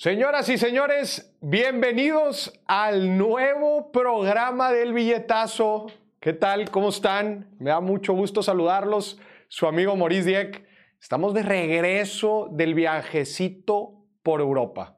[0.00, 5.88] Señoras y señores, bienvenidos al nuevo programa del billetazo.
[6.20, 6.70] ¿Qué tal?
[6.70, 7.54] ¿Cómo están?
[7.58, 9.18] Me da mucho gusto saludarlos.
[9.48, 10.64] Su amigo Maurice Dieck.
[10.98, 14.96] Estamos de regreso del viajecito por Europa.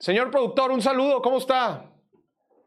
[0.00, 1.22] Señor productor, un saludo.
[1.22, 1.92] ¿Cómo está?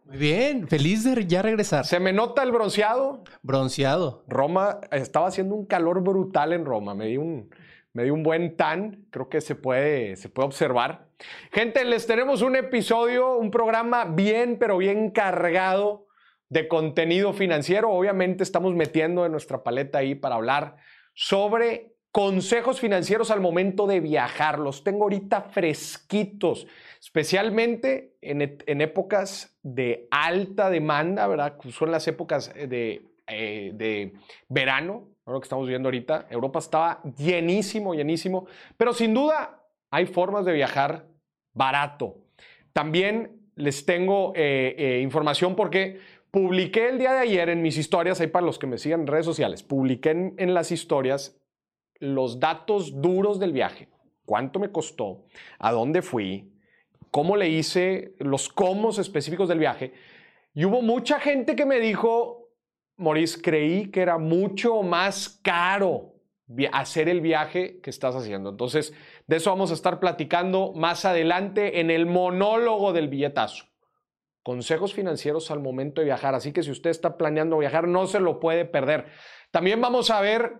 [0.05, 1.83] Muy bien, feliz de ya regresar.
[1.83, 3.21] ¿Se me nota el bronceado?
[3.41, 4.23] Bronceado.
[4.29, 6.95] Roma, estaba haciendo un calor brutal en Roma.
[6.95, 7.49] Me di un,
[7.91, 11.11] me dio un buen tan, creo que se puede, se puede observar.
[11.51, 16.07] Gente, les tenemos un episodio, un programa bien, pero bien cargado
[16.49, 17.91] de contenido financiero.
[17.91, 20.77] Obviamente estamos metiendo en nuestra paleta ahí para hablar
[21.13, 24.59] sobre consejos financieros al momento de viajar.
[24.59, 26.67] Los tengo ahorita fresquitos,
[26.99, 31.57] especialmente en, épocas de alta demanda, ¿verdad?
[31.71, 34.13] Son las épocas de, eh, de
[34.47, 36.27] verano, lo que estamos viendo ahorita.
[36.29, 38.45] Europa estaba llenísimo, llenísimo,
[38.77, 41.07] pero sin duda hay formas de viajar
[41.53, 42.17] barato.
[42.73, 45.99] También les tengo eh, eh, información porque
[46.31, 49.07] publiqué el día de ayer en mis historias, ahí para los que me sigan en
[49.07, 51.39] redes sociales, publiqué en, en las historias
[51.99, 53.89] los datos duros del viaje.
[54.25, 55.25] ¿Cuánto me costó?
[55.59, 56.51] ¿A dónde fui?
[57.11, 58.15] ¿Cómo le hice?
[58.19, 59.93] Los cómo específicos del viaje.
[60.53, 62.49] Y hubo mucha gente que me dijo,
[62.97, 66.12] Maurice, creí que era mucho más caro
[66.71, 68.49] hacer el viaje que estás haciendo.
[68.49, 68.93] Entonces,
[69.27, 73.65] de eso vamos a estar platicando más adelante en el monólogo del billetazo.
[74.43, 76.35] Consejos financieros al momento de viajar.
[76.35, 79.05] Así que si usted está planeando viajar, no se lo puede perder.
[79.51, 80.59] También vamos a ver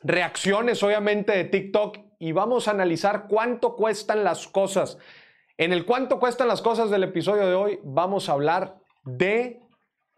[0.00, 4.98] reacciones, obviamente, de TikTok y vamos a analizar cuánto cuestan las cosas.
[5.56, 9.62] En el cuánto cuestan las cosas del episodio de hoy, vamos a hablar de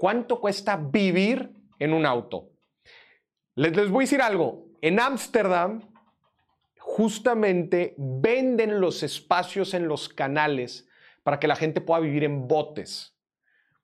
[0.01, 2.53] ¿Cuánto cuesta vivir en un auto?
[3.55, 4.70] Les, les voy a decir algo.
[4.83, 5.83] En Ámsterdam,
[6.79, 10.89] justamente venden los espacios en los canales
[11.23, 13.17] para que la gente pueda vivir en botes.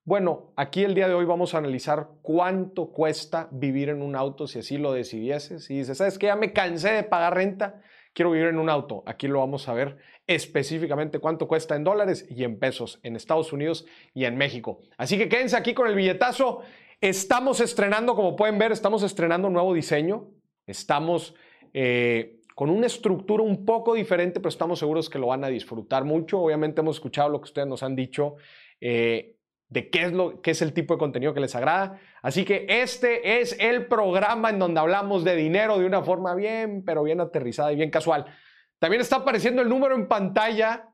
[0.04, 4.46] Bueno, aquí el día de hoy vamos a analizar cuánto cuesta vivir en un auto
[4.46, 5.64] si así lo decidieses.
[5.64, 6.26] Si dices, ¿sabes qué?
[6.26, 7.82] Ya me cansé de pagar renta,
[8.14, 9.02] quiero vivir en un auto.
[9.06, 13.52] Aquí lo vamos a ver específicamente cuánto cuesta en dólares y en pesos en Estados
[13.52, 13.84] Unidos
[14.14, 14.80] y en México.
[14.96, 16.62] Así que quédense aquí con el billetazo.
[17.00, 20.28] Estamos estrenando, como pueden ver, estamos estrenando un nuevo diseño.
[20.66, 21.34] Estamos
[21.72, 26.04] eh, con una estructura un poco diferente, pero estamos seguros que lo van a disfrutar
[26.04, 26.40] mucho.
[26.40, 28.36] Obviamente hemos escuchado lo que ustedes nos han dicho.
[28.80, 29.36] Eh,
[29.68, 32.00] de qué es, lo, qué es el tipo de contenido que les agrada.
[32.22, 36.84] Así que este es el programa en donde hablamos de dinero de una forma bien,
[36.84, 38.26] pero bien aterrizada y bien casual.
[38.78, 40.90] También está apareciendo el número en pantalla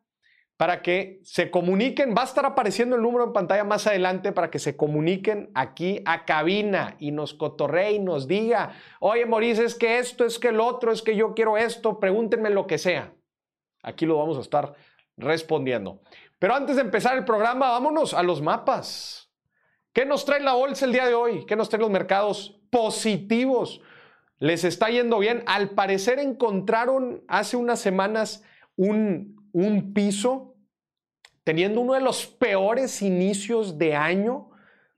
[0.62, 2.14] para que se comuniquen.
[2.16, 6.00] Va a estar apareciendo el número en pantalla más adelante para que se comuniquen aquí
[6.04, 10.50] a cabina y nos cotorree y nos diga, oye, Maurice, es que esto, es que
[10.50, 13.12] el otro, es que yo quiero esto, pregúntenme lo que sea.
[13.82, 14.72] Aquí lo vamos a estar
[15.16, 16.00] respondiendo.
[16.38, 19.32] Pero antes de empezar el programa, vámonos a los mapas.
[19.92, 21.44] ¿Qué nos trae la bolsa el día de hoy?
[21.44, 23.80] ¿Qué nos traen los mercados positivos?
[24.38, 25.42] ¿Les está yendo bien?
[25.48, 28.44] Al parecer encontraron hace unas semanas
[28.76, 30.51] un, un piso
[31.44, 34.52] teniendo uno de los peores inicios de año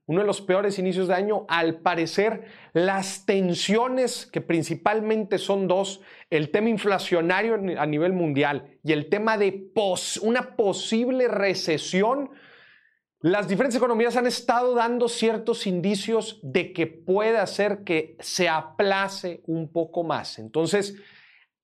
[0.06, 1.46] uno de los peores inicios de año.
[1.48, 6.00] Al parecer, las tensiones, que principalmente son dos,
[6.30, 9.70] el tema inflacionario a nivel mundial y el tema de
[10.22, 12.30] una posible recesión,
[13.20, 19.42] las diferentes economías han estado dando ciertos indicios de que puede hacer que se aplace
[19.46, 20.38] un poco más.
[20.38, 20.96] Entonces,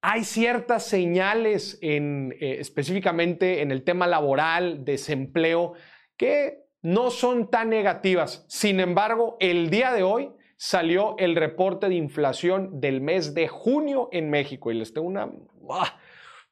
[0.02, 5.74] hay ciertas señales eh, específicamente en el tema laboral, desempleo,
[6.16, 8.46] que no son tan negativas.
[8.48, 14.08] Sin embargo, el día de hoy salió el reporte de inflación del mes de junio
[14.12, 15.30] en México y les tengo una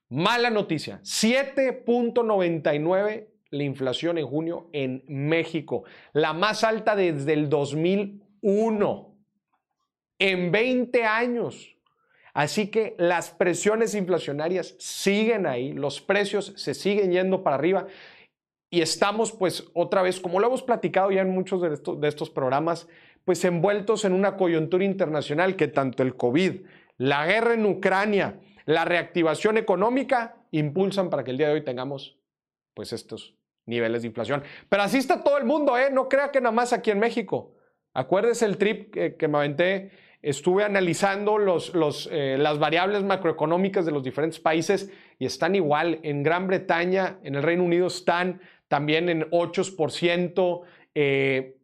[0.09, 1.01] mala noticia.
[1.03, 9.17] 7.99 la inflación en junio en México, la más alta desde el 2001,
[10.19, 11.78] en 20 años.
[12.39, 17.89] Así que las presiones inflacionarias siguen ahí, los precios se siguen yendo para arriba
[18.71, 22.87] y estamos pues otra vez, como lo hemos platicado ya en muchos de estos, programas,
[23.25, 26.61] pues envueltos en una coyuntura internacional que tanto el COVID,
[26.97, 32.21] la guerra en Ucrania, la reactivación económica impulsan para que el día de hoy tengamos
[32.73, 33.35] pues estos
[33.67, 34.45] niveles de inflación.
[34.69, 35.91] Pero así está todo el mundo, ¿eh?
[35.91, 37.57] No crea que nada más aquí en México.
[37.95, 39.91] Acuérdese el trip que, me aventé,
[40.23, 46.01] estuve analizando los, eh, las variables macroeconómicas de los diferentes países y están igual.
[46.03, 50.63] En Gran Bretaña, en el Reino Unido están también en 8%.
[50.95, 51.55] Eh,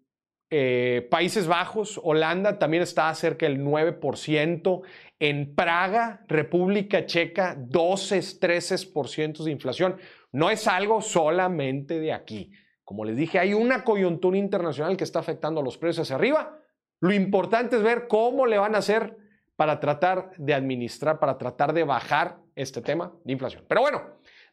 [0.50, 4.82] eh, Países Bajos, Holanda también está cerca del 9%.
[5.18, 9.96] En Praga, República Checa, 12, 13% de inflación.
[10.32, 12.52] No es algo solamente de aquí.
[12.84, 16.60] Como les dije, hay una coyuntura internacional que está afectando a los precios hacia arriba.
[17.04, 19.14] Lo importante es ver cómo le van a hacer
[19.56, 23.62] para tratar de administrar, para tratar de bajar este tema de inflación.
[23.68, 24.02] Pero bueno,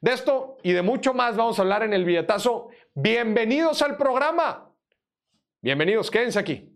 [0.01, 2.68] de esto y de mucho más vamos a hablar en el billetazo.
[2.94, 4.69] Bienvenidos al programa.
[5.62, 6.70] Bienvenidos, quédense aquí.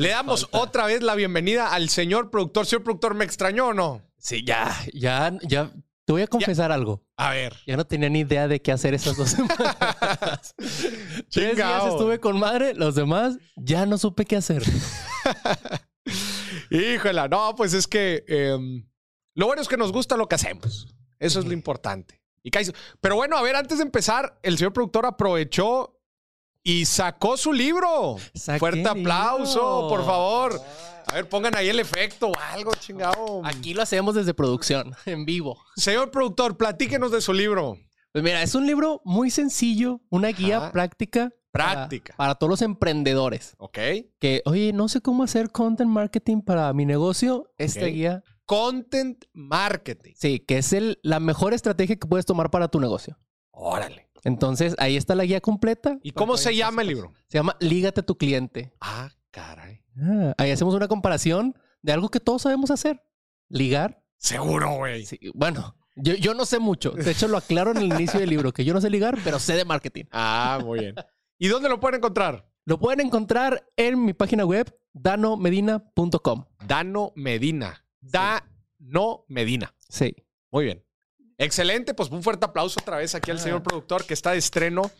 [0.00, 2.64] Le damos otra vez la bienvenida al señor productor.
[2.64, 4.00] Señor productor, ¿me extrañó o no?
[4.16, 5.70] Sí, ya, ya, ya.
[6.06, 7.04] Te voy a confesar algo.
[7.18, 7.54] A ver.
[7.66, 10.54] Ya no tenía ni idea de qué hacer esas dos semanas.
[11.30, 14.62] Tres días estuve con madre, los demás ya no supe qué hacer.
[16.70, 18.88] Híjola, no, pues es que em,
[19.34, 20.94] lo bueno es que nos gusta lo que hacemos.
[21.18, 22.22] Eso es lo importante.
[22.42, 22.50] Y
[23.02, 25.99] Pero bueno, a ver, antes de empezar, el señor productor aprovechó
[26.62, 28.16] y sacó su libro.
[28.58, 30.60] Fuerte aplauso, por favor.
[31.06, 33.42] A ver, pongan ahí el efecto o algo, chingado.
[33.44, 35.60] Aquí lo hacemos desde producción, en vivo.
[35.76, 37.78] Señor productor, platíquenos de su libro.
[38.12, 41.32] Pues mira, es un libro muy sencillo, una guía práctica.
[41.52, 42.14] Práctica.
[42.16, 43.54] Para, todos los emprendedores.
[43.58, 43.78] Ok.
[44.20, 47.52] Que, oye, no sé cómo hacer content marketing para mi negocio.
[47.58, 48.22] Esta guía.
[48.46, 50.12] Content marketing.
[50.16, 53.18] Sí, que es el, la mejor estrategia que puedes tomar para tu negocio.
[53.50, 54.09] Órale.
[54.24, 55.98] Entonces, ahí está la guía completa.
[56.02, 57.12] ¿Y cómo se llama el libro?
[57.28, 58.72] Se llama Lígate a tu cliente.
[58.80, 59.82] Ah, caray.
[60.00, 63.02] Ah, ahí hacemos una comparación de algo que todos sabemos hacer.
[63.48, 64.02] Ligar.
[64.16, 65.06] Seguro, güey.
[65.34, 66.90] bueno, yo, yo, no sé mucho.
[66.90, 69.38] De hecho, lo aclaro en el inicio del libro, que yo no sé ligar, pero
[69.38, 70.04] sé de marketing.
[70.12, 70.94] Ah, muy bien.
[71.38, 72.50] ¿Y dónde lo pueden encontrar?
[72.64, 76.44] Lo pueden encontrar en mi página web, danomedina.com.
[76.66, 77.84] Dano Medina.
[78.00, 79.74] Dano Medina.
[79.88, 80.14] Sí.
[80.50, 80.84] Muy bien.
[81.40, 83.40] Excelente, pues un fuerte aplauso otra vez aquí al ah.
[83.40, 84.90] señor productor que está de estreno.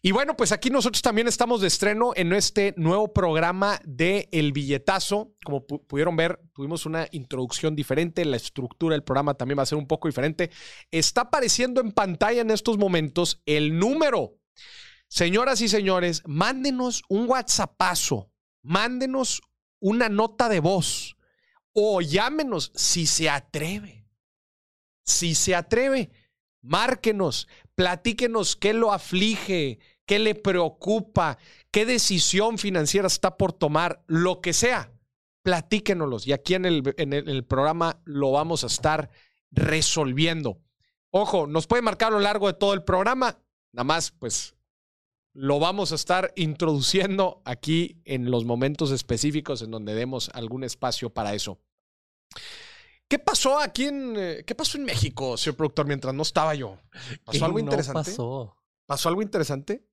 [0.00, 4.52] Y bueno, pues aquí nosotros también estamos de estreno en este nuevo programa de El
[4.52, 5.34] Billetazo.
[5.44, 9.78] Como pudieron ver, tuvimos una introducción diferente, la estructura del programa también va a ser
[9.78, 10.52] un poco diferente.
[10.92, 14.38] Está apareciendo en pantalla en estos momentos el número.
[15.08, 18.30] Señoras y señores, mándenos un WhatsAppazo,
[18.62, 19.42] mándenos
[19.80, 21.16] una nota de voz
[21.72, 24.01] o llámenos si se atreve
[25.04, 26.10] si se atreve,
[26.62, 31.38] márquenos, platíquenos qué lo aflige, qué le preocupa,
[31.70, 34.92] qué decisión financiera está por tomar, lo que sea,
[35.42, 36.26] platíquenoslos.
[36.26, 39.10] Y aquí en el, en el, programa lo vamos a estar
[39.50, 40.60] resolviendo.
[41.10, 43.38] Ojo, nos puede marcar a lo largo de todo el programa,
[43.72, 44.54] nada más pues
[45.34, 51.10] lo vamos a estar introduciendo aquí en los momentos específicos en donde demos algún espacio
[51.10, 51.58] para eso.
[53.12, 54.14] ¿Qué pasó aquí en.
[54.16, 56.78] Eh, ¿Qué pasó en México, señor productor, mientras no estaba yo?
[57.26, 58.10] ¿Pasó algo interesante?
[58.10, 58.56] Pasó.
[58.86, 59.86] ¿Pasó algo interesante?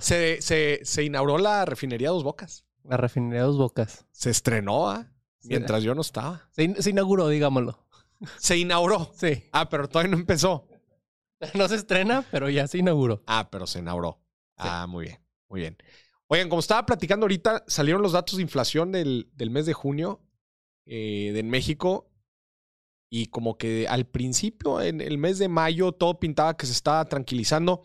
[0.00, 2.64] Se, se, inauguró la refinería Dos Bocas.
[2.82, 4.06] La refinería Dos Bocas.
[4.12, 5.12] Se estrenó, ¿ah?
[5.42, 6.48] Mientras yo no estaba.
[6.52, 7.86] Se, inauguró, digámoslo.
[8.38, 9.12] Se inauguró.
[9.14, 9.44] Sí.
[9.52, 10.66] Ah, pero todavía no empezó.
[11.52, 13.22] No se estrena, pero ya se inauguró.
[13.26, 14.22] Ah, pero se inauguró.
[14.56, 15.20] Ah, muy bien,
[15.50, 15.76] muy bien.
[16.28, 20.22] Oigan, como estaba platicando ahorita, salieron los datos de inflación del, mes de junio
[20.86, 22.10] eh, de México
[23.16, 27.04] y como que al principio, en el mes de mayo, todo pintaba que se estaba
[27.04, 27.84] tranquilizando.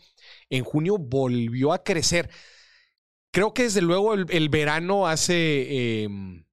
[0.49, 2.31] En junio volvió a crecer.
[3.29, 6.01] Creo que desde luego el, verano hace...
[6.01, 6.45] Em,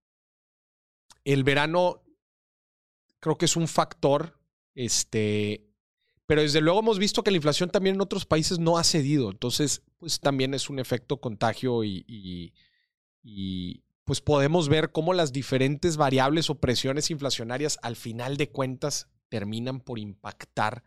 [1.24, 2.04] el verano
[3.18, 4.38] creo que es un factor,
[4.74, 5.70] este,
[6.26, 9.30] pero desde luego hemos visto que la inflación también en otros países no ha cedido.
[9.30, 12.04] Entonces, pues también es un efecto contagio y,
[13.22, 19.08] y pues podemos ver cómo las diferentes variables o presiones inflacionarias al final de cuentas
[19.28, 20.84] terminan por impactar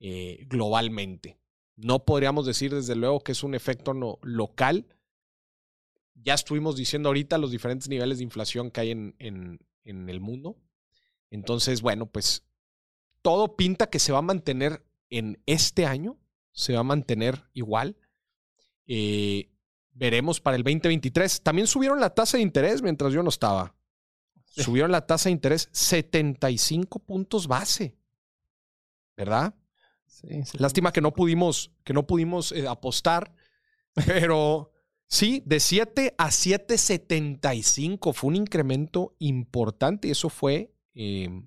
[0.00, 1.38] eh, globalmente.
[1.76, 4.86] No podríamos decir desde luego que es un efecto no, local.
[6.14, 9.58] Ya estuvimos diciendo ahorita los diferentes niveles de inflación que hay en, en,
[10.10, 10.58] el mundo.
[11.30, 12.44] Entonces, bueno, pues
[13.22, 16.18] todo pinta que se va a mantener en este año,
[16.52, 17.96] se va a mantener igual.
[18.86, 19.48] Eh,
[19.98, 21.42] veremos para el 2023.
[21.42, 23.74] También subieron la tasa de interés mientras yo no estaba.
[24.44, 27.96] Subieron la tasa de interés 75 puntos base.
[29.16, 29.54] ¿Verdad?
[30.06, 33.34] Sí, Lástima que no pudimos, que no pudimos eh, apostar,
[34.06, 34.72] pero
[35.06, 40.10] sí, de 7 a 7.75 fue un incremento importante.
[40.10, 41.46] Eso fue, em,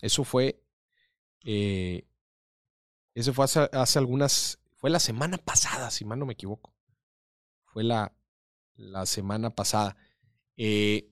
[0.00, 0.62] eso fue,
[1.44, 2.06] eh,
[3.14, 6.74] eso fue hace, hace algunas, fue la semana pasada, si mal no me equivoco
[7.72, 8.12] fue la,
[8.74, 9.96] la semana pasada.
[10.56, 11.10] Eh,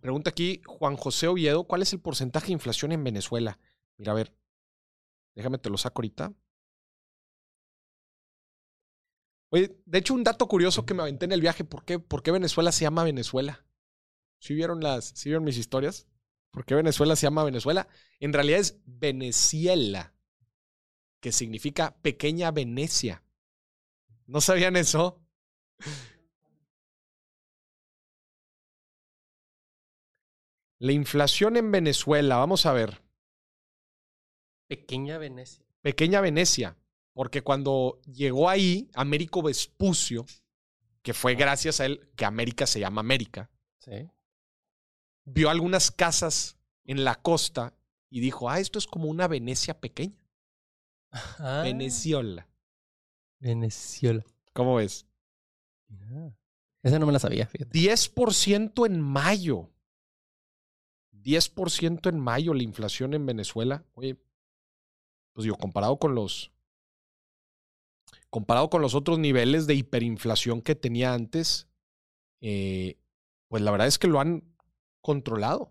[0.00, 3.58] pregunta aquí Juan José Oviedo, ¿cuál es el porcentaje de inflación en Venezuela?
[3.96, 4.34] Mira, a ver,
[5.34, 6.32] déjame te lo saco ahorita.
[9.50, 12.22] Oye, de hecho, un dato curioso que me aventé en el viaje, ¿por qué, por
[12.22, 13.64] qué Venezuela se llama Venezuela?
[14.38, 16.06] ¿Sí vieron, las, ¿Sí vieron mis historias?
[16.52, 17.88] ¿Por qué Venezuela se llama Venezuela?
[18.20, 20.14] En realidad es Veneciela,
[21.20, 23.23] que significa pequeña Venecia.
[24.26, 25.20] ¿No sabían eso?
[30.78, 33.02] La inflación en Venezuela, vamos a ver.
[34.68, 35.64] Pequeña Venecia.
[35.82, 36.76] Pequeña Venecia,
[37.12, 40.26] porque cuando llegó ahí Américo Vespucio,
[41.02, 43.50] que fue gracias a él que América se llama América,
[45.24, 47.74] vio algunas casas en la costa
[48.10, 50.18] y dijo, ah, esto es como una Venecia pequeña.
[51.38, 51.62] Ah.
[51.64, 52.48] Veneciola.
[53.44, 54.24] Veneciola.
[54.54, 55.06] ¿Cómo ves?
[56.82, 57.50] Esa no me la sabía.
[57.50, 59.70] 10% en mayo.
[61.12, 63.84] 10% en mayo la inflación en Venezuela.
[63.92, 64.16] Oye,
[65.34, 66.52] pues digo, comparado con los.
[68.30, 71.68] Comparado con los otros niveles de hiperinflación que tenía antes,
[72.40, 72.98] eh,
[73.48, 74.42] pues la verdad es que lo han
[75.02, 75.70] controlado.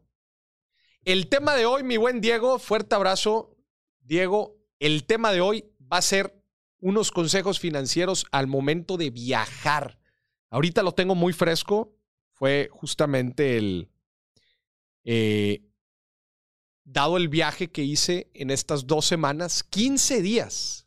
[1.06, 3.58] El tema de hoy, mi buen Diego, fuerte abrazo.
[4.00, 6.43] Diego, el tema de hoy va a ser
[6.84, 10.00] unos consejos financieros al momento de viajar.
[10.50, 11.96] Ahorita lo tengo muy fresco.
[12.34, 13.90] Fue justamente el,
[15.06, 15.64] eh,
[16.84, 20.86] dado el viaje que hice en estas dos semanas, 15 días,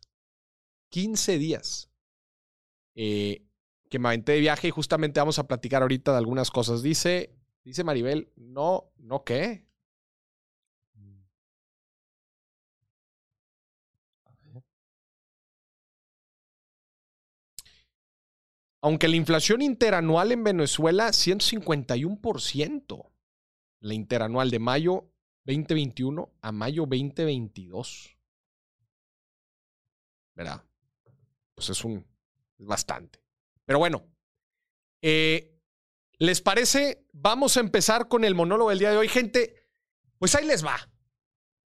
[0.89, 1.89] 15 días
[2.93, 3.43] eh,
[3.89, 6.83] que me aventé de viaje y justamente vamos a platicar ahorita de algunas cosas.
[6.83, 9.66] Dice, dice Maribel, no, no qué.
[18.81, 23.11] Aunque la inflación interanual en Venezuela, 151%
[23.79, 25.11] la interanual de mayo
[25.45, 28.17] 2021 a mayo 2022.
[30.35, 30.63] ¿Verdad?
[31.55, 32.05] Pues es un.
[32.59, 33.19] Es bastante.
[33.65, 34.05] Pero bueno.
[35.01, 35.53] Eh,
[36.19, 37.05] ¿Les parece?
[37.13, 39.07] Vamos a empezar con el monólogo del día de hoy.
[39.07, 39.55] Gente,
[40.17, 40.77] pues ahí les va.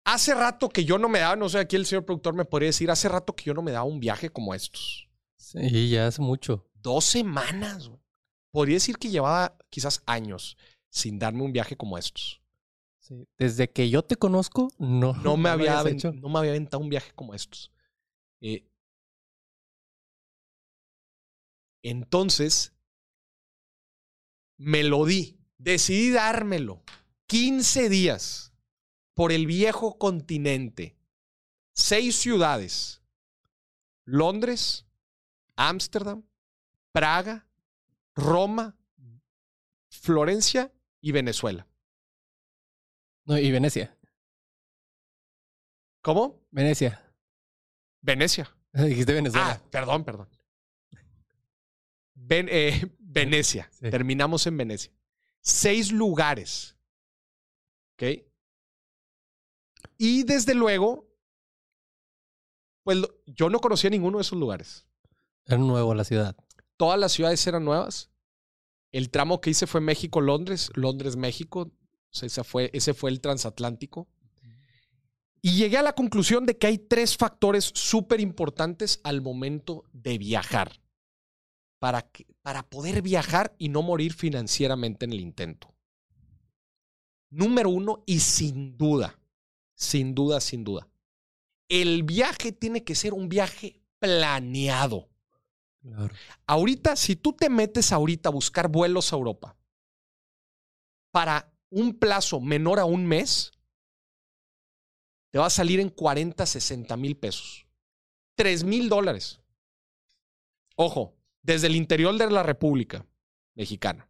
[0.05, 2.69] Hace rato que yo no me daba, no sé, aquí el señor productor me podría
[2.69, 5.09] decir, hace rato que yo no me daba un viaje como estos.
[5.37, 6.65] Sí, ya hace mucho.
[6.87, 7.91] Dos semanas.
[8.53, 10.57] Podría decir que llevaba quizás años
[10.89, 12.41] sin darme un viaje como estos.
[13.37, 15.13] Desde que yo te conozco, no.
[15.15, 17.73] No me, había, no me había aventado un viaje como estos.
[18.41, 18.71] Eh,
[21.83, 22.73] entonces,
[24.57, 25.41] me lo di.
[25.59, 26.85] Decidí dármelo.
[27.27, 28.53] 15 días
[29.13, 30.97] por el viejo continente.
[31.75, 33.03] Seis ciudades.
[34.05, 34.87] Londres,
[35.57, 36.23] Ámsterdam,
[36.97, 37.47] Praga,
[38.15, 38.75] Roma,
[39.91, 40.73] Florencia
[41.03, 41.69] y Venezuela.
[43.27, 43.95] No, y Venecia.
[46.01, 46.41] ¿Cómo?
[46.51, 47.15] Venecia.
[48.01, 48.51] Venecia.
[48.73, 49.61] Dijiste Venezuela.
[49.63, 50.31] Ah, perdón, perdón.
[52.31, 53.71] Eh, Venecia.
[53.79, 54.93] Terminamos en Venecia.
[55.43, 56.79] Seis lugares.
[57.93, 58.25] ¿Ok?
[59.99, 61.07] Y desde luego,
[62.85, 64.87] pues yo no conocía ninguno de esos lugares.
[65.45, 66.35] Era nuevo la ciudad.
[66.77, 68.11] Todas las ciudades eran nuevas.
[68.93, 71.71] El tramo que hice fue México-Londres, Londres-México.
[72.23, 74.09] ese, fue, ese fue el transatlántico.
[75.43, 80.19] Y llegué a la conclusión de que hay tres factores súper importantes al momento de
[80.19, 80.81] viajar
[81.79, 82.11] para,
[82.43, 85.75] para poder viajar y no morir financieramente en el intento.
[87.31, 89.19] Número uno, y sin duda,
[89.75, 90.89] sin duda, sin duda,
[91.69, 95.09] el viaje tiene que ser un viaje planeado.
[96.47, 99.57] Ahorita, si tú te metes ahorita a buscar vuelos a Europa
[101.11, 103.53] para un plazo menor a un mes,
[105.31, 107.67] te va a salir en 40, 60 mil pesos.
[108.37, 109.41] 3 mil dólares.
[110.77, 113.07] Ojo, desde el interior de la República
[113.55, 114.09] Mexicana.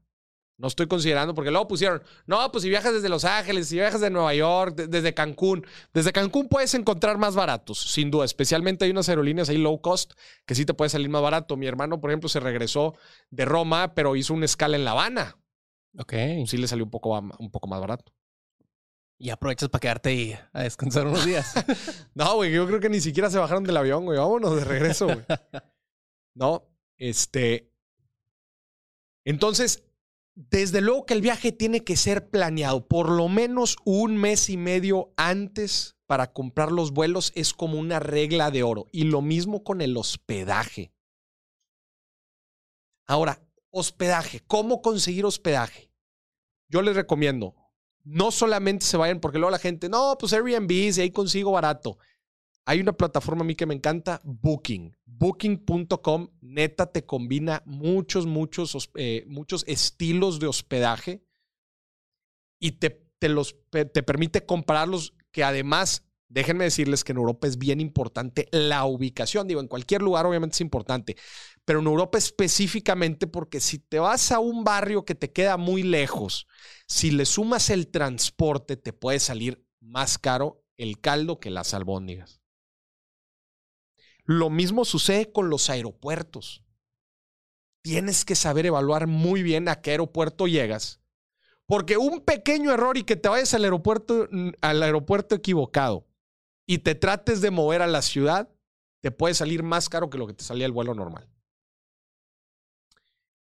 [0.59, 4.01] No estoy considerando, porque luego pusieron, no, pues si viajas desde Los Ángeles, si viajas
[4.01, 8.25] de Nueva York, desde Cancún, desde Cancún puedes encontrar más baratos, sin duda.
[8.25, 10.13] Especialmente hay unas aerolíneas ahí low cost
[10.47, 11.59] que sí te puede salir más barato.
[11.59, 12.95] Mi hermano, por ejemplo, se regresó
[13.31, 15.37] de Roma, pero hizo una escala en La Habana.
[15.99, 16.15] Ok.
[16.47, 18.15] Sí le salió un poco, un poco más barato.
[19.19, 21.55] Y aprovechas para quedarte ahí a descansar unos días.
[22.15, 24.19] no, güey, yo creo que ni siquiera se bajaron del avión, güey.
[24.19, 25.25] Vámonos de regreso, güey.
[26.35, 27.73] no, este.
[29.25, 29.85] Entonces,
[30.37, 34.57] desde luego que el viaje tiene que ser planeado por lo menos un mes y
[34.57, 37.33] medio antes para comprar los vuelos.
[37.35, 38.87] Es como una regla de oro.
[38.93, 40.93] Y lo mismo con el hospedaje.
[43.09, 44.41] Ahora, hospedaje.
[44.47, 45.87] ¿Cómo conseguir hospedaje?
[46.69, 47.55] yo les recomiendo,
[48.05, 51.99] no solamente se vayan porque luego la gente, no, pues Airbnb, y ahí consigo barato.
[52.67, 54.95] Hay una plataforma a mí que me encanta, Booking.
[55.07, 61.23] Booking.com, neta, te combina muchos, muchos, eh, muchos estilos de hospedaje
[62.59, 67.57] y te, te, los, te permite compararlos que además Déjenme decirles que en Europa es
[67.57, 69.47] bien importante la ubicación.
[69.47, 71.17] Digo, en cualquier lugar obviamente es importante,
[71.65, 75.85] pero en Europa específicamente porque si te vas a un barrio que te queda muy
[75.85, 76.49] lejos,
[76.89, 82.41] si le sumas el transporte, te puede salir más caro el caldo que las albóndigas.
[84.27, 86.65] Lo mismo sucede con los aeropuertos.
[87.83, 91.01] Tienes que saber evaluar muy bien a qué aeropuerto llegas,
[91.67, 94.29] porque un pequeño error y que te vayas al aeropuerto,
[94.61, 96.07] al aeropuerto equivocado
[96.67, 98.51] y te trates de mover a la ciudad,
[99.01, 101.29] te puede salir más caro que lo que te salía el vuelo normal.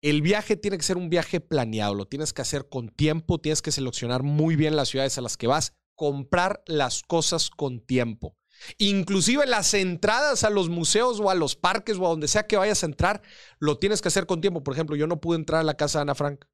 [0.01, 3.63] El viaje tiene que ser un viaje planeado, lo tienes que hacer con tiempo, tienes
[3.63, 8.38] que seleccionar muy bien las ciudades a las que vas, comprar las cosas con tiempo.
[8.79, 12.57] Inclusive las entradas a los museos o a los parques o a donde sea que
[12.57, 13.23] vayas a entrar,
[13.59, 14.63] lo tienes que hacer con tiempo.
[14.63, 16.45] Por ejemplo, yo no pude entrar a la casa de Ana Frank.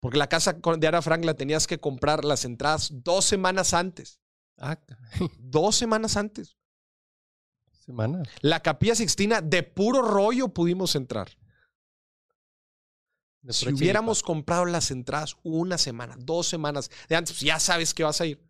[0.00, 4.20] Porque la casa de Ana Frank la tenías que comprar las entradas dos semanas antes.
[4.58, 4.78] Ah,
[5.38, 6.56] Dos semanas antes.
[7.72, 8.28] Semanas.
[8.40, 11.28] La capilla Sixtina, de puro rollo pudimos entrar.
[13.48, 18.04] si hubiéramos comprado las entradas una semana, dos semanas de antes, pues ya sabes que
[18.04, 18.42] vas a ir.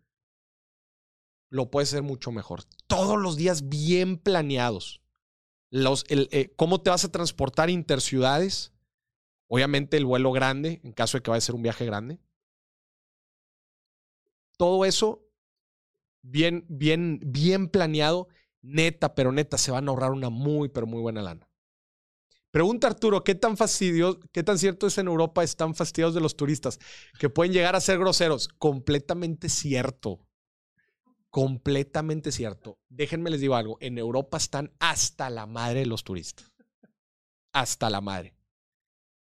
[1.55, 2.63] Lo puedes hacer mucho mejor.
[2.87, 5.01] Todos los días bien planeados.
[5.69, 8.73] Los, el, eh, ¿Cómo te vas a transportar interciudades?
[9.47, 12.19] Obviamente el vuelo grande, en caso de que vaya a ser un viaje grande.
[14.57, 15.29] Todo eso
[16.21, 18.27] bien, bien, bien planeado,
[18.61, 21.49] neta, pero neta, se van a ahorrar una muy, pero muy buena lana.
[22.51, 26.35] Pregunta Arturo, ¿qué tan fastidioso, qué tan cierto es en Europa están fastidiados de los
[26.35, 26.79] turistas
[27.17, 28.49] que pueden llegar a ser groseros?
[28.49, 30.25] Completamente cierto.
[31.35, 32.79] Completamente cierto.
[32.87, 36.49] Déjenme les digo algo, en Europa están hasta la madre de los turistas.
[37.51, 38.33] Hasta la madre.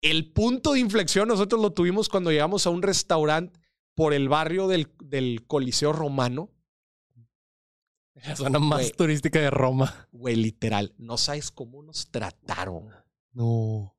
[0.02, 3.58] El punto de inflexión nosotros lo tuvimos cuando llegamos a un restaurante
[3.94, 6.50] por el barrio del, del Coliseo Romano
[8.16, 10.06] la zona más turística de Roma.
[10.12, 10.94] Güey, literal.
[10.98, 12.90] No sabes cómo nos trataron.
[13.32, 13.96] No.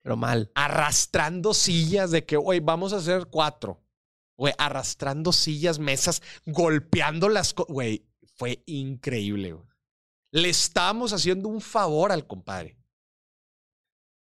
[0.00, 0.50] Pero mal.
[0.54, 3.83] Arrastrando sillas de que, güey, vamos a hacer cuatro.
[4.36, 7.72] Güey, arrastrando sillas, mesas, golpeando las cosas.
[7.72, 9.66] Güey, fue increíble, güey.
[10.32, 12.76] Le estábamos haciendo un favor al compadre.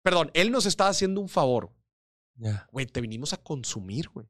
[0.04, 1.74] Perdón, él nos estaba haciendo un favor.
[2.36, 2.68] Ya.
[2.72, 4.28] Güey, te vinimos a consumir, güey.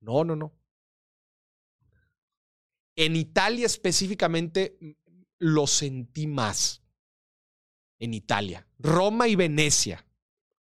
[0.00, 0.52] No, no, no.
[2.96, 4.76] En Italia específicamente
[5.38, 6.82] lo sentí más.
[8.00, 8.66] En Italia.
[8.78, 10.04] Roma y Venecia.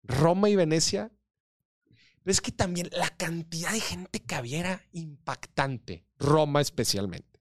[0.04, 1.12] Roma y Venecia.
[2.28, 6.04] Pero es que también la cantidad de gente que había era impactante.
[6.20, 7.40] Roma especialmente.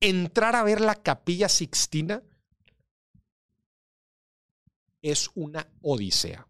[0.00, 2.22] Entrar a ver la capilla Sixtina
[5.02, 6.48] es una odisea.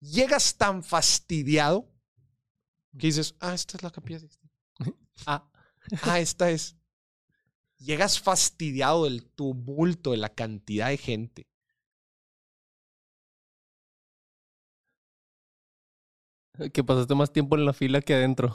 [0.00, 1.92] Llegas tan fastidiado
[2.98, 4.50] que dices, ah, esta es la capilla Sixtina.
[5.26, 5.46] Ah,
[6.04, 6.74] Ah, esta es.
[7.76, 11.46] Llegas fastidiado del tumulto, de la cantidad de gente.
[16.72, 18.54] Que pasaste más tiempo en la fila que adentro.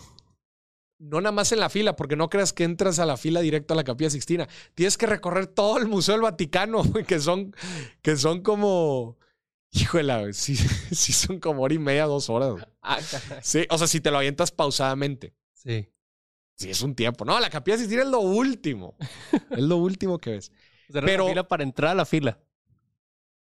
[0.99, 3.73] No nada más en la fila, porque no creas que entras a la fila directo
[3.73, 4.47] a la Capilla Sixtina.
[4.73, 7.53] Tienes que recorrer todo el Museo del Vaticano, que son,
[8.01, 9.17] que son como.
[9.71, 10.55] Híjole, sí,
[10.91, 12.67] sí son como hora y media, dos horas.
[12.81, 12.99] Ah,
[13.41, 15.33] sí, o sea, si te lo avientas pausadamente.
[15.53, 15.89] Sí.
[16.55, 17.25] Sí, es un tiempo.
[17.25, 18.95] No, la capilla Sixtina es lo último.
[19.49, 20.51] es lo último que ves.
[20.91, 22.39] Pero, la fila para entrar a la fila.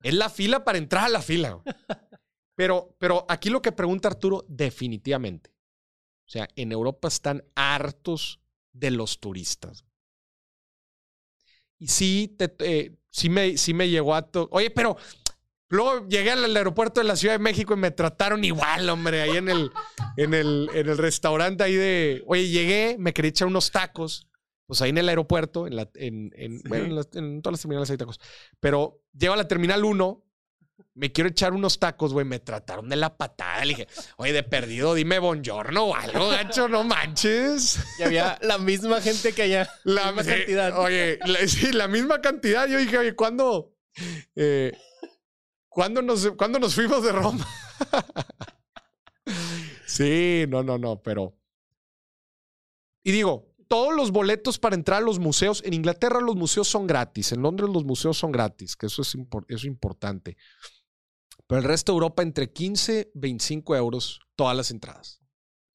[0.02, 1.62] Es la fila para entrar a la fila.
[2.62, 5.50] Pero, pero aquí lo que pregunta Arturo, definitivamente.
[5.50, 8.38] O sea, en Europa están hartos
[8.72, 9.84] de los turistas.
[11.76, 14.30] Y sí, te, eh, sí, me, sí me llegó a...
[14.50, 14.96] Oye, pero
[15.70, 19.38] Luego llegué al aeropuerto de la Ciudad de México y me trataron igual, hombre, ahí
[19.38, 19.72] en el,
[20.16, 24.28] en el, en el restaurante ahí de, oye, llegué, me quería echar unos tacos,
[24.66, 27.96] pues ahí en el aeropuerto, en, la, en, en, bueno, en, todas las terminales hay
[27.96, 28.20] tacos,
[28.60, 30.22] pero llego a la terminal 1,
[30.94, 34.42] me quiero echar unos tacos, güey, me trataron de la patada, le dije, oye, de
[34.42, 37.78] perdido, dime buongiorno o algo, gacho, no manches.
[37.98, 40.78] Y había la misma gente que allá, la, misma cantidad.
[40.78, 43.74] Oye, sí, la misma cantidad, yo dije, oye, ¿cuándo?
[44.36, 44.72] Eh,
[45.68, 47.46] ¿Cuándo nos, nos fuimos de Roma?
[49.86, 51.34] sí, no, no, no, pero...
[53.02, 56.86] Y digo, todos los boletos para entrar a los museos, en Inglaterra los museos son
[56.86, 60.36] gratis, en Londres los museos son gratis, que eso es, eso es importante.
[61.46, 65.22] Pero el resto de Europa entre 15, 25 euros todas las entradas.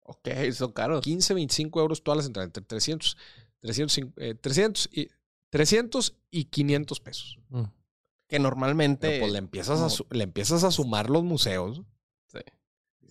[0.04, 1.02] Ok, son caros.
[1.04, 3.18] 15, 25 euros todas las entradas, entre 300,
[3.62, 5.08] 300, eh, 300, y,
[5.50, 7.40] 300 y 500 pesos.
[7.50, 7.64] Mm.
[8.28, 9.08] Que normalmente.
[9.08, 11.82] Pero pues le empiezas, a, su- le empiezas a sumar los museos.
[12.28, 12.40] Sí.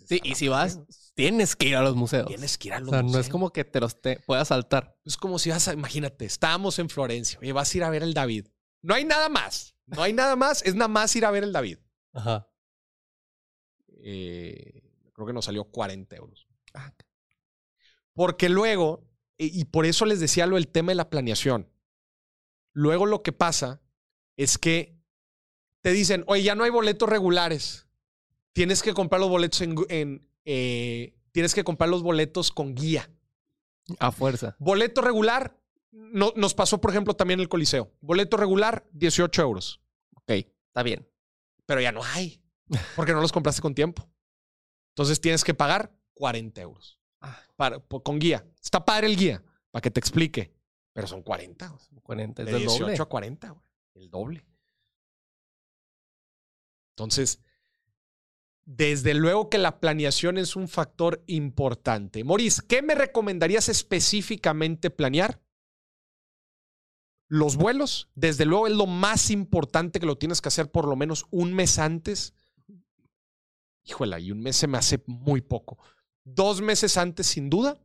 [0.07, 0.79] Sí, y si vas,
[1.17, 2.29] tienes que ir a los museos.
[2.29, 3.29] Tienes que ir a o los sea, no es museos.
[3.31, 4.97] como que te los te puedas saltar.
[5.05, 8.05] Es como si vas a, imagínate, estábamos en Florencia, oye, vas a ir a ver
[8.05, 8.47] el David.
[8.83, 11.53] No hay nada más, no hay nada más, es nada más ir a ver el
[11.53, 11.79] David.
[12.13, 12.49] Ajá.
[13.89, 16.47] Eh, creo que nos salió 40 euros.
[16.75, 16.95] Ah,
[18.13, 21.73] Porque luego, y y por eso les decía lo del tema de la planeación,
[22.73, 23.83] luego lo que pasa
[24.37, 25.01] es que
[25.83, 27.87] te dicen, oye, ya no hay boletos regulares,
[28.53, 33.11] tienes que comprar los boletos en, eh, tienes que comprar los boletos con guía.
[34.01, 34.57] A fuerza.
[34.59, 35.61] Boleto regular,
[35.93, 37.93] no, nos pasó por ejemplo también el Coliseo.
[38.01, 39.81] Boleto regular, 18 euros.
[40.15, 41.07] Ok, está bien.
[41.67, 42.43] Pero ya no hay,
[42.97, 44.09] porque no los compraste con tiempo.
[44.95, 47.39] Entonces tienes que pagar 40 euros Ah.
[47.57, 48.45] para- por- con guía.
[48.63, 50.53] Está padre el guía para que te explique,
[50.93, 51.69] pero son 40.
[51.69, 51.83] güey.
[52.03, 53.03] 40 es De del 18 doble.
[53.03, 53.63] a 40, güey.
[53.95, 54.47] El doble.
[56.95, 57.41] Entonces,
[58.67, 62.25] desde luego que la planeación es un factor importante.
[62.25, 65.41] Maurice, ¿qué me recomendarías específicamente planear?
[67.29, 70.97] Los vuelos, desde luego es lo más importante que lo tienes que hacer por lo
[70.97, 72.35] menos un mes antes.
[73.85, 75.79] Híjole, y un mes se me hace muy poco.
[76.25, 77.81] Dos meses antes, sin duda.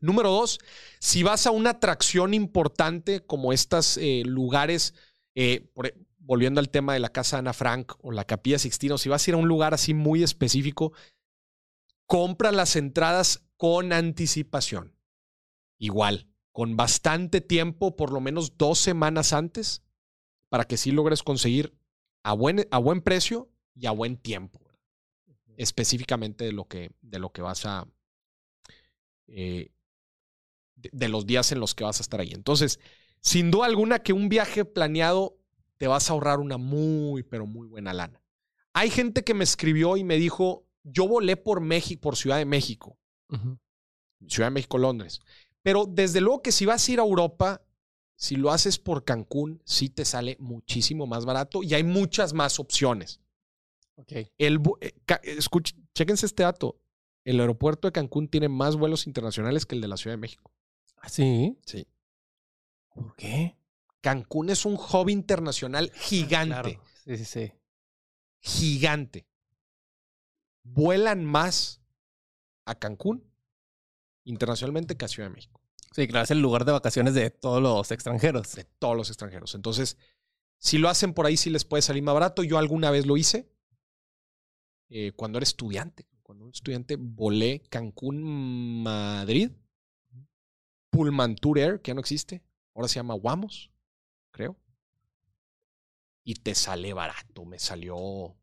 [0.00, 0.60] Número dos,
[1.00, 4.94] si vas a una atracción importante como estos lugares,
[5.34, 5.92] eh, por-
[6.28, 9.08] volviendo al tema de la casa de Ana Frank o la Capilla Sixtina, o si
[9.08, 10.92] vas a ir a un lugar así muy específico,
[12.06, 14.94] compra las entradas con anticipación.
[15.78, 19.82] Igual, con bastante tiempo, por lo menos dos semanas antes,
[20.50, 21.74] para que sí logres conseguir
[22.22, 24.60] a buen, a buen precio y a buen tiempo.
[25.56, 27.88] Específicamente de lo que, de lo que vas a.
[29.28, 29.70] eh,
[30.76, 32.32] de, de los días en los que vas a estar ahí.
[32.34, 32.80] Entonces,
[33.22, 35.38] sin duda alguna que un viaje planeado
[35.78, 38.22] te vas a ahorrar una muy, pero muy buena lana.
[38.72, 42.44] Hay gente que me escribió y me dijo, yo volé por México, por Ciudad de
[42.44, 42.98] México.
[44.26, 45.20] Ciudad de México, Londres.
[45.62, 47.62] Pero desde luego que si vas a ir a Europa,
[48.16, 52.58] si lo haces por Cancún, sí te sale muchísimo más barato y hay muchas más
[52.58, 53.20] opciones.
[53.96, 54.12] Ok.
[54.38, 54.92] El, eh,
[55.38, 56.80] escuch- chéquense este dato.
[57.24, 60.52] El aeropuerto de Cancún tiene más vuelos internacionales que el de la Ciudad de México.
[60.96, 61.58] ¿Ah, sí?
[61.66, 61.86] Sí.
[62.94, 63.57] ¿Por qué?
[64.00, 66.54] Cancún es un hub internacional gigante.
[66.54, 66.84] Claro.
[67.04, 67.52] Sí, sí, sí.
[68.40, 69.26] Gigante.
[70.62, 71.80] Vuelan más
[72.64, 73.24] a Cancún
[74.24, 75.60] internacionalmente que a Ciudad de México.
[75.92, 78.54] Sí, claro, es el lugar de vacaciones de todos los extranjeros.
[78.54, 79.54] de todos los extranjeros.
[79.54, 79.96] Entonces,
[80.58, 82.42] si lo hacen por ahí, sí les puede salir más barato.
[82.42, 83.48] Yo alguna vez lo hice
[84.90, 86.06] eh, cuando era estudiante.
[86.22, 89.50] Cuando era estudiante, volé Cancún, Madrid,
[90.90, 92.42] Pullman Tour Air, que ya no existe.
[92.74, 93.72] Ahora se llama Wamos,
[94.30, 94.56] creo.
[96.24, 97.44] Y te sale barato.
[97.44, 98.36] Me salió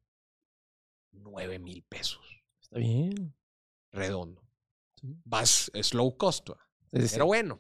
[1.12, 2.26] 9 mil pesos.
[2.62, 3.36] Está bien.
[3.92, 4.42] Redondo.
[5.00, 5.16] Sí.
[5.24, 6.50] Vas slow cost.
[6.92, 7.08] Sí, sí.
[7.14, 7.60] Pero bueno,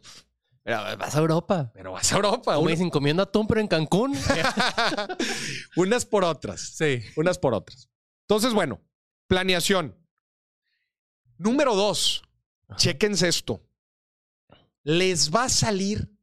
[0.63, 1.71] Pero vas a Europa.
[1.73, 2.57] pero vas a Europa.
[2.57, 4.13] Uno- dicen, comiendo atún, pero en Cancún.
[5.75, 6.61] Unas por otras.
[6.75, 7.01] sí.
[7.15, 7.89] unas por otras.
[8.21, 8.81] Entonces, bueno,
[9.27, 9.95] planeación.
[11.37, 12.23] Número dos,
[12.77, 13.61] chéquense esto.
[14.83, 16.14] Les va a salir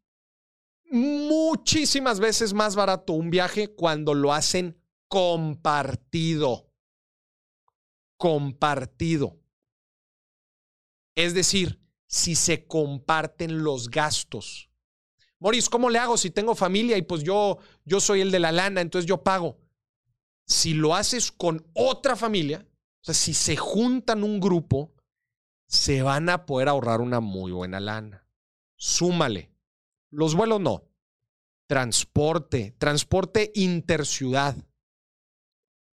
[0.93, 6.71] muchísimas veces más barato un viaje cuando lo hacen compartido.
[8.17, 9.41] Compartido.
[11.15, 14.71] Es decir, si se comparten los gastos.
[15.41, 18.53] Moris, ¿cómo le hago si tengo familia y pues yo, yo soy el de la
[18.53, 19.59] lana, entonces yo pago?
[20.47, 22.67] si lo haces con otra familia,
[23.01, 24.93] o sea, si se juntan un grupo,
[25.67, 28.27] se van a poder ahorrar una muy buena lana.
[28.77, 29.52] Súmale.
[30.13, 30.85] Los vuelos no.
[31.67, 34.57] Transporte, transporte interciudad.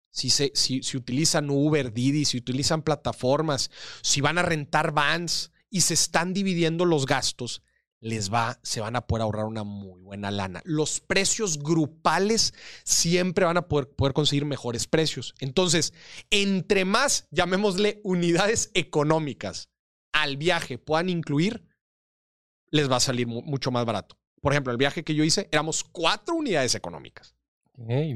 [0.09, 3.69] Si, se, si, utilizan Uber, Didi, si utilizan plataformas,
[4.01, 7.61] si van a rentar vans y se están dividiendo los gastos,
[7.99, 10.63] les va, se van a poder ahorrar una muy buena lana.
[10.65, 15.35] Los precios grupales siempre van a poder, poder conseguir mejores precios.
[15.39, 15.93] Entonces,
[16.31, 19.69] entre más, llamémosle unidades económicas
[20.11, 21.66] al viaje puedan incluir,
[22.71, 24.17] les va a salir mu- mucho más barato.
[24.41, 27.35] Por ejemplo, el viaje que yo hice, éramos cuatro unidades económicas,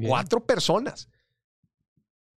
[0.08, 1.08] cuatro personas.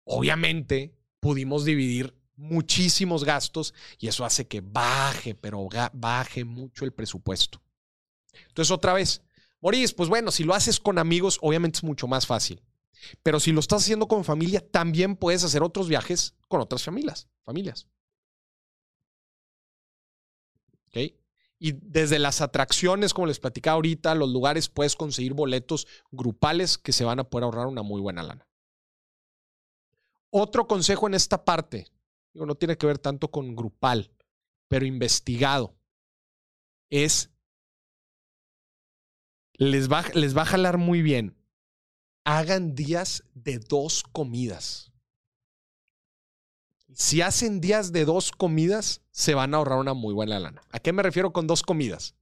[0.05, 7.63] Obviamente, pudimos dividir muchísimos gastos y eso hace que baje, pero baje mucho el presupuesto.
[8.49, 9.23] Entonces, otra vez,
[9.61, 12.63] Moris, pues bueno, si lo haces con amigos, obviamente es mucho más fácil.
[13.23, 17.29] Pero si lo estás haciendo con familia, también puedes hacer otros viajes con otras familias.
[17.45, 17.87] familias.
[20.89, 21.15] ¿Ok?
[21.65, 26.91] Y desde las atracciones, como les platicaba ahorita, los lugares puedes conseguir boletos grupales que
[26.91, 28.49] se van a poder ahorrar una muy buena lana.
[30.31, 31.87] Otro consejo en esta parte,
[32.35, 34.11] digo, no tiene que ver tanto con grupal,
[34.67, 35.77] pero investigado,
[36.91, 37.31] es,
[39.53, 41.37] les va, les va a jalar muy bien.
[42.25, 44.92] Hagan días de dos comidas.
[46.95, 50.63] Si hacen días de dos comidas, se van a ahorrar una muy buena lana.
[50.71, 52.15] ¿A qué me refiero con dos comidas?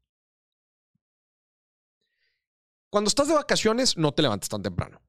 [2.90, 5.00] Cuando estás de vacaciones, no te levantas tan temprano.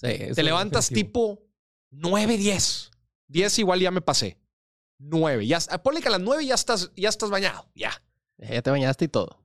[0.00, 1.42] te levantas tipo
[1.90, 2.90] 9, 10.
[3.28, 4.38] 10 igual ya me pasé.
[4.98, 5.46] 9.
[5.46, 7.70] Ya, ponle que a las 9 ya estás, ya estás bañado.
[7.74, 8.02] Ya.
[8.38, 9.42] Ya te bañaste y todo.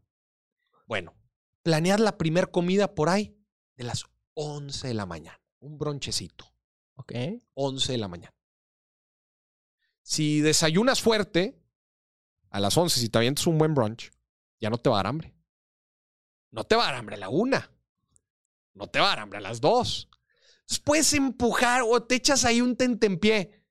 [0.85, 1.13] Bueno,
[1.63, 3.35] planead la primera comida por ahí
[3.75, 5.39] de las 11 de la mañana.
[5.59, 6.45] Un bronchecito.
[6.95, 7.13] Ok.
[7.53, 8.32] 11 de la mañana.
[10.03, 11.59] Si desayunas fuerte,
[12.49, 14.11] a las 11, si te avientas un buen brunch,
[14.59, 15.33] ya no te va a dar hambre.
[16.51, 17.71] No te va a dar hambre a la una.
[18.75, 20.09] No te va a dar hambre a las dos.
[20.61, 23.63] Entonces puedes empujar o te echas ahí un tentempié.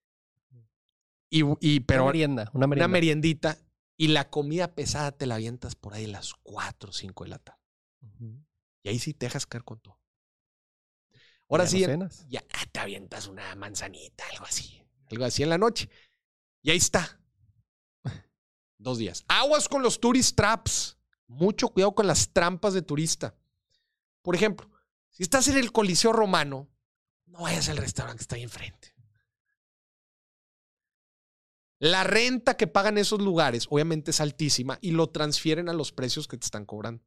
[1.31, 3.59] Y, y, pero una merienda, una Una meriendita.
[3.97, 7.31] Y la comida pesada te la avientas por ahí a las 4 o 5 de
[7.31, 7.61] la tarde.
[8.83, 10.01] Y ahí sí te dejas caer con todo.
[11.49, 11.87] Ahora sí,
[12.29, 12.43] ya
[12.73, 14.83] te avientas una manzanita, algo así.
[15.11, 15.89] Algo así en la noche.
[16.63, 17.21] Y ahí está.
[18.79, 19.25] Dos días.
[19.29, 20.97] Aguas con los tourist traps.
[21.27, 23.35] Mucho cuidado con las trampas de turista.
[24.23, 24.71] Por ejemplo,
[25.11, 26.69] si estás en el Coliseo Romano,
[27.27, 28.95] no vayas al restaurante que está ahí enfrente.
[31.79, 36.29] La renta que pagan esos lugares obviamente es altísima y lo transfieren a los precios
[36.29, 37.05] que te están cobrando.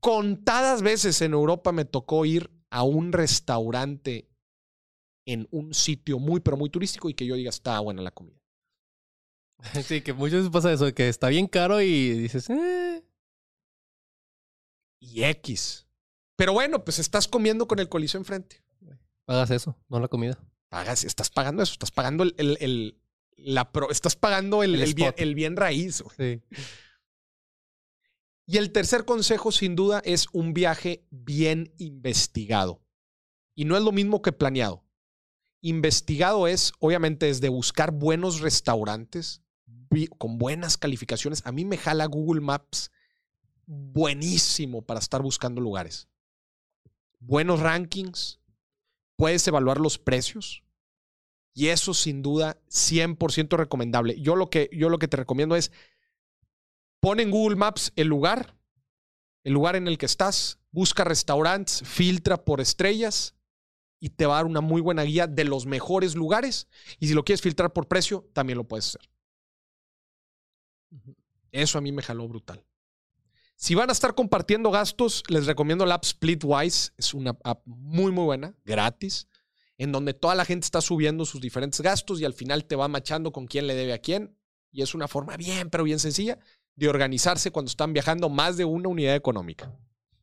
[0.00, 4.31] Contadas veces en Europa me tocó ir a un restaurante
[5.26, 8.40] en un sitio muy, pero muy turístico y que yo diga, está buena la comida.
[9.84, 13.04] Sí, que muchas veces pasa eso, que está bien caro y dices, eh.
[14.98, 15.86] Y X.
[16.36, 18.62] Pero bueno, pues estás comiendo con el coliseo enfrente.
[19.24, 20.38] Pagas eso, no la comida.
[20.68, 22.98] Pagas, estás pagando eso, estás pagando el, el,
[23.36, 26.02] la estás pagando el, el, bien, raíz.
[26.16, 26.42] Sí.
[28.46, 32.82] Y el tercer consejo, sin duda, es un viaje bien investigado.
[33.54, 34.81] Y no es lo mismo que planeado.
[35.62, 39.42] Investigado es, obviamente, desde buscar buenos restaurantes
[40.18, 41.42] con buenas calificaciones.
[41.46, 42.90] A mí me jala Google Maps
[43.66, 46.08] buenísimo para estar buscando lugares.
[47.20, 48.40] Buenos rankings,
[49.16, 50.64] puedes evaluar los precios
[51.54, 54.20] y eso sin duda 100% recomendable.
[54.20, 55.70] Yo lo que yo lo que te recomiendo es
[57.00, 58.56] pon en Google Maps el lugar,
[59.44, 63.36] el lugar en el que estás, busca restaurantes, filtra por estrellas
[64.02, 66.66] y te va a dar una muy buena guía de los mejores lugares.
[66.98, 69.08] Y si lo quieres filtrar por precio, también lo puedes hacer.
[71.52, 72.66] Eso a mí me jaló brutal.
[73.54, 76.92] Si van a estar compartiendo gastos, les recomiendo la app Splitwise.
[76.96, 79.28] Es una app muy, muy buena, gratis,
[79.78, 82.88] en donde toda la gente está subiendo sus diferentes gastos y al final te va
[82.88, 84.36] machando con quién le debe a quién.
[84.72, 86.40] Y es una forma bien, pero bien sencilla
[86.74, 89.72] de organizarse cuando están viajando más de una unidad económica.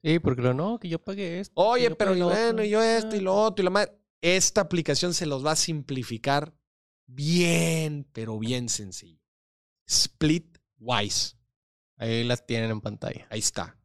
[0.03, 1.53] Sí, porque lo no, que yo pagué esto.
[1.55, 3.91] Oye, pero yo, bueno, yo esto y lo otro y la madre.
[4.21, 6.53] Esta aplicación se los va a simplificar
[7.05, 9.21] bien, pero bien sencillo.
[9.89, 11.37] Splitwise.
[11.97, 13.27] Ahí las tienen en pantalla.
[13.29, 13.77] Ahí está.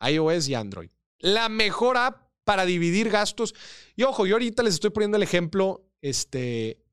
[0.00, 0.90] iOS y Android.
[1.18, 3.54] La mejor app para dividir gastos.
[3.96, 6.84] Y ojo, yo ahorita les estoy poniendo el ejemplo, este,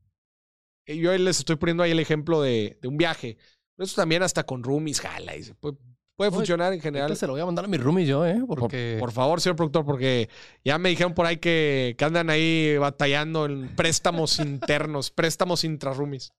[0.88, 3.38] yo les estoy poniendo ahí el ejemplo de, de un viaje.
[3.78, 5.36] Eso también hasta con roomies, jala.
[5.36, 5.78] Y se puede,
[6.16, 7.16] Puede funcionar en general.
[7.18, 8.42] Se lo voy a mandar a mi roomie yo, ¿eh?
[8.48, 8.98] Porque...
[9.00, 10.30] Por, favor, señor productor, porque
[10.64, 16.32] ya me dijeron por ahí que, que andan ahí batallando en préstamos internos, préstamos intraroomies.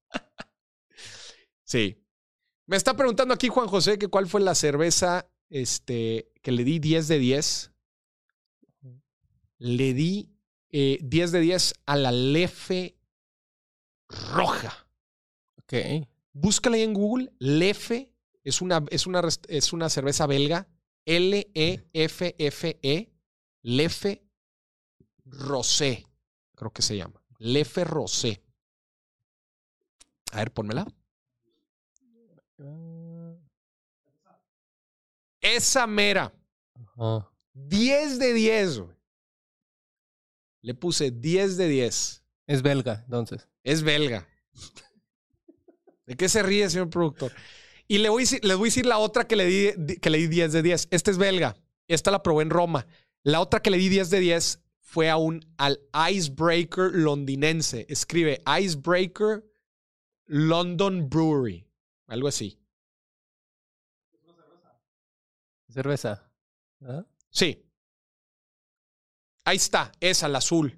[1.64, 2.02] Sí.
[2.66, 6.78] Me está preguntando aquí Juan José que cuál fue la cerveza este, que le di
[6.78, 7.72] 10 de 10.
[9.58, 10.30] Le di
[10.70, 12.96] 10 eh, de 10 a la Lefe
[14.08, 14.88] roja.
[15.58, 15.74] Ok.
[16.32, 18.15] Búscala ahí en Google, Lefe
[18.46, 20.68] es una, es una, es una cerveza belga,
[21.04, 23.12] L-E-F-F-E, -E,
[23.62, 24.22] Lefe
[25.24, 26.06] Rosé,
[26.54, 27.20] creo que se llama.
[27.38, 28.44] Lefe Rosé.
[30.30, 30.86] A ver, pónmela.
[35.40, 36.32] Esa mera.
[37.52, 38.82] 10 de 10.
[40.62, 42.24] Le puse 10 de 10.
[42.46, 43.48] Es belga, entonces.
[43.64, 44.28] Es belga.
[46.06, 47.32] ¿De qué se ríe, señor productor?
[47.88, 50.10] Y le voy a decir, les voy a decir la otra que le, di, que
[50.10, 50.88] le di 10 de 10.
[50.90, 51.56] Esta es belga.
[51.88, 52.86] Esta la probé en Roma.
[53.22, 57.86] La otra que le di 10 de 10 fue a un, al Icebreaker londinense.
[57.88, 59.44] Escribe Icebreaker
[60.26, 61.66] London Brewery.
[62.06, 62.58] Algo así.
[65.68, 66.30] Cerveza.
[67.30, 67.62] Sí.
[69.44, 70.76] Ahí está, esa, la azul.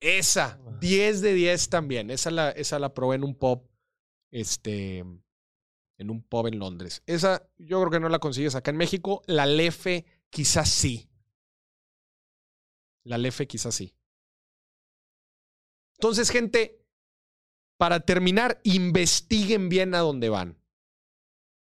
[0.00, 2.10] Esa, 10 de 10 también.
[2.10, 3.68] Esa la, esa la probé en un pub.
[4.30, 4.98] Este.
[4.98, 7.02] En un pub en Londres.
[7.06, 9.22] Esa, yo creo que no la consigues acá en México.
[9.26, 11.10] La Lefe, quizás sí.
[13.04, 13.94] La Lefe, quizás sí.
[15.98, 16.82] Entonces, gente,
[17.76, 20.58] para terminar, investiguen bien a dónde van.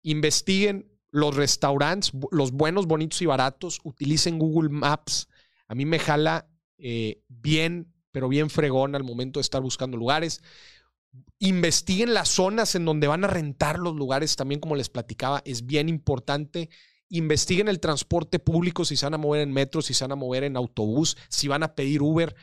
[0.01, 3.79] Investiguen los restaurantes, los buenos, bonitos y baratos.
[3.83, 5.29] Utilicen Google Maps.
[5.67, 10.41] A mí me jala eh, bien pero bien fregón al momento de estar buscando lugares.
[11.39, 15.65] Investiguen las zonas en donde van a rentar los lugares, también como les platicaba, es
[15.65, 16.69] bien importante.
[17.09, 20.15] Investiguen el transporte público, si se van a mover en metro, si se van a
[20.15, 22.35] mover en autobús, si van a pedir Uber.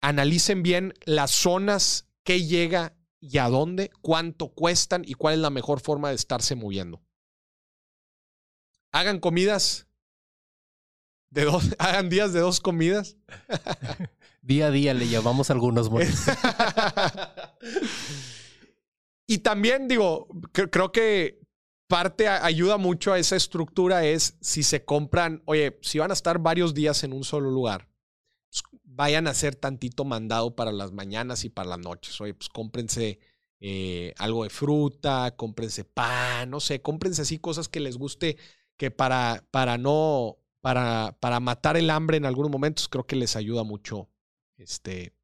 [0.00, 5.50] Analicen bien las zonas, qué llega y a dónde, cuánto cuestan y cuál es la
[5.50, 7.02] mejor forma de estarse moviendo.
[8.92, 9.88] Hagan comidas
[11.30, 13.16] de dos, hagan días de dos comidas.
[14.46, 15.90] Día a día le llamamos algunos
[19.26, 21.40] y también digo, creo que
[21.88, 26.38] parte ayuda mucho a esa estructura es si se compran, oye, si van a estar
[26.38, 27.88] varios días en un solo lugar,
[28.48, 32.20] pues vayan a hacer tantito mandado para las mañanas y para las noches.
[32.20, 33.18] Oye, pues cómprense
[33.58, 38.36] eh, algo de fruta, cómprense pan, no sé, cómprense así cosas que les guste,
[38.76, 43.34] que para, para no, para, para matar el hambre en algunos momentos, creo que les
[43.34, 44.08] ayuda mucho
[44.56, 45.14] este,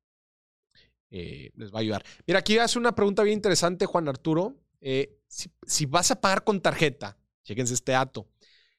[1.10, 2.04] eh, les va a ayudar.
[2.26, 4.56] Mira, aquí hace una pregunta bien interesante, Juan Arturo.
[4.80, 8.28] Eh, si, vas a pagar con tarjeta, chéquense este dato.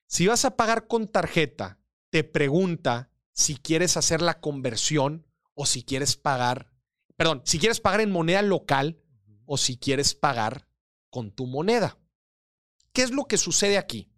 [0.06, 5.84] Si vas a pagar con tarjeta, te pregunta si quieres hacer la conversión o si
[5.84, 6.72] quieres pagar,
[7.16, 9.00] perdón, si quieres pagar en moneda local
[9.46, 10.68] o si quieres pagar
[11.10, 11.98] con tu moneda.
[12.92, 14.12] ¿Qué es lo que sucede aquí?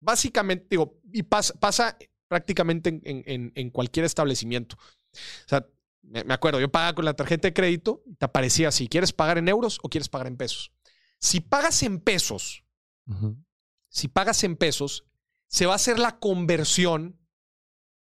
[0.00, 4.76] Básicamente, digo, y pasa, pasa prácticamente en, en, cualquier establecimiento.
[4.76, 5.66] O sea,
[6.06, 9.38] me, acuerdo, yo pagaba con la tarjeta de crédito y te aparecía si quieres pagar
[9.38, 10.72] en euros o quieres pagar en pesos.
[11.18, 12.64] Si pagas en pesos,
[13.88, 15.06] si pagas en pesos,
[15.46, 17.18] se va a hacer la conversión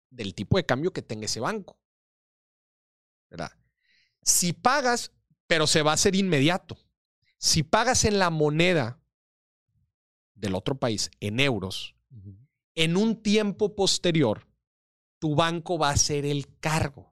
[0.10, 1.80] del tipo de cambio que tenga ese banco.
[3.30, 3.52] ¿Verdad?
[4.23, 5.12] Si pagas,
[5.47, 6.78] pero se va a hacer inmediato.
[7.38, 9.02] Si pagas en la moneda
[10.36, 11.95] del otro país, en euros,
[12.75, 14.47] en un tiempo posterior,
[15.19, 17.09] tu banco va a hacer el cargo.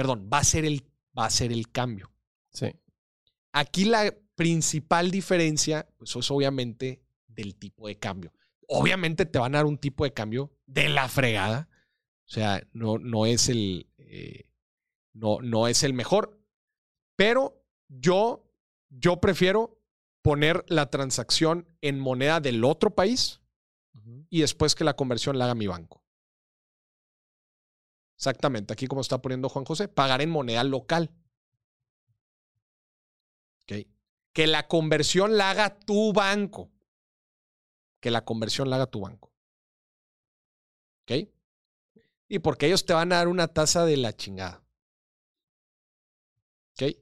[0.00, 0.82] Perdón, va a ser el,
[1.18, 2.10] va a ser el cambio.
[2.54, 2.74] Sí.
[3.52, 8.32] Aquí la principal diferencia, pues es obviamente del tipo de cambio.
[8.66, 11.68] Obviamente te van a dar un tipo de cambio de la fregada.
[12.24, 13.90] O sea, no, no es el.
[13.98, 14.46] Eh,
[15.12, 16.40] no, no es el mejor.
[17.14, 18.50] Pero yo,
[18.88, 19.82] yo prefiero
[20.22, 23.42] poner la transacción en moneda del otro país
[24.30, 26.02] y después que la conversión la haga mi banco.
[28.20, 31.10] Exactamente, aquí como está poniendo Juan José, pagar en moneda local.
[33.66, 36.70] Que la conversión la haga tu banco.
[37.98, 39.32] Que la conversión la haga tu banco.
[41.02, 41.30] ¿Ok?
[42.28, 44.62] Y porque ellos te van a dar una tasa de la chingada.
[46.72, 46.94] ¿Ok?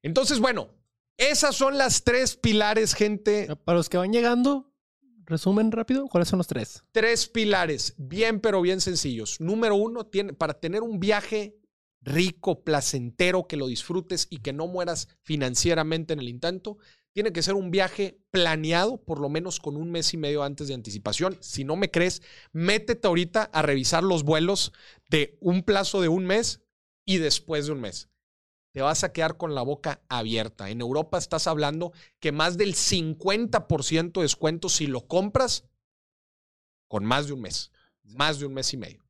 [0.00, 0.70] Entonces, bueno,
[1.18, 3.54] esas son las tres pilares, gente.
[3.64, 4.73] Para los que van llegando,
[5.26, 6.84] resumen rápido, ¿cuáles son los tres?
[6.92, 9.40] Tres pilares, bien pero bien sencillos.
[9.40, 11.58] Número uno, tiene, para tener un viaje
[12.00, 16.78] rico, placentero, que lo disfrutes y que no mueras financieramente en el intento,
[17.12, 20.68] tiene que ser un viaje planeado, por lo menos con un mes y medio antes
[20.68, 21.38] de anticipación.
[21.40, 24.72] Si no me crees, métete ahorita a revisar los vuelos
[25.08, 26.60] de un plazo de un mes
[27.06, 28.08] y después de un mes
[28.74, 30.68] te vas a quedar con la boca abierta.
[30.68, 35.64] En Europa estás hablando que más del 50% de descuento si lo compras
[36.88, 37.70] con más de un mes,
[38.02, 39.06] más de un mes y medio.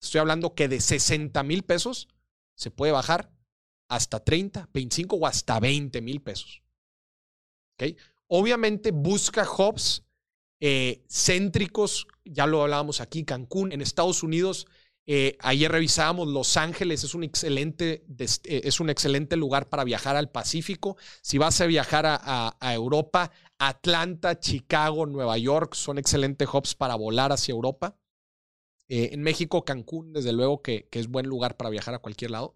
[0.00, 2.08] Estoy hablando que de 60 mil pesos
[2.54, 3.30] se puede bajar
[3.86, 6.62] hasta 30, 25 o hasta 20 mil pesos.
[7.74, 7.98] ¿Okay?
[8.28, 10.06] Obviamente busca hubs
[10.58, 14.66] eh, céntricos, ya lo hablábamos aquí, Cancún, en Estados Unidos
[15.04, 20.16] eh, ayer revisábamos Los Ángeles, es un, excelente, eh, es un excelente lugar para viajar
[20.16, 20.96] al Pacífico.
[21.22, 27.32] Si vas a viajar a, Europa, Atlanta, Chicago, Nueva York son excelentes hubs para volar
[27.32, 27.96] hacia Europa.
[28.88, 32.30] Eh, en México, Cancún, desde luego que, que, es buen lugar para viajar a cualquier
[32.30, 32.54] lado.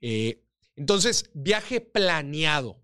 [0.00, 2.80] entonces, viaje planeado.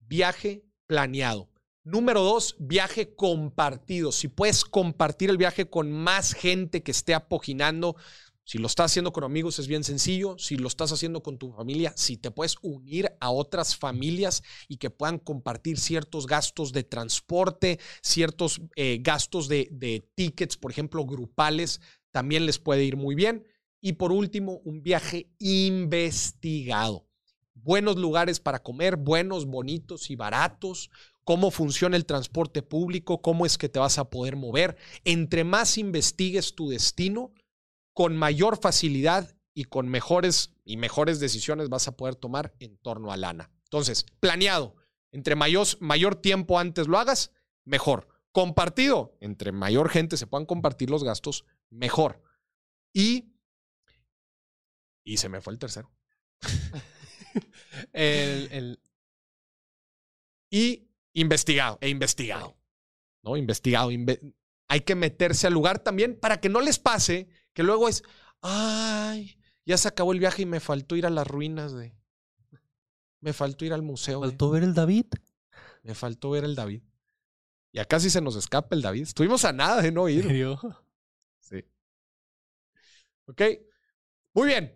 [0.00, 1.50] Viaje planeado.
[1.86, 4.10] Número dos, viaje compartido.
[4.10, 7.94] Si puedes compartir el viaje con más gente que esté apoginando,
[8.42, 10.36] si lo estás haciendo con amigos es bien sencillo.
[10.36, 14.78] Si lo estás haciendo con tu familia, si te puedes unir a otras familias y
[14.78, 21.06] que puedan compartir ciertos gastos de transporte, ciertos eh, gastos de, de tickets, por ejemplo,
[21.06, 21.80] grupales,
[22.10, 23.46] también les puede ir muy bien.
[23.80, 27.06] Y por último, un viaje investigado.
[27.54, 30.90] Buenos lugares para comer, buenos, bonitos y baratos
[31.26, 34.76] cómo funciona el transporte público, cómo es que te vas a poder mover.
[35.04, 37.34] Entre más investigues tu destino,
[37.92, 43.10] con mayor facilidad y con mejores y mejores decisiones vas a poder tomar en torno
[43.10, 43.50] a lana.
[43.64, 44.76] Entonces, planeado,
[45.10, 47.32] entre mayor, mayor tiempo antes lo hagas,
[47.64, 48.06] mejor.
[48.30, 52.22] Compartido, entre mayor gente se puedan compartir los gastos, mejor.
[52.92, 53.32] Y,
[55.02, 55.90] y se me fue el tercero.
[57.92, 58.78] el,
[60.50, 60.85] y
[61.20, 62.56] investigado, e investigado.
[63.22, 63.36] ¿No?
[63.36, 63.90] Investigado.
[64.68, 68.04] hay que meterse al lugar también para que no les pase que luego es,
[68.42, 71.96] ay, ya se acabó el viaje y me faltó ir a las ruinas de.
[73.20, 74.20] Me faltó ir al museo.
[74.20, 75.06] ¿Me faltó ver el David?
[75.82, 76.82] Me faltó ver el David.
[77.72, 79.02] Y acá sí se nos escapa el David.
[79.02, 80.26] Estuvimos a nada de no ir.
[81.40, 81.64] Sí.
[83.26, 83.42] Ok.
[84.34, 84.72] Muy bien.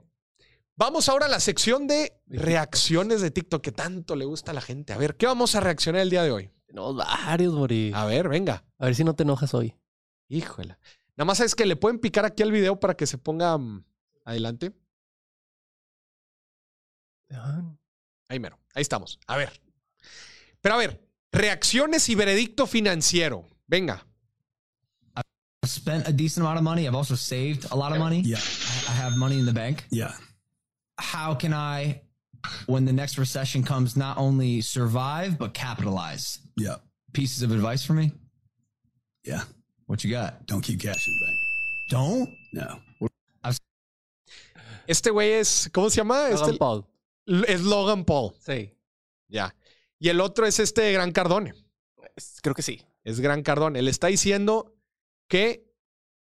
[0.80, 4.62] Vamos ahora a la sección de reacciones de TikTok que tanto le gusta a la
[4.62, 4.94] gente.
[4.94, 6.50] A ver, ¿qué vamos a reaccionar el día de hoy?
[6.70, 7.92] No, varios, Mori.
[7.94, 8.64] A ver, venga.
[8.78, 9.76] A ver si no te enojas hoy.
[10.28, 10.78] Híjole.
[11.18, 13.84] Nada más es que le pueden picar aquí al video para que se ponga mm,
[14.24, 14.72] adelante.
[18.30, 18.58] Ahí mero.
[18.72, 19.20] Ahí estamos.
[19.26, 19.60] A ver.
[20.62, 23.46] Pero a ver, reacciones y veredicto financiero.
[23.66, 24.06] Venga.
[25.14, 26.86] I've spent a decent amount of money.
[26.86, 28.22] I've also saved a lot of money.
[28.22, 28.38] Yeah.
[28.88, 29.84] I have money in the bank.
[29.90, 30.14] Yeah.
[31.00, 32.02] How can I,
[32.66, 36.38] when the next recession comes, not only survive, but capitalize?
[36.56, 36.76] Yeah.
[37.12, 38.12] Pieces of advice for me?
[39.24, 39.42] Yeah.
[39.86, 40.46] What you got?
[40.46, 41.38] Don't keep cash in the bank.
[41.90, 42.30] Don't?
[42.52, 42.80] No.
[44.86, 46.28] Este güey es, ¿cómo se llama?
[46.30, 46.84] Logan este, Paul.
[47.46, 48.32] Es Logan Paul.
[48.40, 48.74] Sí.
[49.28, 49.54] Ya.
[50.00, 51.54] Y el otro es este Gran Cardone.
[52.42, 52.82] Creo que sí.
[53.04, 53.78] Es Gran Cardone.
[53.78, 54.74] Él está diciendo
[55.28, 55.70] que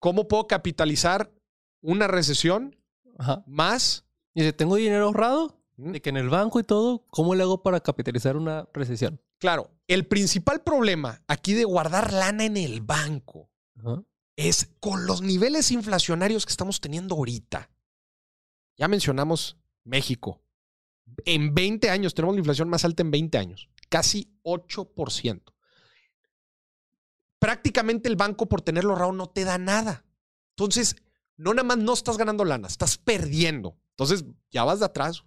[0.00, 1.32] cómo puedo capitalizar
[1.80, 2.76] una recesión
[3.18, 3.44] Ajá.
[3.46, 4.05] más.
[4.36, 7.62] Y si tengo dinero ahorrado, de que en el banco y todo, ¿cómo le hago
[7.62, 9.18] para capitalizar una recesión?
[9.38, 14.02] Claro, el principal problema aquí de guardar lana en el banco Ajá.
[14.36, 17.70] es con los niveles inflacionarios que estamos teniendo ahorita.
[18.76, 20.42] Ya mencionamos México.
[21.24, 25.40] En 20 años tenemos la inflación más alta en 20 años, casi 8%.
[27.38, 30.04] Prácticamente el banco por tenerlo ahorrado no te da nada.
[30.50, 30.96] Entonces,
[31.38, 33.78] no nada más no estás ganando lana, estás perdiendo.
[33.96, 35.24] Entonces, ya vas de atrás,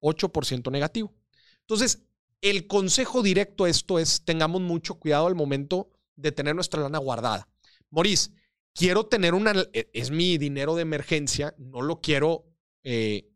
[0.00, 1.14] 8% negativo.
[1.60, 2.02] Entonces,
[2.40, 6.98] el consejo directo a esto es tengamos mucho cuidado al momento de tener nuestra lana
[6.98, 7.48] guardada.
[7.90, 8.30] Maurice,
[8.74, 12.44] quiero tener una, e, es mi dinero de emergencia, no lo quiero,
[12.82, 13.30] eh,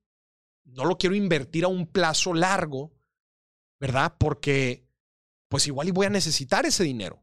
[0.64, 2.92] no lo quiero invertir a un plazo largo,
[3.78, 4.16] ¿verdad?
[4.18, 4.86] Porque
[5.48, 7.22] pues igual y voy a necesitar ese dinero.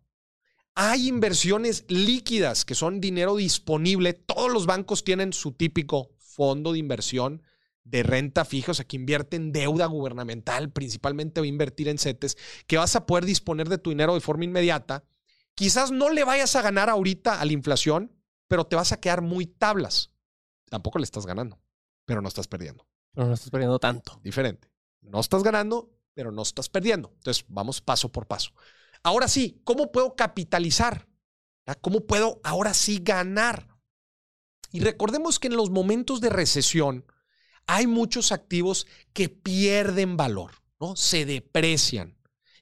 [0.76, 4.14] Hay inversiones líquidas que son dinero disponible.
[4.14, 7.42] Todos los bancos tienen su típico fondo de inversión
[7.84, 11.98] de renta fija, o sea, que invierte en deuda gubernamental, principalmente va a invertir en
[11.98, 15.04] CETES, que vas a poder disponer de tu dinero de forma inmediata.
[15.56, 18.14] Quizás no le vayas a ganar ahorita a la inflación,
[18.48, 20.12] pero te vas a quedar muy tablas.
[20.70, 21.60] Tampoco le estás ganando,
[22.06, 22.86] pero no estás perdiendo.
[23.14, 24.20] Pero no estás perdiendo tanto.
[24.24, 24.70] Diferente.
[25.02, 27.12] No estás ganando, pero no estás perdiendo.
[27.16, 28.52] Entonces, vamos paso por paso.
[29.02, 31.08] Ahora sí, ¿cómo puedo capitalizar?
[31.82, 33.77] ¿Cómo puedo ahora sí ganar?
[34.72, 37.06] Y recordemos que en los momentos de recesión,
[37.68, 40.96] hay muchos activos que pierden valor, ¿no?
[40.96, 42.18] Se deprecian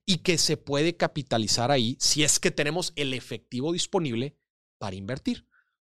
[0.05, 4.37] y que se puede capitalizar ahí si es que tenemos el efectivo disponible
[4.77, 5.47] para invertir.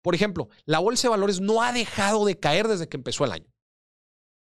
[0.03, 3.33] Por ejemplo, la bolsa de valores no ha dejado de caer desde que empezó el
[3.33, 3.53] año.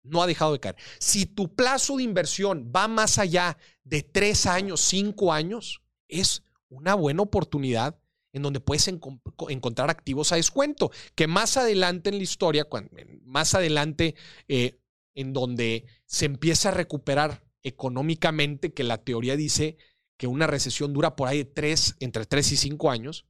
[0.03, 0.77] No ha dejado de caer.
[0.99, 6.95] Si tu plazo de inversión va más allá de tres años, cinco años, es una
[6.95, 7.98] buena oportunidad
[8.33, 9.19] en donde puedes enco
[9.49, 12.91] encontrar activos a descuento, que más adelante en la historia, cuando,
[13.23, 14.15] más adelante
[14.47, 14.79] eh,
[15.15, 19.77] en donde se empieza a recuperar económicamente, que la teoría dice
[20.17, 23.25] que una recesión dura por ahí de tres, entre 3 y 5 años,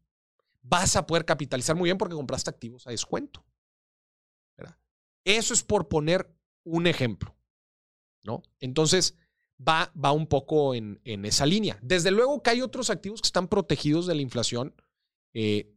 [0.62, 3.46] vas a poder capitalizar muy bien porque compraste activos a descuento.
[5.26, 6.34] Eso es por poner
[6.64, 7.36] un ejemplo.
[8.24, 8.42] ¿no?
[8.60, 9.16] Entonces,
[9.60, 11.78] va, va un poco en, en, esa línea.
[11.82, 14.74] Desde luego que hay otros activos que están protegidos de la inflación,
[15.34, 15.72] eh,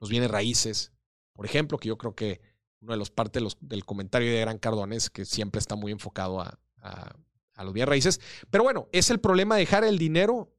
[0.00, 0.92] los bienes raíces,
[1.32, 2.40] por ejemplo, que yo creo que
[2.80, 5.74] uno de los partes de los, del comentario de Gran Cardón es que siempre está
[5.74, 7.16] muy enfocado a, a,
[7.54, 8.20] a, los bienes raíces.
[8.50, 10.52] Pero bueno, es el problema dejar el dinero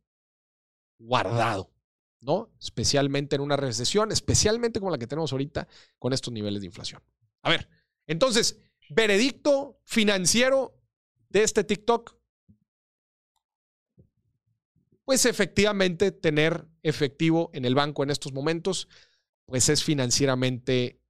[0.97, 1.72] guardado,
[2.22, 2.52] ¿no?
[2.60, 7.02] Especialmente en una recesión, especialmente como la que tenemos ahorita con estos niveles de inflación.
[7.41, 7.70] A ver,
[8.06, 10.76] entonces, veredicto financiero
[11.30, 12.16] de este TikTok.
[15.10, 18.88] Pues efectivamente tener efectivo en el banco en estos momentos,
[19.47, 21.01] pues es financieramente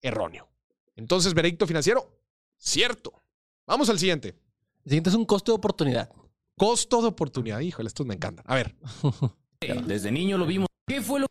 [0.00, 0.48] erróneo.
[0.96, 2.18] Entonces, veredicto financiero,
[2.56, 3.12] cierto.
[3.66, 4.28] Vamos al siguiente.
[4.82, 6.10] El siguiente es un costo de oportunidad.
[6.56, 7.60] Costo de oportunidad.
[7.60, 8.46] Híjole, estos me encantan.
[8.48, 8.74] A ver.
[9.86, 10.68] Desde niño lo vimos.
[10.86, 11.26] ¿Qué fue lo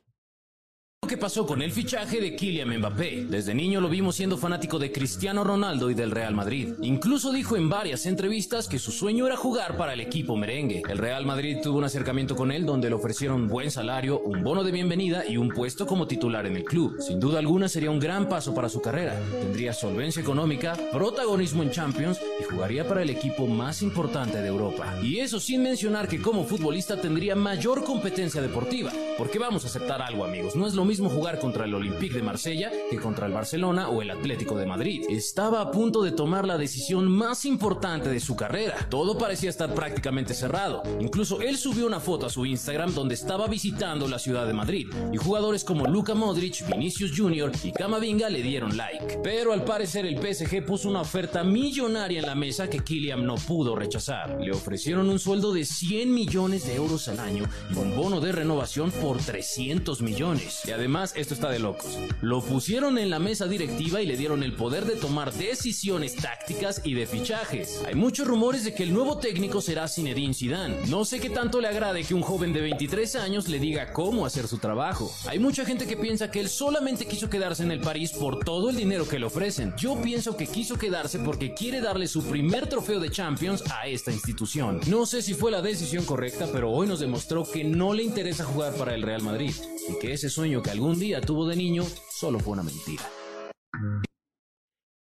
[1.05, 3.27] ¿Qué pasó con el fichaje de Kylian Mbappé?
[3.29, 6.73] Desde niño lo vimos siendo fanático de Cristiano Ronaldo y del Real Madrid.
[6.81, 10.81] Incluso dijo en varias entrevistas que su sueño era jugar para el equipo merengue.
[10.89, 14.65] El Real Madrid tuvo un acercamiento con él donde le ofrecieron buen salario, un bono
[14.65, 16.97] de bienvenida y un puesto como titular en el club.
[16.99, 19.17] Sin duda alguna sería un gran paso para su carrera.
[19.39, 24.97] Tendría solvencia económica, protagonismo en Champions y jugaría para el equipo más importante de Europa.
[25.01, 28.91] Y eso sin mencionar que como futbolista tendría mayor competencia deportiva.
[29.17, 32.23] Porque vamos a aceptar algo amigos, no es lo mismo jugar contra el Olympique de
[32.23, 35.03] Marsella que contra el Barcelona o el Atlético de Madrid.
[35.09, 38.87] Estaba a punto de tomar la decisión más importante de su carrera.
[38.89, 40.81] Todo parecía estar prácticamente cerrado.
[40.99, 44.87] Incluso él subió una foto a su Instagram donde estaba visitando la ciudad de Madrid
[45.11, 47.51] y jugadores como Luka Modric, Vinicius Jr.
[47.63, 49.19] y Camavinga le dieron like.
[49.23, 53.35] Pero al parecer el PSG puso una oferta millonaria en la mesa que Kylian no
[53.35, 54.39] pudo rechazar.
[54.39, 58.31] Le ofrecieron un sueldo de 100 millones de euros al año y un bono de
[58.31, 60.61] renovación por 300 millones.
[60.77, 61.97] Además, esto está de locos.
[62.21, 66.81] Lo pusieron en la mesa directiva y le dieron el poder de tomar decisiones tácticas
[66.83, 67.81] y de fichajes.
[67.85, 70.87] Hay muchos rumores de que el nuevo técnico será Zinedine Zidane.
[70.87, 74.25] No sé qué tanto le agrade que un joven de 23 años le diga cómo
[74.25, 75.11] hacer su trabajo.
[75.27, 78.69] Hay mucha gente que piensa que él solamente quiso quedarse en el París por todo
[78.69, 79.73] el dinero que le ofrecen.
[79.77, 84.11] Yo pienso que quiso quedarse porque quiere darle su primer trofeo de Champions a esta
[84.11, 84.79] institución.
[84.87, 88.45] No sé si fue la decisión correcta, pero hoy nos demostró que no le interesa
[88.45, 89.53] jugar para el Real Madrid
[89.89, 93.03] y que ese sueño que algún día tuvo de niño solo fue una mentira.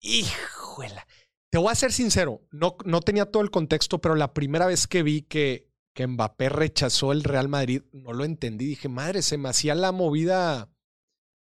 [0.01, 1.01] Híjole.
[1.49, 4.87] Te voy a ser sincero, no, no tenía todo el contexto, pero la primera vez
[4.87, 8.65] que vi que, que Mbappé rechazó el Real Madrid, no lo entendí.
[8.65, 10.69] Dije, madre, se me hacía la movida,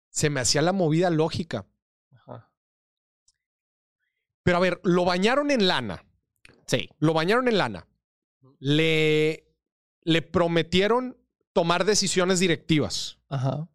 [0.09, 1.65] se me hacía la movida lógica.
[4.43, 6.05] Pero a ver, lo bañaron en lana.
[6.67, 6.89] Sí.
[6.99, 7.87] Lo bañaron en lana.
[8.59, 9.55] Le,
[10.01, 11.17] le prometieron
[11.53, 13.19] tomar decisiones directivas.
[13.29, 13.69] Ajá.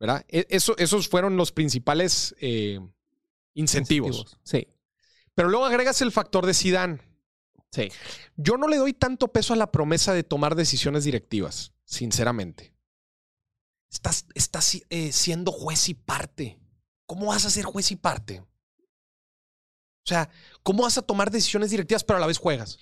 [0.00, 0.24] ¿Verdad?
[0.28, 2.80] E- Eso, esos fueron los principales eh,
[3.54, 4.36] incentivos.
[4.42, 4.66] Sí.
[5.34, 7.02] Pero luego agregas el factor de Sidán.
[7.70, 7.88] Sí.
[8.36, 12.72] Yo no le doy tanto peso a la promesa de tomar decisiones directivas, sinceramente.
[13.90, 16.58] Estás, estás eh, siendo juez y parte.
[17.06, 18.40] ¿Cómo vas a ser juez y parte?
[18.40, 20.28] O sea,
[20.62, 22.78] ¿cómo vas a tomar decisiones directivas pero a la vez juegas?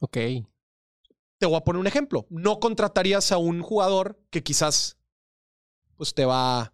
[0.00, 0.16] Ok.
[1.38, 2.26] Te voy a poner un ejemplo.
[2.30, 4.96] No contratarías a un jugador que quizás
[5.96, 6.72] pues te va,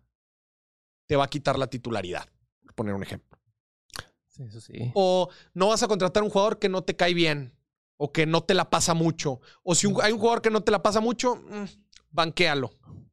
[1.07, 2.29] te va a quitar la titularidad.
[2.65, 3.39] Por poner un ejemplo.
[4.29, 4.93] Sí, eso sí.
[4.95, 7.57] O no vas a contratar a un jugador que no te cae bien.
[7.97, 9.41] O que no te la pasa mucho.
[9.63, 11.65] O si un- hay un jugador que no te la pasa mucho, mm,
[12.11, 12.71] banquéalo.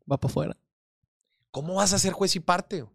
[0.09, 0.57] Va para afuera.
[1.51, 2.85] ¿Cómo vas a ser juez y parte?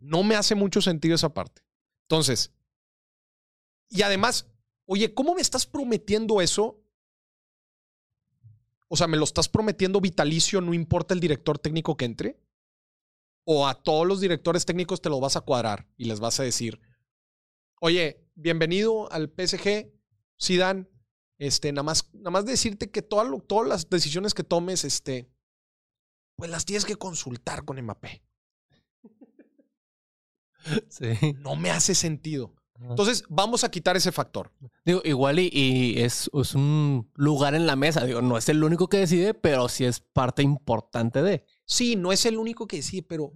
[0.00, 1.62] No me hace mucho sentido esa parte.
[2.04, 2.52] Entonces,
[3.88, 4.46] y además,
[4.86, 6.80] oye, ¿cómo me estás prometiendo eso?
[8.88, 12.40] O sea, ¿me lo estás prometiendo vitalicio, no importa el director técnico que entre?
[13.44, 16.42] ¿O a todos los directores técnicos te lo vas a cuadrar y les vas a
[16.42, 16.80] decir,
[17.80, 19.92] oye, bienvenido al PSG,
[20.42, 20.88] Zidane,
[21.38, 25.30] este, nada más, nada más decirte que toda lo- todas las decisiones que tomes, este,
[26.36, 28.22] pues las tienes que consultar con Mbappé.
[30.88, 31.34] Sí.
[31.38, 32.54] No me hace sentido.
[32.80, 34.52] Entonces, vamos a quitar ese factor.
[34.84, 38.04] Digo, igual y, y es, es un lugar en la mesa.
[38.04, 41.44] Digo, no es el único que decide, pero sí es parte importante de.
[41.64, 43.32] Sí, no es el único que sí, pero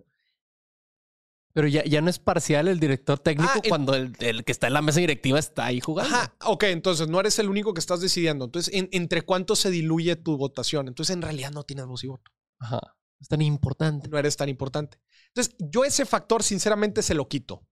[1.52, 4.68] Pero ya, ya no es parcial el director técnico Ah, cuando el, el que está
[4.68, 6.14] en la mesa directiva está ahí jugando.
[6.14, 8.44] Ajá, ok, entonces no eres el único que estás decidiendo.
[8.44, 10.86] Entonces, ¿en- ¿entre cuánto se diluye tu votación?
[10.86, 12.30] Entonces, en realidad no tienes voz y voto.
[12.60, 12.80] Ajá.
[13.20, 14.08] Es tan importante.
[14.08, 14.98] No eres tan importante.
[15.28, 17.66] Entonces, yo ese factor, sinceramente, se lo quito.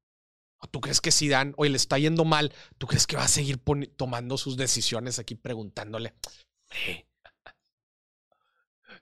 [0.59, 2.53] ¿O ¿Tú crees que Zidane, oye, le está yendo mal?
[2.79, 3.61] ¿Tú crees que va a seguir
[3.97, 6.15] tomando sus decisiones aquí preguntándole?
[6.71, 7.05] "Hombre,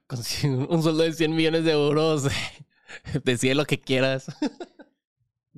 [0.07, 0.21] Con
[0.69, 2.25] un sueldo de 100 millones de euros.
[3.25, 4.27] Decide lo que quieras.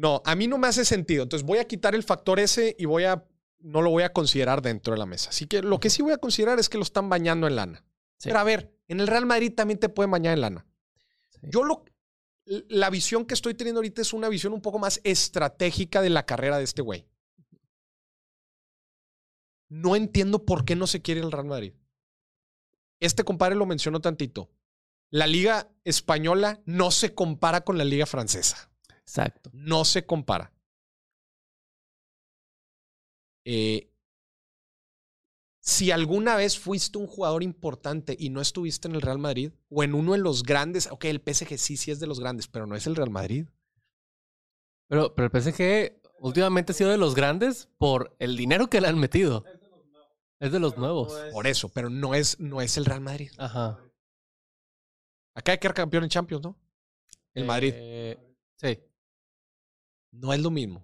[0.01, 1.24] No, a mí no me hace sentido.
[1.24, 3.26] Entonces voy a quitar el factor ese y voy a,
[3.59, 5.30] no lo voy a considerar dentro de la mesa.
[5.30, 7.84] Así que lo que sí voy a considerar es que lo están bañando en lana.
[8.16, 8.28] Sí.
[8.28, 10.66] Pero a ver, en el Real Madrid también te pueden bañar en lana.
[11.42, 11.84] Yo lo,
[12.49, 16.24] la visión que estoy teniendo ahorita es una visión un poco más estratégica de la
[16.24, 17.07] carrera de este güey.
[19.68, 21.74] No entiendo por qué no se quiere el Real Madrid.
[23.01, 24.51] Este compadre lo mencionó tantito.
[25.11, 28.70] La liga española no se compara con la liga francesa.
[29.01, 29.51] Exacto.
[29.53, 30.53] No se compara.
[33.44, 33.90] Eh,
[35.69, 39.85] si alguna vez fuiste un jugador importante y no estuviste en el Real Madrid o
[39.85, 42.66] en uno de los grandes, ok, el PSG sí, sí es de los grandes, pero
[42.66, 43.49] no es el Real Madrid.
[44.89, 48.89] Pero, pero el PSG últimamente ha sido de los grandes por el dinero que le
[48.89, 49.45] han metido.
[50.41, 51.12] Es de los nuevos.
[51.33, 53.31] Por eso, pero no es, no es el Real Madrid.
[53.37, 53.79] Ajá.
[55.35, 56.57] Acá hay que ser campeón en Champions, ¿no?
[57.35, 57.75] El Madrid.
[57.77, 58.16] Eh,
[58.57, 58.79] sí.
[60.12, 60.83] No es lo mismo.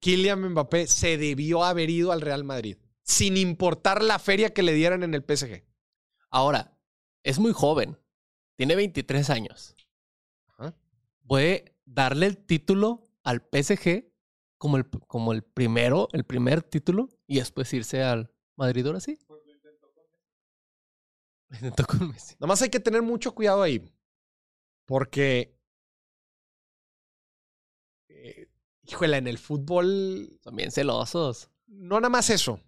[0.00, 4.72] Kylian Mbappé se debió haber ido al Real Madrid, sin importar la feria que le
[4.72, 5.64] dieran en el PSG.
[6.30, 6.78] Ahora,
[7.22, 7.98] es muy joven.
[8.56, 9.76] Tiene 23 años.
[10.46, 10.74] Ajá.
[11.26, 14.12] Puede darle el título al PSG
[14.58, 19.18] como el, como el primero, el primer título, y después irse al Madrid ahora sí.
[21.48, 22.34] Lo intentó con Messi.
[22.34, 23.82] Nada más hay que tener mucho cuidado ahí.
[24.86, 25.58] Porque.
[28.08, 28.48] eh,
[28.82, 30.38] híjole, en el fútbol.
[30.42, 31.50] Son bien celosos.
[31.66, 32.60] No nada más eso.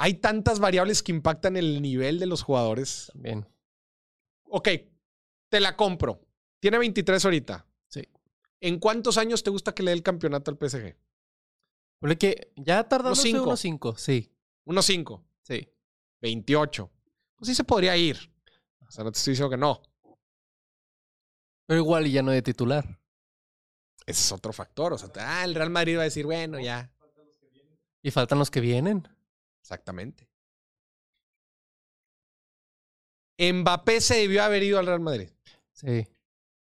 [0.00, 3.10] Hay tantas variables que impactan el nivel de los jugadores.
[3.12, 3.46] También.
[4.44, 4.68] Ok,
[5.50, 6.20] te la compro.
[6.60, 7.66] Tiene 23 ahorita.
[7.88, 8.02] Sí.
[8.60, 10.96] ¿En cuántos años te gusta que le dé el campeonato al PSG?
[12.00, 13.42] Ponle que ya tardándose cinco.
[13.42, 13.96] unos cinco.
[13.96, 14.32] Sí,
[14.64, 15.68] Unos 5, sí.
[16.20, 16.90] 28.
[17.36, 18.16] Pues sí se podría ir.
[18.86, 19.82] O sea, no te estoy diciendo que no.
[21.66, 22.84] Pero igual y ya no de titular.
[24.06, 24.92] Ese es otro factor.
[24.92, 26.92] O sea, ah, el Real Madrid va a decir, bueno, ya.
[28.02, 29.08] Y faltan los que vienen.
[29.60, 30.28] Exactamente.
[33.38, 35.30] Mbappé se debió haber ido al Real Madrid.
[35.72, 36.06] Sí.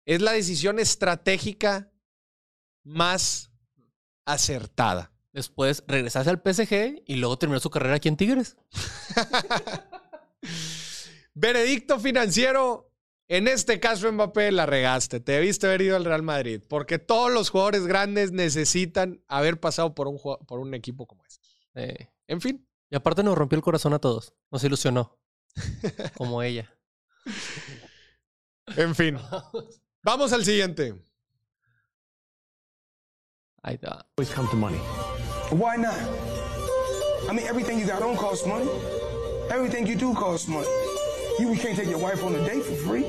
[0.06, 1.92] Es la decisión estratégica
[2.84, 3.52] más
[4.26, 5.12] acertada.
[5.34, 8.58] Después regresarse al PSG y luego terminar su carrera aquí en Tigres.
[11.34, 12.88] Veredicto financiero.
[13.28, 15.22] En este caso, Mbappé, la regaste.
[15.22, 16.62] Te debiste haber ido al Real Madrid.
[16.68, 21.48] Porque todos los jugadores grandes necesitan haber pasado por un, por un equipo como este.
[21.76, 22.68] Eh, En fin.
[22.92, 24.34] Y aparte nos rompió el corazón a todos.
[24.52, 25.18] Nos ilusionó.
[26.18, 26.70] Como ella.
[28.76, 29.18] En fin.
[30.04, 30.94] Vamos al siguiente.
[33.64, 34.06] Ahí está.
[34.18, 34.80] always come to money.
[35.52, 35.96] Why not?
[37.30, 38.68] I mean, everything you got on costs money.
[39.50, 40.68] Everything you do costs money.
[41.39, 43.06] You can't take your wife on a date for free.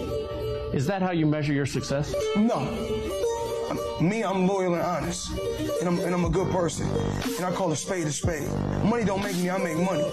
[0.75, 2.15] Is that how you measure your success?
[2.37, 3.22] No.
[4.01, 5.31] Me, I'm loyal and honest,
[5.81, 6.87] and I'm, and I'm a good person,
[7.37, 8.49] and I call a spade a spade.
[8.85, 10.05] Money don't make me, I make money.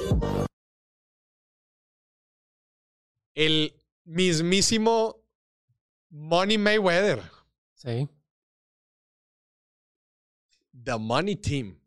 [3.36, 3.72] El
[4.06, 5.16] mismísimo
[6.10, 7.22] Money Mayweather.
[7.76, 8.10] Sí.
[10.74, 11.80] The Money Team.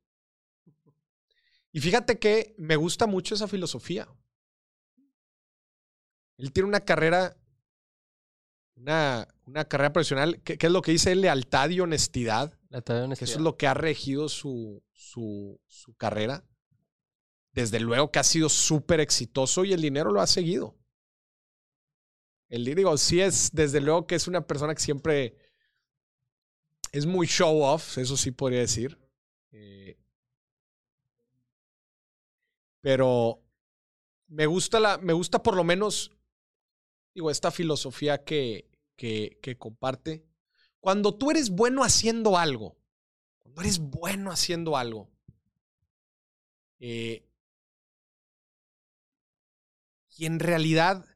[1.72, 4.06] Y fíjate que me gusta mucho esa filosofía.
[6.36, 7.36] Él tiene una carrera,
[8.74, 12.92] una, una carrera profesional, que, que es lo que dice lealtad y honestidad, de que
[12.92, 13.28] honestidad.
[13.28, 16.44] eso es lo que ha regido su, su, su carrera.
[17.52, 20.76] Desde luego que ha sido súper exitoso y el dinero lo ha seguido.
[22.48, 25.36] El digo, sí es, desde luego que es una persona que siempre
[26.92, 28.98] es muy show off, eso sí podría decir.
[29.52, 29.98] Eh,
[32.82, 33.42] pero
[34.28, 36.12] me gusta la, me gusta por lo menos,
[37.14, 40.24] digo, esta filosofía que, que, comparte.
[40.80, 42.76] Cuando tú eres bueno haciendo algo,
[43.38, 45.10] cuando eres bueno haciendo algo,
[46.78, 47.28] eh,
[50.16, 51.06] y en realidad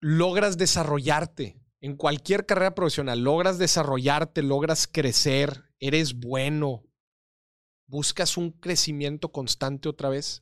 [0.00, 6.84] logras desarrollarte en cualquier carrera profesional, logras desarrollarte, logras crecer, eres bueno,
[7.86, 10.41] buscas un crecimiento constante otra vez,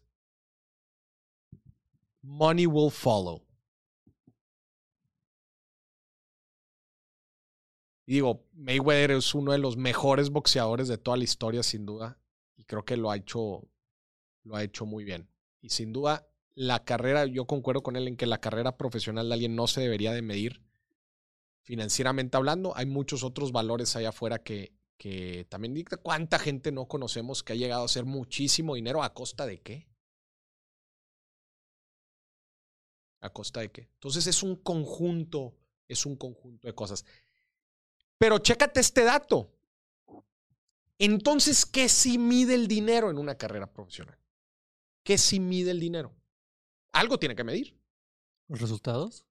[2.23, 3.43] money will follow.
[8.07, 12.19] Y digo, Mayweather es uno de los mejores boxeadores de toda la historia, sin duda,
[12.57, 13.69] y creo que lo ha hecho,
[14.43, 15.29] lo ha hecho muy bien.
[15.61, 19.35] Y sin duda, la carrera, yo concuerdo con él en que la carrera profesional de
[19.35, 20.63] alguien no se debería de medir
[21.63, 22.77] financieramente hablando.
[22.77, 27.53] Hay muchos otros valores allá afuera que, que también dicta cuánta gente no conocemos que
[27.53, 29.90] ha llegado a hacer muchísimo dinero a costa de qué.
[33.21, 33.83] ¿A costa de qué?
[33.95, 35.57] Entonces es un conjunto,
[35.89, 37.05] es un conjunto de cosas.
[38.19, 39.55] Pero chécate este dato.
[40.99, 44.19] Entonces, ¿qué si mide el dinero en una carrera profesional?
[45.03, 46.15] ¿Qué si mide el dinero?
[46.93, 47.79] Algo tiene que medir.
[48.49, 49.25] ¿Los resultados?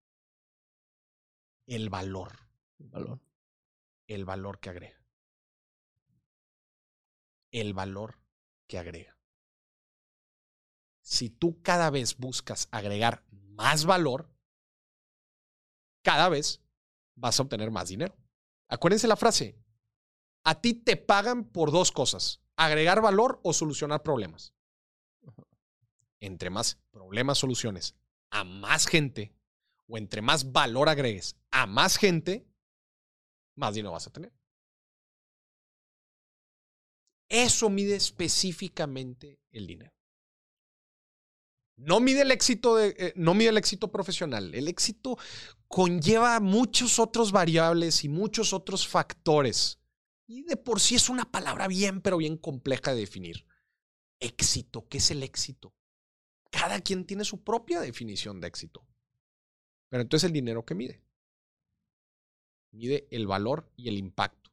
[1.67, 2.49] El valor.
[2.79, 3.19] El valor.
[4.07, 5.03] El valor que agrega.
[7.51, 8.19] El valor
[8.67, 9.19] que agrega.
[11.01, 13.23] si tú cada vez buscas agregar
[13.59, 14.33] más valor,
[16.01, 16.61] cada vez
[17.15, 18.15] vas a obtener más dinero.
[18.69, 19.59] Acuérdense la frase,
[20.45, 24.53] a ti te pagan por dos cosas, agregar valor o solucionar problemas.
[26.21, 27.95] Entre más problemas soluciones
[28.31, 29.35] a más gente
[29.87, 32.47] o entre más valor agregues a más gente,
[33.55, 34.31] más dinero vas a tener.
[37.27, 39.98] Eso mide específicamente el dinero.
[41.79, 44.53] No mide el éxito de, eh, no mide el éxito profesional.
[44.53, 45.17] El éxito
[45.69, 49.79] conlleva muchos otros variables y muchos otros factores.
[50.27, 53.45] Y de por sí es una palabra bien, pero bien compleja de definir.
[54.19, 55.73] Éxito, ¿qué es el éxito?
[56.51, 58.85] Cada quien tiene su propia definición de éxito.
[59.87, 61.01] Pero entonces el dinero que mide.
[62.71, 64.51] Mide el valor y el impacto.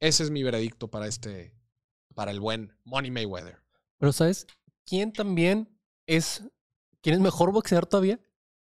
[0.00, 1.55] Ese es mi veredicto para este,
[2.16, 3.58] para el buen Money Mayweather.
[3.98, 4.46] Pero ¿sabes
[4.86, 5.68] quién también
[6.06, 6.42] es,
[7.02, 8.18] quién es mejor boxeador todavía?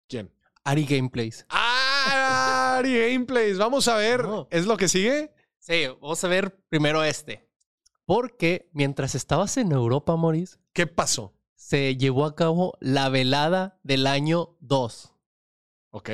[0.09, 0.33] ¿Quién?
[0.63, 1.45] Ari Gameplays.
[1.49, 2.77] ¡Ah!
[2.79, 3.57] Ari Gameplays.
[3.59, 4.23] Vamos a ver.
[4.23, 4.47] No.
[4.49, 5.31] ¿Es lo que sigue?
[5.59, 7.47] Sí, vamos a ver primero este.
[8.05, 11.33] Porque mientras estabas en Europa, Maurice, ¿Qué pasó?
[11.55, 15.13] se llevó a cabo la velada del año 2,
[15.91, 16.09] Ok.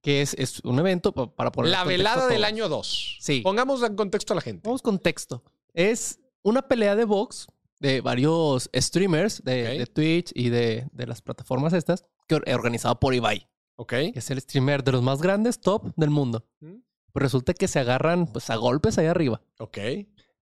[0.00, 3.18] que es, es un evento pa- para poner La contexto velada del año 2.
[3.20, 3.40] Sí.
[3.42, 4.62] Pongamos en contexto a la gente.
[4.66, 5.42] Vamos con texto.
[5.74, 7.46] Es una pelea de box
[7.80, 13.14] de varios streamers de, Twitch y de, de las plataformas estas, que or- organizado por
[13.14, 13.90] Ibai, Ok.
[13.90, 16.46] que es el streamer de los más grandes, top del mundo.
[16.60, 16.76] Mm.
[17.12, 19.42] Pues resulta que se agarran pues, a golpes ahí arriba.
[19.58, 19.78] Ok.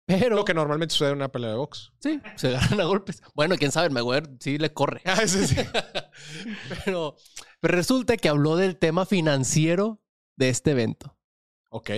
[0.07, 1.93] Pero Lo que normalmente sucede en una pelea de box.
[1.99, 3.23] sí, se agarran a golpes.
[3.35, 5.01] Bueno, quién sabe, Mayweather sí le corre.
[5.07, 5.57] Ah, ese sí.
[6.85, 7.17] pero,
[7.61, 10.01] pero resulta que habló del tema financiero
[10.37, 11.17] de este evento.
[11.71, 11.91] Ok.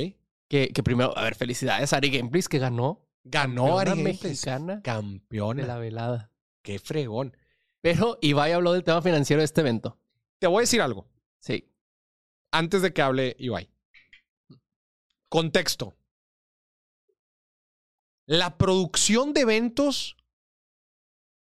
[0.48, 4.22] Que, que primero, a ver, felicidades a Ari Gameplays que ganó Ganó Gameplays.
[4.22, 5.62] mexicana Campeona.
[5.62, 6.32] de la velada.
[6.62, 7.36] Qué fregón.
[7.80, 9.98] Pero Ibai habló del tema financiero de este evento.
[10.38, 11.08] Te voy a decir algo.
[11.40, 11.68] Sí.
[12.52, 13.70] Antes de que hable Ibai.
[15.28, 15.96] Contexto.
[18.26, 20.16] La producción de eventos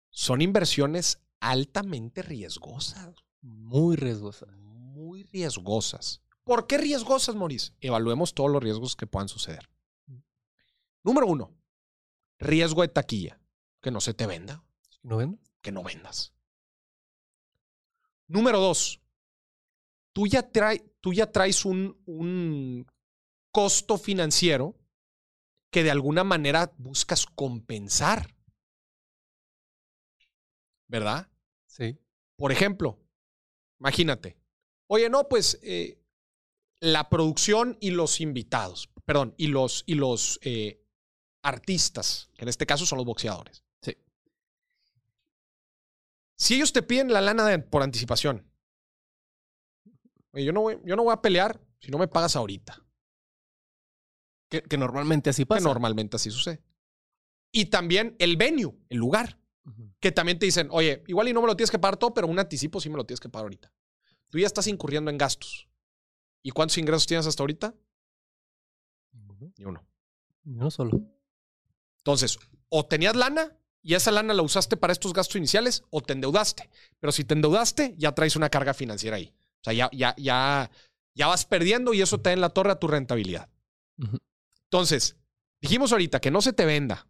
[0.09, 3.09] son inversiones altamente riesgosas.
[3.41, 4.45] Muy riesgosa.
[4.57, 6.21] Muy riesgosas.
[6.43, 7.73] ¿Por qué riesgosas, Maurice?
[7.81, 9.69] Evaluemos todos los riesgos que puedan suceder.
[11.03, 11.51] Número uno,
[12.43, 13.39] riesgo de taquilla.
[13.81, 14.63] Que no se te venda,
[15.61, 16.33] que no vendas.
[18.27, 19.01] Número dos,
[20.13, 22.87] tú ya, trae- tú ya traes un, un
[23.51, 24.79] costo financiero
[25.69, 28.35] que de alguna manera buscas compensar.
[30.87, 31.29] ¿Verdad?
[31.65, 31.97] Sí.
[32.37, 32.99] Por ejemplo,
[33.79, 34.37] imagínate,
[34.87, 35.99] oye, no, pues eh,
[36.79, 40.82] la producción y los invitados, perdón, y los, y los eh,
[41.43, 43.63] artistas, que en este caso son los boxeadores.
[43.81, 43.95] Sí.
[46.37, 48.49] Si ellos te piden la lana de- por anticipación,
[50.31, 52.79] oye, yo no, voy, yo no voy a pelear si no me pagas ahorita,
[54.49, 55.61] Que, que normalmente así que pasa.
[55.67, 56.63] normalmente así sucede.
[57.51, 59.39] Y también el venue, el lugar.
[60.01, 62.27] Que también te dicen, oye, igual y no me lo tienes que pagar todo, pero
[62.27, 63.71] un anticipo sí me lo tienes que pagar ahorita.
[64.29, 65.69] Tú ya estás incurriendo en gastos.
[66.41, 67.73] ¿Y cuántos ingresos tienes hasta ahorita?
[69.57, 69.85] Ni uno.
[70.43, 70.99] No solo.
[72.03, 72.37] Entonces,
[72.69, 76.69] o tenías lana y esa lana la usaste para estos gastos iniciales, o te endeudaste.
[76.99, 79.33] Pero si te endeudaste, ya traes una carga financiera ahí.
[79.61, 80.71] O sea, ya, ya, ya,
[81.13, 83.49] ya vas perdiendo y eso te da en la torre a tu rentabilidad.
[84.65, 85.17] Entonces,
[85.61, 87.07] dijimos ahorita que no se te venda,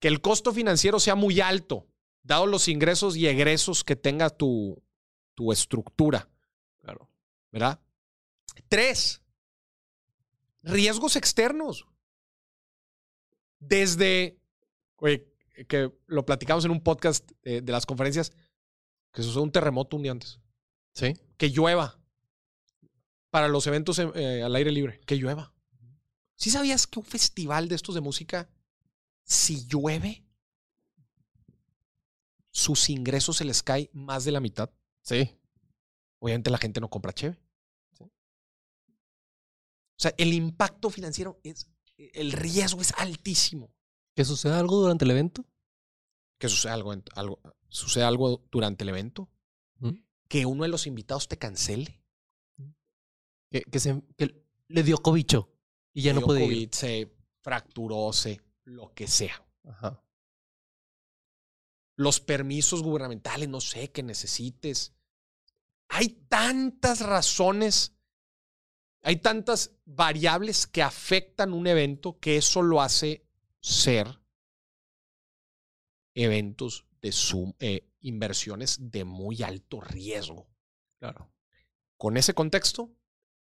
[0.00, 1.86] que el costo financiero sea muy alto,
[2.22, 4.82] dado los ingresos y egresos que tenga tu,
[5.34, 6.28] tu estructura.
[6.80, 7.08] Claro.
[7.50, 7.80] ¿Verdad?
[8.68, 9.22] Tres,
[10.62, 11.86] riesgos externos.
[13.66, 14.38] Desde,
[14.96, 15.26] oye,
[15.68, 18.32] que lo platicamos en un podcast de, de las conferencias,
[19.12, 20.40] que sucede un terremoto un día antes.
[20.92, 21.14] Sí.
[21.36, 21.98] Que llueva.
[23.30, 25.52] Para los eventos eh, al aire libre, que llueva.
[26.36, 28.48] ¿Sí sabías que un festival de estos de música,
[29.24, 30.24] si llueve,
[32.50, 34.70] sus ingresos se les cae más de la mitad?
[35.02, 35.36] Sí.
[36.20, 37.38] Obviamente la gente no compra cheve.
[38.00, 38.10] O
[39.96, 43.72] sea, el impacto financiero es, el riesgo es altísimo.
[44.14, 45.44] ¿Que suceda algo durante el evento?
[46.38, 49.28] Que suceda algo, algo, suceda algo durante el evento.
[50.28, 52.00] Que uno de los invitados te cancele.
[53.50, 55.52] Que, que se, que le dio cobicho
[55.92, 56.26] y ya no ir.
[56.26, 59.46] COVID, se fracturó, se lo que sea.
[59.64, 60.02] Ajá.
[61.96, 64.92] Los permisos gubernamentales, no sé, que necesites.
[65.88, 67.94] Hay tantas razones,
[69.04, 73.26] hay tantas variables que afectan un evento que eso lo hace
[73.60, 74.18] ser
[76.14, 80.48] eventos de sum- eh, inversiones de muy alto riesgo.
[80.98, 81.30] Claro.
[81.96, 82.92] Con ese contexto,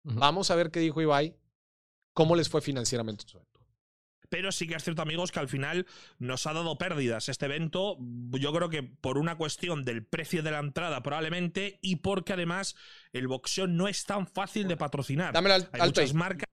[0.03, 1.37] vamos a ver qué dijo Ibai,
[2.13, 3.60] cómo les fue financieramente su evento.
[4.31, 5.87] Pero sí que es cierto, amigos, que al final
[6.19, 7.97] nos ha dado pérdidas este evento.
[8.31, 12.77] Yo creo que por una cuestión del precio de la entrada, probablemente, y porque además
[13.13, 15.35] el boxeo no es tan fácil de patrocinar.
[15.35, 16.47] Dame al, Hay muchas marcas.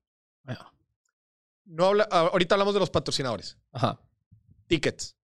[1.65, 3.57] No habla- ah, ahorita hablamos de los patrocinadores.
[3.71, 3.99] Ajá.
[4.67, 5.15] Tickets.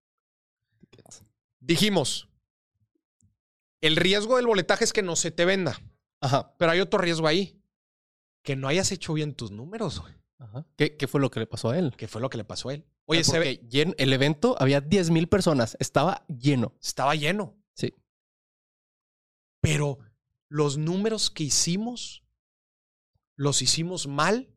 [1.60, 2.28] Dijimos,
[3.82, 5.80] el riesgo del boletaje es que no se te venda,
[6.20, 6.54] Ajá.
[6.58, 7.58] pero hay otro riesgo ahí,
[8.44, 10.14] que no hayas hecho bien tus números, güey.
[10.44, 10.66] Ajá.
[10.76, 11.94] ¿Qué, qué fue lo que le pasó a él?
[11.98, 12.86] que fue lo que le pasó a él.
[13.06, 15.76] Oye, se ve, llen- el evento había 10 mil personas.
[15.80, 16.74] Estaba lleno.
[16.82, 17.94] estaba lleno, Sí.
[19.62, 20.00] pero
[20.50, 22.24] los números que hicimos,
[23.36, 24.50] los hicimos mal,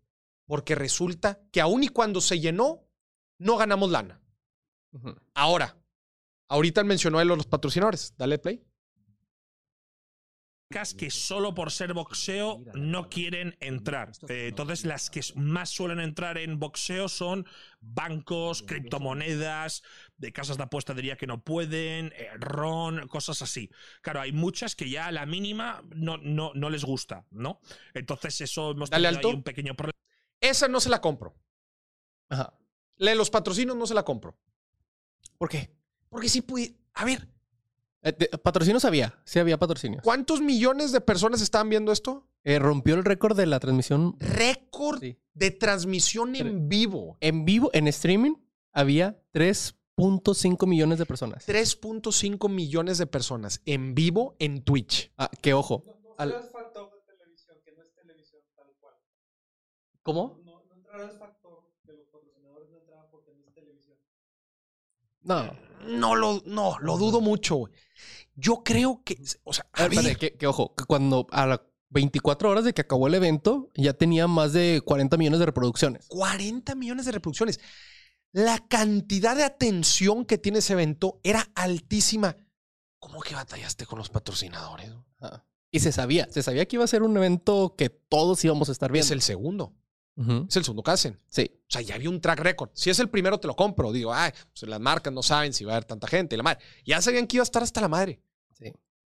[0.47, 2.84] porque resulta que aun y cuando se llenó,
[3.39, 4.20] no ganamos lana.
[5.34, 5.76] Ahora,
[6.49, 8.14] ahorita mencionó a él los patrocinadores.
[8.16, 8.66] Dale play.
[10.69, 14.12] Que solo por ser boxeo no quieren entrar.
[14.29, 17.47] Eh, entonces, las que más suelen entrar en boxeo son
[17.81, 19.83] bancos, criptomonedas,
[20.17, 23.71] de casas de apuesta diría que no pueden, eh, ron, cosas así.
[24.03, 27.61] Claro, hay muchas que ya a la mínima no, no, no les gusta, ¿no?
[27.95, 29.37] Entonces, eso hemos Dale tenido ahí alto.
[29.39, 29.99] un pequeño problema.
[30.41, 31.37] Esa no se la compro.
[32.29, 32.59] Ajá.
[32.97, 34.37] La de los patrocinios no se la compro.
[35.39, 35.71] ¿Por qué?
[36.09, 36.77] Porque sí pude.
[36.95, 37.29] A ver,
[38.07, 39.18] Eh, de- patrocinios había.
[39.24, 40.02] Sí había patrocinios.
[40.04, 42.28] ¿cuántos millones de personas estaban viendo esto?
[42.44, 45.18] Eh, rompió el récord de la transmisión Récord Sí.
[45.34, 47.16] de transmisión en vivo.
[47.20, 48.34] en vivo, en streaming.
[48.72, 51.44] Había 3.5 millones de personas.
[51.46, 55.11] 3.5 millones de personas en vivo en Twitch.
[55.18, 55.82] Ah, que ojo.
[56.18, 56.34] al-
[60.02, 60.40] ¿Cómo?
[65.24, 65.44] No.
[65.52, 67.57] No lo, no, lo dudo mucho.
[67.57, 67.72] güey.
[68.35, 71.61] Yo creo que, o sea, a espérate, que, que ojo, que cuando a las
[71.91, 76.07] 24 horas de que acabó el evento, ya tenía más de 40 millones de reproducciones.
[76.09, 77.61] 40 millones de reproducciones.
[78.33, 82.37] La cantidad de atención que tiene ese evento era altísima.
[82.99, 84.91] ¿Cómo que batallaste con los patrocinadores?
[85.70, 88.72] Y se sabía, se sabía que iba a ser un evento que todos íbamos a
[88.72, 89.07] estar viendo.
[89.07, 89.74] Es el segundo.
[90.17, 91.21] Es el segundo que hacen.
[91.29, 91.51] Sí.
[91.55, 92.71] O sea, ya había un track record.
[92.73, 93.93] Si es el primero, te lo compro.
[93.93, 96.35] Digo, ay, pues las marcas no saben si va a haber tanta gente.
[96.35, 96.64] y La madre.
[96.87, 98.23] Ya sabían que iba a estar hasta la madre.
[98.53, 98.73] Sí.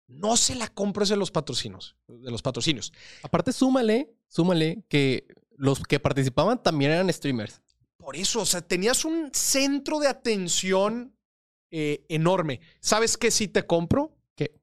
[0.08, 1.96] No se la compro ese de los patrocinos.
[2.08, 2.92] De los patrocinios.
[3.22, 7.62] Aparte, súmale, súmale que los que participaban también eran streamers.
[7.96, 11.14] Por eso, o sea, tenías un centro de atención
[11.70, 12.60] eh, enorme.
[12.80, 14.16] ¿Sabes qué sí te compro?
[14.34, 14.58] ¿Qué?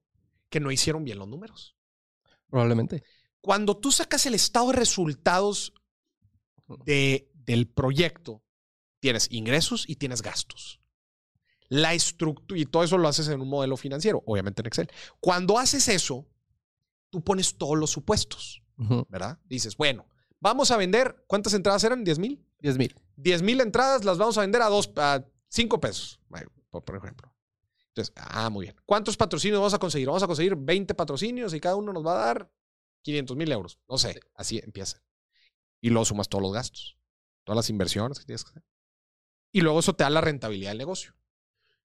[0.49, 1.75] Que no hicieron bien los números.
[2.49, 3.03] Probablemente.
[3.39, 5.73] Cuando tú sacas el estado de resultados
[6.85, 8.43] de, del proyecto,
[8.99, 10.79] tienes ingresos y tienes gastos.
[11.67, 14.89] La estructura, y todo eso lo haces en un modelo financiero, obviamente en Excel.
[15.19, 16.27] Cuando haces eso,
[17.09, 19.05] tú pones todos los supuestos, Ujú.
[19.09, 19.39] ¿verdad?
[19.45, 20.05] Dices, bueno,
[20.39, 22.05] vamos a vender, ¿cuántas entradas eran?
[22.05, 22.45] ¿10 mil?
[22.59, 22.95] 10 mil.
[23.17, 26.19] 10 mil entradas las vamos a vender a, dos, a 5 pesos,
[26.69, 27.33] por, por ejemplo.
[27.95, 28.75] Entonces, ah, muy bien.
[28.85, 30.07] ¿Cuántos patrocinios vamos a conseguir?
[30.07, 32.51] Vamos a conseguir 20 patrocinios y cada uno nos va a dar
[33.03, 33.79] 500 mil euros.
[33.87, 35.01] No sé, así empieza.
[35.85, 36.97] Y luego sumas todos los gastos,
[37.43, 38.63] todas las inversiones que tienes que hacer.
[39.51, 41.13] Y luego eso te da la rentabilidad del negocio.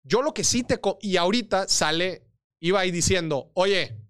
[0.05, 0.81] Yo lo que sí te...
[1.03, 2.27] Y ahorita sale,
[2.61, 4.01] iba ahí diciendo, oye,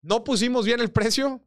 [0.00, 1.44] no pusimos bien el precio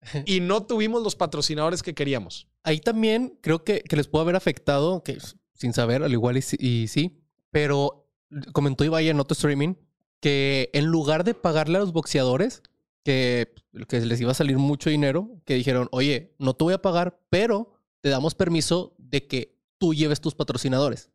[0.26, 2.46] y no tuvimos los patrocinadores que queríamos.
[2.62, 5.18] Ahí también creo que, que les puede haber afectado, que
[5.54, 7.20] sin saber, al igual y sí,
[7.50, 8.08] pero
[8.52, 9.74] comentó Ibai en otro streaming
[10.20, 12.62] que en lugar de pagarle a los boxeadores,
[13.06, 13.54] que,
[13.88, 17.20] que les iba a salir mucho dinero, que dijeron, oye, no te voy a pagar,
[17.30, 21.10] pero te damos permiso de que tú lleves tus patrocinadores.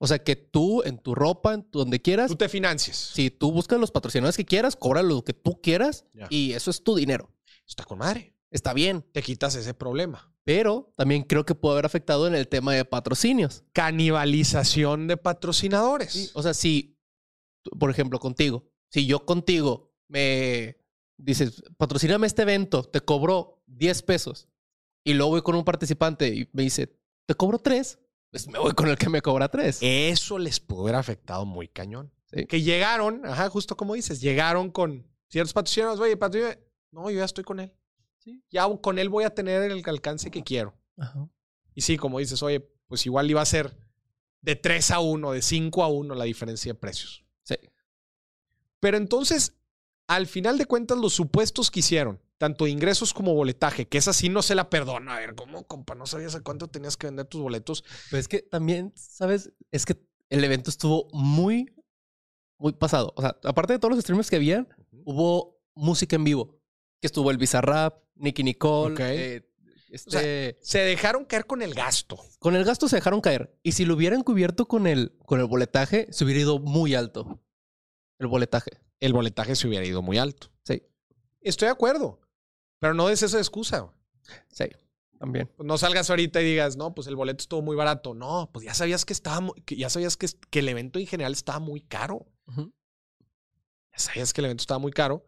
[0.00, 2.96] O sea, que tú en tu ropa, en tu- donde quieras, Tú te financias.
[2.96, 6.82] si tú buscas los patrocinadores que quieras, cobra lo que tú quieras y eso es
[6.82, 7.30] tu dinero.
[7.64, 8.34] Está con madre.
[8.50, 9.04] Está bien.
[9.12, 10.34] Te quitas ese problema.
[10.42, 13.62] Pero también creo que puede haber afectado en el tema de patrocinios.
[13.72, 16.12] Canibalización de patrocinadores.
[16.12, 16.98] Sí, O sea, si,
[17.78, 20.78] por ejemplo, contigo, si yo contigo me
[21.22, 24.48] dices, patrocíname este evento, te cobro 10 pesos
[25.04, 27.98] y luego voy con un participante y me dice, te cobro 3,
[28.30, 29.78] pues me voy con el que me cobra 3.
[29.80, 32.12] Eso les pudo haber afectado muy cañón.
[32.32, 32.46] Sí.
[32.46, 36.00] Que llegaron, ajá, justo como dices, llegaron con ciertos patrocinadores.
[36.00, 36.58] Oye, patrocinador,
[36.92, 37.72] no, yo ya estoy con él.
[38.18, 38.42] Sí.
[38.50, 40.78] Ya con él voy a tener el alcance que quiero.
[40.96, 41.28] Ajá.
[41.74, 43.76] Y sí, como dices, oye, pues igual iba a ser
[44.42, 47.24] de 3 a 1, de 5 a 1 la diferencia de precios.
[47.42, 47.56] Sí.
[48.78, 49.59] Pero entonces,
[50.10, 54.28] al final de cuentas, los supuestos que hicieron, tanto ingresos como boletaje, que esa sí
[54.28, 55.14] no se la perdona.
[55.14, 55.94] A ver, ¿cómo, compa?
[55.94, 57.84] ¿No sabías a cuánto tenías que vender tus boletos?
[58.10, 59.52] Pero es que también, ¿sabes?
[59.70, 59.96] Es que
[60.28, 61.72] el evento estuvo muy,
[62.58, 63.12] muy pasado.
[63.14, 64.66] O sea, aparte de todos los streamers que había,
[65.04, 66.58] hubo música en vivo.
[67.00, 68.94] Que estuvo el Bizarrap, Nicky Nicole.
[68.94, 69.00] Ok.
[69.00, 69.48] eh,
[69.90, 72.18] este, Se dejaron caer con el gasto.
[72.40, 73.56] con el gasto se dejaron caer.
[73.62, 77.40] Y si lo hubieran cubierto con el, con el boletaje, se hubiera ido muy alto.
[78.18, 78.72] El boletaje.
[79.00, 80.50] El boletaje se hubiera ido muy alto.
[80.64, 80.82] Sí,
[81.40, 82.20] Estoy de acuerdo.
[82.78, 83.92] Pero no des esa excusa.
[84.52, 84.64] sí,
[85.18, 85.50] también.
[85.56, 88.14] Pues no salgas ahorita y digas, no, pues el boleto estuvo muy barato.
[88.14, 91.06] No, pues ya sabías que estaba, mu- que ya sabías que, que el evento en
[91.06, 92.26] general estaba muy caro.
[93.92, 95.24] Ya sabías que el evento estaba muy caro.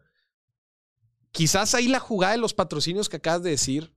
[1.31, 3.95] Quizás ahí la jugada de los patrocinios que acabas de decir,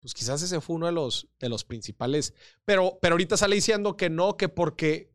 [0.00, 2.34] pues quizás ese fue uno de los, de los principales.
[2.64, 5.12] Pero, pero ahorita sale diciendo que no, que porque,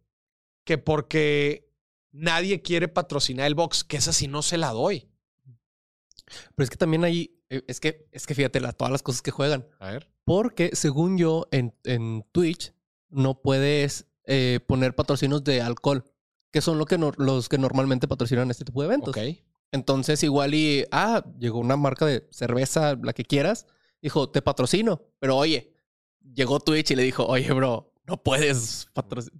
[0.65, 1.69] que porque
[2.13, 5.09] nadie quiere patrocinar el box, que esa sí no se la doy.
[6.55, 9.21] Pero es que también ahí, eh, es que, es que fíjate la, todas las cosas
[9.21, 9.67] que juegan.
[9.79, 10.09] A ver.
[10.23, 12.73] Porque según yo, en, en Twitch
[13.09, 16.05] no puedes eh, poner patrocinios de alcohol,
[16.51, 19.13] que son lo que no- los que normalmente patrocinan este tipo de eventos.
[19.71, 23.65] Entonces, igual y, ah, llegó una marca de cerveza, la que quieras,
[24.01, 25.01] dijo, te patrocino.
[25.19, 25.73] Pero oye,
[26.33, 28.87] llegó Twitch y le dijo, oye, bro, no puedes,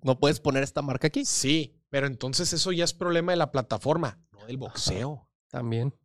[0.02, 1.24] no puedes poner esta marca aquí.
[1.24, 5.30] Sí, pero entonces eso ya es problema de la plataforma, no del boxeo.
[5.48, 5.96] También.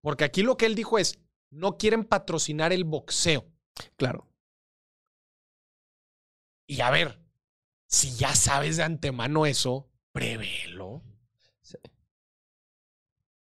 [0.00, 1.20] Porque aquí lo que él dijo es,
[1.50, 3.46] no quieren patrocinar el boxeo.
[3.96, 4.28] Claro.
[6.66, 7.24] Y a ver,
[7.86, 11.04] si ya sabes de antemano eso, prevelo.
[11.62, 11.78] Sí.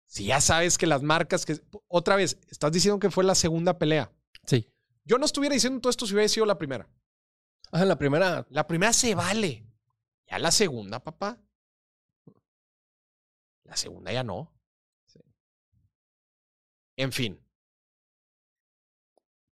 [0.06, 1.60] Si ya sabes que las marcas que...
[1.86, 4.10] Otra vez, estás diciendo que fue la segunda pelea.
[4.46, 4.72] Sí.
[5.04, 6.88] Yo no estuviera diciendo todo esto si hubiera sido la primera.
[7.72, 8.46] Ah, la primera.
[8.48, 9.69] La primera se vale.
[10.30, 11.38] Ya la segunda, papá.
[13.64, 14.52] La segunda ya no.
[16.96, 17.44] En fin.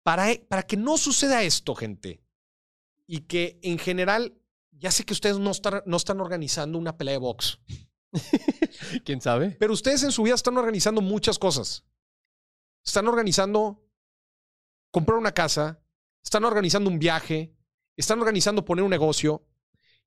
[0.03, 2.23] Para, e, para que no suceda esto, gente,
[3.07, 4.37] y que en general,
[4.71, 7.59] ya sé que ustedes no están, no están organizando una pelea de box,
[9.05, 9.51] ¿Quién sabe?
[9.59, 11.85] pero ustedes en su vida están organizando muchas cosas.
[12.85, 13.83] Están organizando
[14.91, 15.81] comprar una casa,
[16.23, 17.55] están organizando un viaje,
[17.97, 19.47] están organizando poner un negocio.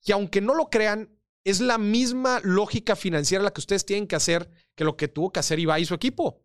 [0.04, 4.16] Y aunque no lo crean, es la misma lógica financiera la que ustedes tienen que
[4.16, 6.42] hacer que lo que tuvo que hacer Ibai y su equipo.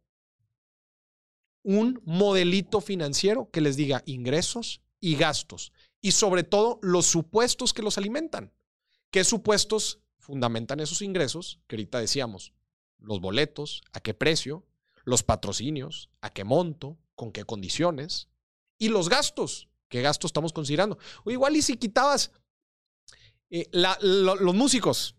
[1.63, 5.73] Un modelito financiero que les diga ingresos y gastos.
[6.01, 8.53] Y sobre todo los supuestos que los alimentan.
[9.09, 11.59] ¿Qué supuestos fundamentan esos ingresos?
[11.67, 12.53] Que ahorita decíamos,
[12.99, 14.65] los boletos, a qué precio,
[15.03, 18.29] los patrocinios, a qué monto, con qué condiciones,
[18.77, 20.97] y los gastos, qué gastos estamos considerando.
[21.23, 22.31] O igual y si quitabas
[23.51, 25.15] eh, la- lo- los músicos,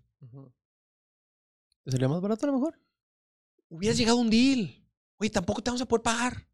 [1.84, 2.78] ¿Te sería más barato a lo mejor?
[3.68, 4.84] hubieras llegado a un deal.
[5.18, 6.48] Oye, tampoco te vamos a poder pagar.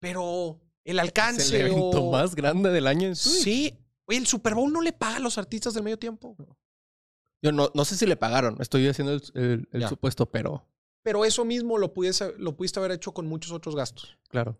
[0.00, 1.60] Pero el Es alcance.
[1.60, 3.16] el evento o- más grande del año en.
[3.16, 3.76] Sí.
[4.06, 6.36] Oye, el Super Bowl no le paga a los artistas del medio tiempo.
[7.42, 8.60] Yo no, no sé si le pagaron.
[8.60, 9.88] Estoy haciendo el, el- el Ya.
[9.88, 10.66] supuesto, pero
[11.02, 14.16] Pero eso mismo lo, pudiese, lo pudiste haber hecho con muchos otros gastos.
[14.28, 14.58] claro.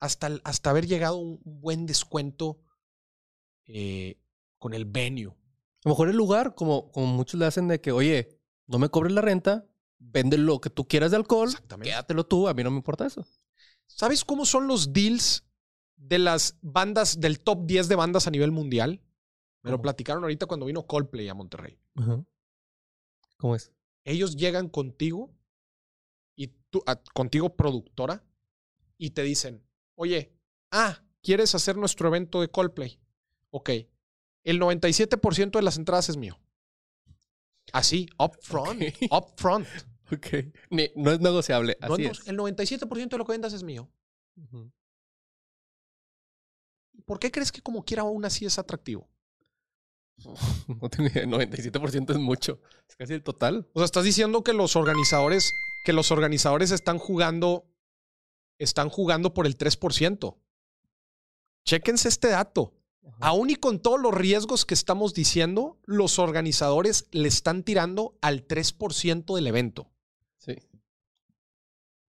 [0.00, 2.58] Hasta, hasta haber llegado un buen descuento
[3.66, 4.18] eh,
[4.62, 5.26] con el venue.
[5.26, 8.38] A lo mejor el lugar, como, como muchos le hacen de que, oye,
[8.68, 9.66] no me cobres la renta,
[9.98, 11.50] vende lo que tú quieras de alcohol,
[11.90, 13.26] quédatelo tú, a mí no me importa eso.
[13.88, 15.44] ¿Sabes cómo son los deals
[15.96, 19.02] de las bandas del top 10 de bandas a nivel mundial?
[19.62, 21.78] Me lo platicaron ahorita cuando vino Coldplay a Monterrey.
[23.36, 23.72] ¿Cómo es?
[24.04, 25.34] Ellos llegan contigo
[26.36, 28.24] y tú, a- contigo productora
[28.96, 29.64] y te dicen,
[29.96, 30.32] oye,
[30.70, 33.00] ah, ¿quieres hacer nuestro evento de Coldplay?
[33.50, 33.70] Ok,
[34.44, 36.38] el 97% de las entradas es mío.
[37.72, 39.66] Así, up front, up front.
[40.10, 40.26] Ok.
[40.70, 42.26] Ni- no es negociable, No, así no, es.
[42.26, 43.88] El 97% de lo que vendas es mío.
[47.04, 49.08] ¿Por qué crees que como quiera aún así es atractivo?
[50.68, 52.60] No tengo idea, 97% es mucho.
[52.88, 53.68] Es casi el total.
[53.72, 55.50] O sea, estás diciendo que los organizadores,
[55.84, 57.64] que los organizadores están jugando,
[58.58, 60.36] están jugando por el 3%.
[61.64, 62.74] Chéquense este dato.
[63.22, 68.48] Aún y con todos los riesgos que estamos diciendo, los organizadores le están tirando al
[68.48, 69.92] 3% del evento.
[70.38, 70.56] Sí.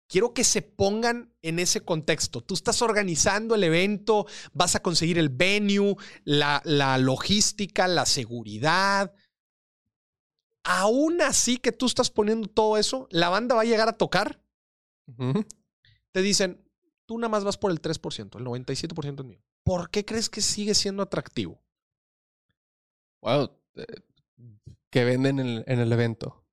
[0.07, 2.41] Quiero que se pongan en ese contexto.
[2.41, 9.13] Tú estás organizando el evento, vas a conseguir el venue, la, la logística, la seguridad.
[10.63, 14.41] Aún así que tú estás poniendo todo eso, la banda va a llegar a tocar.
[16.11, 16.67] Te dicen,
[17.05, 19.43] tú nada más vas por el 3%, el 97% es mío.
[19.65, 21.59] ¿Por qué crees que sigue siendo atractivo?
[23.21, 23.49] Wow.
[23.75, 23.85] eh,
[24.91, 26.45] ¿Qué venden en el, en el evento?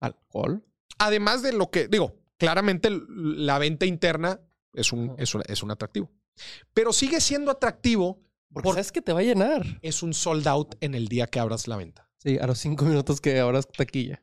[0.00, 0.64] ¿Alcohol?
[0.98, 4.40] Además de lo que, digo, claramente la venta interna
[4.72, 6.10] es un, es un, es un atractivo.
[6.72, 8.20] Pero sigue siendo atractivo
[8.52, 9.66] Porque Por- sabes que te va a llenar.
[9.82, 12.08] Es un sold out en el día que abras la venta.
[12.18, 14.22] Sí, a los cinco minutos que abras taquilla.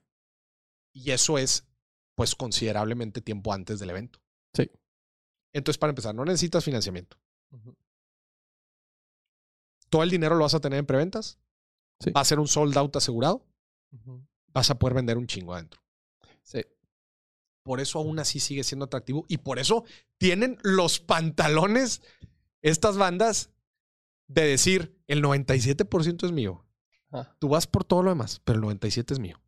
[0.93, 1.68] Y eso es,
[2.16, 4.22] pues, considerablemente tiempo antes del evento.
[4.53, 4.72] Sí.
[5.53, 7.18] Entonces, para empezar, no necesitas financiamiento.
[9.95, 11.39] Todo el dinero lo vas a tener en preventas.
[12.01, 12.11] Sí.
[12.11, 13.45] Va a ser un sold out asegurado.
[14.47, 15.81] Vas a poder vender un chingo adentro.
[16.43, 16.65] Sí.
[17.63, 19.23] Por eso aún así sigue siendo atractivo.
[19.29, 19.85] Y por eso
[20.17, 22.01] tienen los pantalones
[22.61, 23.51] estas bandas
[24.27, 26.65] de decir el 97% es mío.
[27.11, 27.33] Ajá.
[27.39, 29.41] Tú vas por todo lo demás, pero el 97% es mío.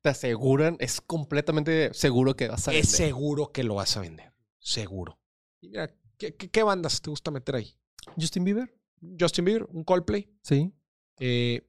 [0.00, 3.06] Te aseguran, es completamente seguro que vas a Es vender.
[3.08, 4.32] seguro que lo vas a vender.
[4.58, 5.16] Seguro.
[5.60, 7.76] Y mira, ¿qué, qué, qué bandas te gusta meter ahí?
[8.16, 8.74] Justin Bieber.
[9.18, 10.28] Justin Bieber, un Coldplay.
[10.42, 10.72] Sí.
[11.18, 11.62] Eh,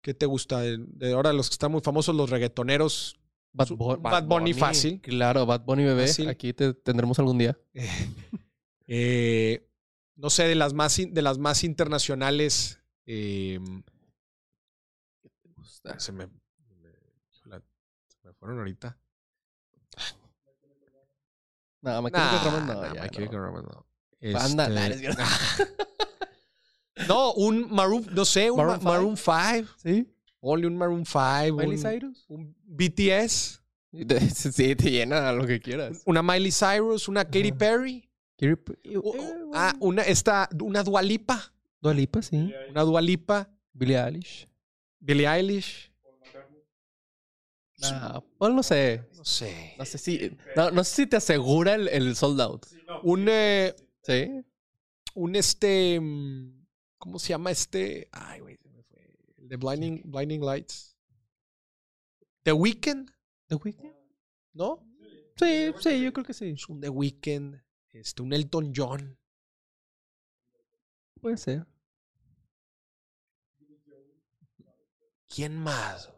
[0.00, 0.60] ¿Qué te gusta?
[0.60, 3.18] De, de ahora los que están muy famosos, los reggaetoneros.
[3.52, 5.00] Bad, Bunny fácil.
[5.00, 6.06] Claro, Bad Bunny bebé.
[6.06, 6.28] Fácil.
[6.28, 7.58] Aquí te tendremos algún día.
[8.90, 9.68] Eh,
[10.16, 12.80] no sé, de las más, de las más internacionales.
[13.04, 13.60] eh,
[15.98, 16.32] se, me, me-
[17.30, 17.60] híjole,
[18.06, 18.98] se me fueron ahorita.
[21.82, 23.62] No, me quedo Nah, no, no.
[23.62, 23.86] No.
[24.20, 25.28] Banda, Este- nah,
[27.08, 29.34] no, un Maroon, no sé, un Maroon Maroon, five.
[29.34, 29.74] Maroon 5.
[29.82, 30.14] ¿Sí?
[30.40, 31.56] Only un Maroon 5.
[31.56, 32.24] Miley un, Cyrus.
[32.28, 33.62] un BTS.
[34.34, 36.02] Sí, te llena lo que quieras.
[36.04, 38.08] Una Miley Cyrus, una Katy Perry.
[39.54, 41.52] Ah, una, esta, una Dualipa.
[41.80, 42.52] Dua Lipa, sí.
[42.70, 43.48] Una Dualipa.
[43.72, 44.46] Billie Eilish.
[45.00, 45.90] Billie Eilish.
[47.82, 49.04] Ah, pues no sé.
[49.16, 49.74] No sé.
[49.78, 52.66] No sé si, no, no sé si te asegura el, el sold out.
[53.04, 53.74] Un, eh,
[54.08, 54.42] Sí.
[55.14, 56.00] un este.
[56.00, 58.08] mm, ¿Cómo se llama este?
[58.10, 59.18] Ay, güey, se me fue.
[59.36, 60.96] El de Blinding, Blinding Lights.
[62.42, 63.10] The Weeknd,
[63.48, 63.92] ¿The Weeknd?
[64.54, 64.82] ¿no?
[65.36, 66.48] Sí, sí, yo creo que sí.
[66.48, 67.62] Es un The Weeknd.
[67.90, 69.18] Este, un Elton John.
[71.20, 71.66] Puede ser.
[75.28, 76.10] ¿Quién más?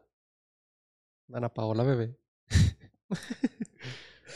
[1.32, 2.16] Ana Paola bebé.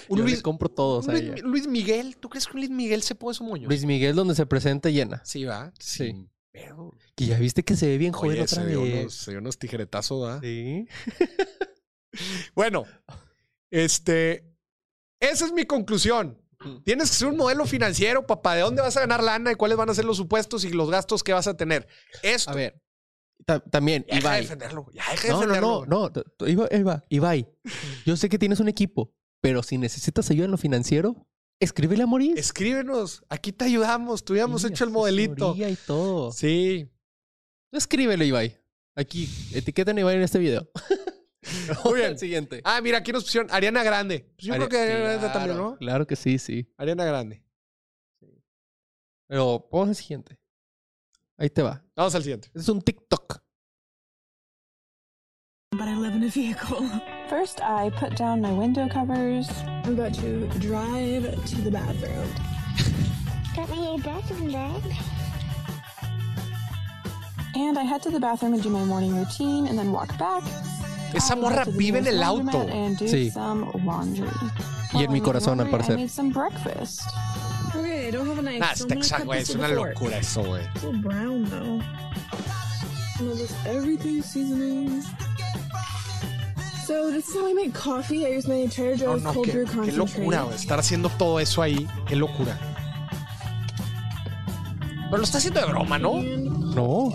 [0.09, 1.35] Un Yo Luis, le compro todos a Luis, ella.
[1.43, 2.17] Luis Miguel.
[2.17, 3.69] ¿Tú crees que Luis Miguel se pone su moño?
[3.69, 5.23] Luis Miguel donde se presenta llena.
[5.25, 5.73] Sí, va.
[5.79, 6.29] Sí.
[7.17, 9.01] Que ya viste que se ve bien joven Oye, otra se dio, vez.
[9.01, 10.41] unos, se dio unos tijeretazos, ¿verdad?
[10.43, 10.87] Sí.
[12.55, 12.85] Bueno,
[13.71, 14.49] este.
[15.21, 16.39] Esa es mi conclusión.
[16.85, 18.55] Tienes que ser un modelo financiero, papá.
[18.55, 20.91] ¿De dónde vas a ganar lana y cuáles van a ser los supuestos y los
[20.91, 21.87] gastos que vas a tener?
[22.23, 22.51] Esto.
[22.51, 22.81] A ver.
[23.45, 24.43] ta- también, ya deja de Ibai.
[24.43, 24.87] defenderlo.
[24.93, 25.87] Ya deja de No, no, defenderlo.
[25.87, 26.47] no, no.
[26.47, 27.49] Iba- Ibai,
[28.07, 29.13] yo sé que tienes un equipo,
[29.45, 31.27] pero si necesitas ayuda en lo financiero,
[31.61, 32.35] escríbele a Moris.
[32.35, 33.23] Escríbenos.
[33.29, 34.25] Aquí te ayudamos.
[34.25, 35.55] Tú ya hemos Sí, hecho el modelito.
[35.55, 36.33] y todo.
[36.33, 36.89] Sí.
[37.71, 38.59] Tú escríbele, Ibai.
[38.97, 40.67] Aquí, etiqueten a Ibai en este video.
[41.85, 42.13] Muy bien.
[42.13, 42.63] El siguiente.
[42.65, 44.21] Ah, mira, aquí nos pusieron Ariana Grande.
[44.35, 45.77] Pues yo Ari- creo que Ariana Grande Claro, también, ¿no?
[45.77, 46.67] Claro que sí, sí.
[46.79, 47.45] Ariana Grande.
[49.29, 50.41] Pero vamos al siguiente.
[51.37, 51.85] Ahí te va.
[51.95, 52.47] Vamos al siguiente.
[52.49, 53.43] Este es un TikTok.
[55.73, 57.14] But I live in a vehicle.
[57.29, 59.49] First, I put down my window covers.
[59.85, 62.29] I'm about to drive to the bathroom.
[63.57, 64.83] Got my little bathroom bag.
[67.57, 70.43] And I head to the bathroom and do my morning routine and then walk back.
[71.15, 72.69] Esa I morra head to the vive en el laundromat auto.
[72.73, 73.31] And do Sí.
[73.33, 74.29] some laundry.
[74.93, 76.09] Y en mi I corazón, al parecer.
[76.11, 77.03] Some breakfast.
[77.75, 78.61] Okay, I don't have a knife.
[78.61, 79.41] Nah, so está I'm gonna exacto, cut güey.
[79.41, 79.95] Es una a fork.
[79.95, 80.63] locura eso, güey.
[80.75, 81.81] It's a brown though.
[83.21, 85.07] No, just everything seasonings.
[86.87, 88.27] So this is how I make coffee.
[88.27, 90.47] I use my Trader No, Joe's no, cold qué, brew qué locura.
[90.55, 91.89] Estar haciendo todo eso ahí.
[92.07, 92.59] Qué locura.
[95.05, 96.21] Pero lo está haciendo de broma, ¿no?
[96.23, 97.15] No.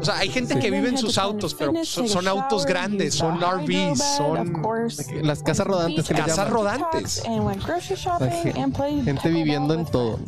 [0.00, 3.14] O sea, hay gente So que vive en sus autos, pero son, son autos grandes,
[3.14, 4.62] son RVs, son...
[5.22, 6.52] Las casas rodantes que Casas llaman.
[6.52, 7.22] rodantes.
[9.04, 10.18] Gente viviendo en todo.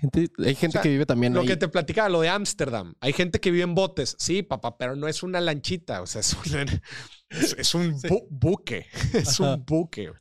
[0.00, 1.46] Gente, hay gente O sea, que vive también Lo ahí.
[1.46, 2.94] que te platicaba, lo de Ámsterdam.
[3.00, 4.14] Hay gente que vive en botes.
[4.18, 6.02] Sí, papá, pero no es una lanchita.
[6.02, 6.66] O sea, es un,
[7.30, 8.86] es, es un bu- buque.
[9.14, 9.54] Es Ajá.
[9.54, 10.12] un buque.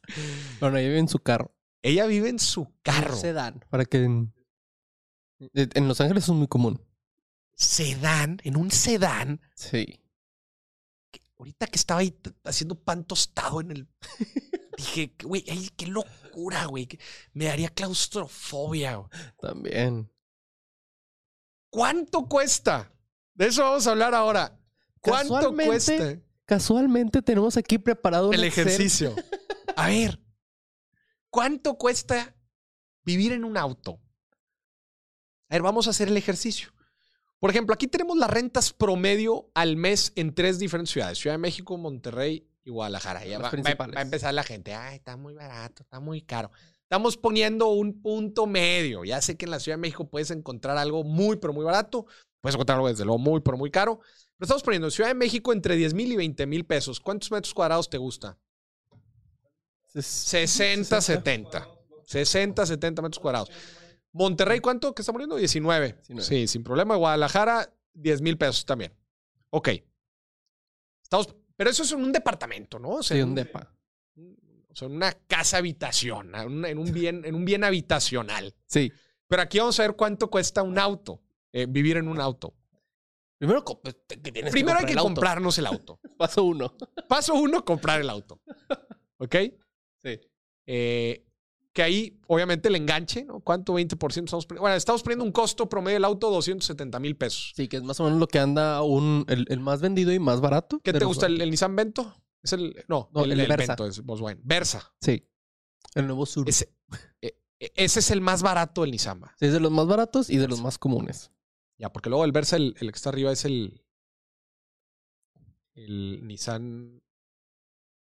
[0.60, 1.54] Bueno, ella vive en su carro.
[1.82, 3.16] Ella vive en su carro.
[3.16, 3.64] Sedán.
[3.70, 4.34] Para que en,
[5.54, 6.82] en Los Ángeles es muy común.
[7.56, 9.40] Sedán, en un sedán.
[9.56, 10.00] Sí.
[11.38, 13.88] Ahorita que estaba ahí haciendo pan tostado en el.
[14.78, 16.88] Dije, güey, ay, qué locura, güey.
[17.34, 18.96] Me daría claustrofobia.
[18.98, 19.10] güey.
[19.40, 20.12] También.
[21.70, 22.92] ¿Cuánto cuesta?
[23.34, 24.58] De eso vamos a hablar ahora.
[25.02, 28.68] ¿Cuánto cuesta Casualmente tenemos aquí preparado un el Excel.
[28.68, 29.16] ejercicio?
[29.76, 30.22] A ver,
[31.30, 32.36] ¿cuánto cuesta
[33.04, 34.00] vivir en un auto?
[35.50, 36.70] A ver, vamos a hacer el ejercicio.
[37.40, 41.40] Por ejemplo, aquí tenemos las rentas promedio al mes en tres diferentes ciudades: Ciudad de
[41.40, 43.24] México, Monterrey y Guadalajara.
[43.26, 44.74] Ya va, va- va a empezar la gente.
[44.74, 46.52] Ay, está muy barato, está muy caro.
[46.84, 49.06] Estamos poniendo un punto medio.
[49.06, 52.06] Ya sé que en la Ciudad de México puedes encontrar algo muy, pero muy barato.
[52.42, 54.00] Puedes encontrar algo desde luego muy, pero muy caro.
[54.38, 57.00] Pero estamos poniendo en Ciudad de México entre 10 mil y 20 mil pesos.
[57.00, 58.38] ¿Cuántos metros cuadrados te gusta?
[59.94, 61.68] 60, 70.
[62.06, 63.50] 60, 70 metros cuadrados.
[64.12, 64.94] Monterrey, ¿cuánto?
[64.94, 65.36] ¿Qué está poniendo?
[65.38, 65.98] 19.
[66.20, 66.96] Sí, sin problema.
[66.96, 68.94] Guadalajara, 10 mil pesos también.
[69.50, 69.70] Ok.
[71.02, 72.90] Estamos, pero eso es en un departamento, ¿no?
[72.90, 73.72] O sea, Sí, un depa.
[74.70, 78.54] O sea, en una casa habitación, en un- en un bien, en un bien habitacional.
[78.68, 78.92] Sí.
[79.28, 81.22] Pero aquí vamos a ver cuánto cuesta un auto,
[81.54, 82.54] eh, vivir en un auto.
[83.38, 85.08] Primero, pues, que tienes Primero hay que el auto.
[85.10, 86.00] comprarnos el auto.
[86.18, 86.76] Paso uno.
[87.08, 88.42] Paso uno, comprar el auto.
[89.18, 89.36] ¿Ok?
[90.04, 90.20] Sí.
[90.66, 91.26] Eh,
[91.76, 93.42] que ahí, obviamente, el enganche, ¿no?
[93.42, 93.74] ¿Cuánto?
[93.74, 94.48] 20% estamos.
[94.48, 97.52] Bueno, estamos poniendo un costo promedio del auto 270 mil pesos.
[97.54, 100.18] Sí, que es más o menos lo que anda un, el, el más vendido y
[100.18, 100.80] más barato.
[100.80, 101.26] ¿Qué te gusta?
[101.26, 102.16] ¿El, el Nissan Vento?
[102.42, 102.86] Es el.
[102.88, 103.74] No, No, el, el Versa.
[103.74, 104.40] Vento es Volkswagen.
[104.42, 104.96] Versa.
[105.02, 105.28] Sí.
[105.96, 106.48] El nuevo Sur.
[106.48, 106.74] Ese,
[107.22, 109.20] eh, eh, ese es el más barato del Nissan.
[109.38, 111.32] Sí, es de los más baratos y de los más comunes.
[111.78, 113.84] Ya, porque luego el Versa, el, el que está arriba es el.
[115.74, 117.04] El Nissan.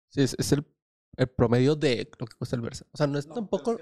[0.09, 0.63] Sí, es, es el,
[1.17, 2.85] el promedio de lo que cuesta el Versa.
[2.91, 3.77] O sea, no es tampoco.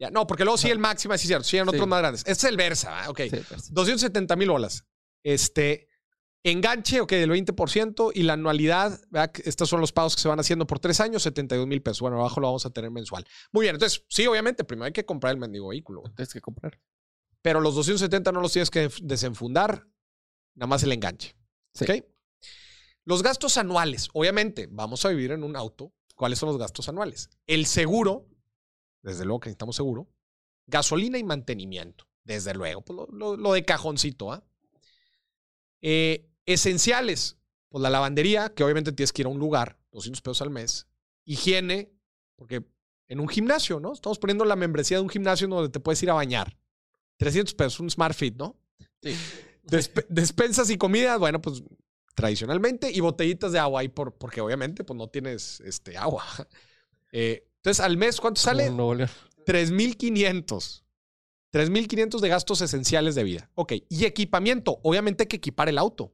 [0.00, 1.44] Ya, no, porque luego sí el Máxima, sí, cierto.
[1.44, 1.88] Sí, en otros Sí.
[1.88, 2.20] más grandes.
[2.20, 3.08] Este es el Versa, ¿va?
[3.10, 3.18] ok.
[3.18, 3.68] Sí, el Versa.
[3.72, 4.84] 270 mil bolas.
[5.22, 5.88] Este.
[6.44, 9.32] Enganche, ok, del 20% y la anualidad, ¿verdad?
[9.44, 12.00] Estos son los pagos que se van haciendo por tres años, 72 mil pesos.
[12.00, 13.26] Bueno, abajo lo vamos a tener mensual.
[13.50, 16.04] Muy bien, entonces, sí, obviamente, primero hay que comprar el mendigo vehículo.
[16.14, 16.78] Tienes que comprar.
[17.42, 19.84] Pero los 270 no los tienes que desenfundar,
[20.54, 21.36] nada más el enganche.
[21.74, 21.84] Sí.
[21.84, 22.04] ¿Ok?
[23.08, 25.94] Los gastos anuales, obviamente, vamos a vivir en un auto.
[26.14, 27.30] ¿Cuáles son los gastos anuales?
[27.46, 28.26] El seguro,
[29.02, 30.08] desde luego que necesitamos seguro.
[30.66, 32.82] Gasolina y mantenimiento, desde luego.
[32.82, 34.44] Pues lo, lo- lo de cajoncito, ¿ah?
[35.80, 37.38] Eh, esenciales,
[37.70, 40.86] pues la lavandería, que obviamente tienes que ir a un lugar, 200 pesos al mes.
[41.24, 41.90] Higiene,
[42.36, 42.62] porque
[43.08, 43.94] en un gimnasio, ¿no?
[43.94, 46.58] Estamos poniendo la membresía de un gimnasio donde te puedes ir a bañar.
[47.16, 48.54] 300 pesos, un Smart Fit, ¿no?
[49.02, 49.14] Sí.
[49.64, 51.62] Despe- despensas y comida, bueno, pues
[52.18, 56.24] tradicionalmente, y botellitas de agua ahí, por, porque obviamente pues no tienes este, agua.
[57.10, 58.68] Eh, entonces, al mes, ¿cuánto sale?
[58.68, 59.08] Nuevo León.
[59.46, 60.82] 3.500.
[61.50, 63.50] 3.500 de gastos esenciales de vida.
[63.54, 64.78] Ok, y equipamiento.
[64.82, 66.12] Obviamente hay que equipar el auto.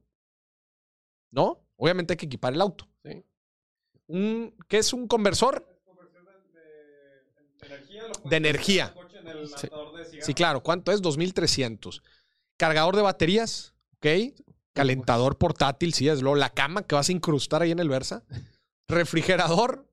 [1.31, 1.67] ¿No?
[1.75, 2.87] Obviamente hay que equipar el auto.
[3.03, 3.25] Sí.
[4.07, 5.67] Un, ¿Qué es un conversor?
[8.23, 8.95] De energía.
[9.57, 9.67] Sí.
[10.21, 10.63] Sí, claro.
[10.63, 11.01] ¿Cuánto es?
[11.01, 12.01] 2.300.
[12.55, 13.73] Cargador de baterías.
[13.97, 14.05] Ok.
[14.75, 16.35] Calentador portátil, sí, es lo.
[16.35, 18.23] La cama que vas a incrustar ahí en el Versa.
[18.89, 19.89] Refrigerador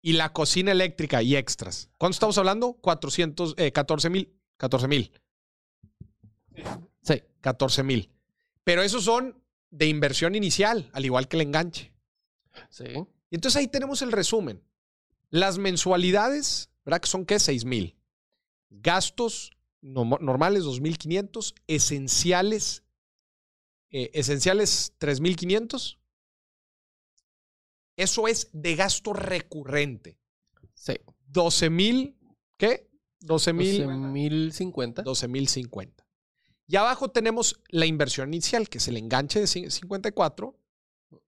[0.00, 1.90] y la cocina eléctrica y extras.
[1.98, 2.74] ¿Cuánto estamos hablando?
[2.74, 4.32] 400, eh, 14 mil.
[4.56, 5.12] 14 mil.
[7.02, 7.22] Sí.
[7.40, 8.10] 14 mil.
[8.64, 11.92] Pero esos son de inversión inicial, al igual que el enganche.
[12.68, 12.84] Sí.
[13.30, 14.62] Y entonces ahí tenemos el resumen.
[15.30, 17.00] Las mensualidades, ¿verdad?
[17.00, 17.38] Que son qué?
[17.38, 17.96] 6 mil.
[18.68, 19.50] Gastos
[19.80, 21.54] no- normales, 2.500.
[21.66, 22.82] Esenciales,
[23.90, 25.98] eh, esenciales, 3.500.
[27.96, 30.18] Eso es de gasto recurrente.
[30.74, 30.94] Sí.
[31.26, 32.16] 12 mil,
[32.56, 32.88] ¿qué?
[33.20, 33.82] 12 mil.
[34.52, 35.04] 12.050.
[35.04, 36.04] 12.050.
[36.66, 40.56] Y abajo tenemos la inversión inicial, que es el enganche de cin- 54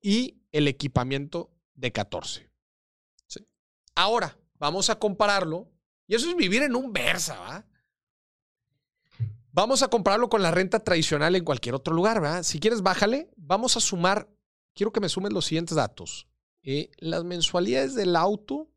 [0.00, 2.48] y el equipamiento de 14.
[3.26, 3.46] Sí.
[3.96, 5.68] Ahora, vamos a compararlo.
[6.06, 7.66] Y eso es vivir en un Versa, ¿va?
[9.52, 12.42] Vamos a compararlo con la renta tradicional en cualquier otro lugar, ¿verdad?
[12.42, 13.30] Si quieres, bájale.
[13.36, 14.28] Vamos a sumar.
[14.74, 16.26] Quiero que me sumes los siguientes datos.
[16.62, 18.70] Eh, las mensualidades del auto,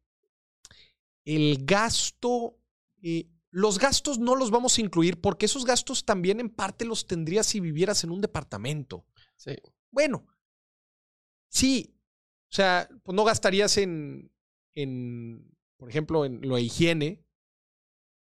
[1.24, 2.60] el gasto,
[3.02, 7.08] eh, los gastos no los vamos a incluir porque esos gastos también en parte los
[7.08, 9.06] tendrías si vivieras en un departamento.
[9.38, 9.56] Sí.
[9.92, 10.28] Bueno,
[11.48, 11.96] sí,
[12.52, 14.30] o sea, pues no gastarías en,
[14.74, 17.24] en, por ejemplo, en lo de higiene.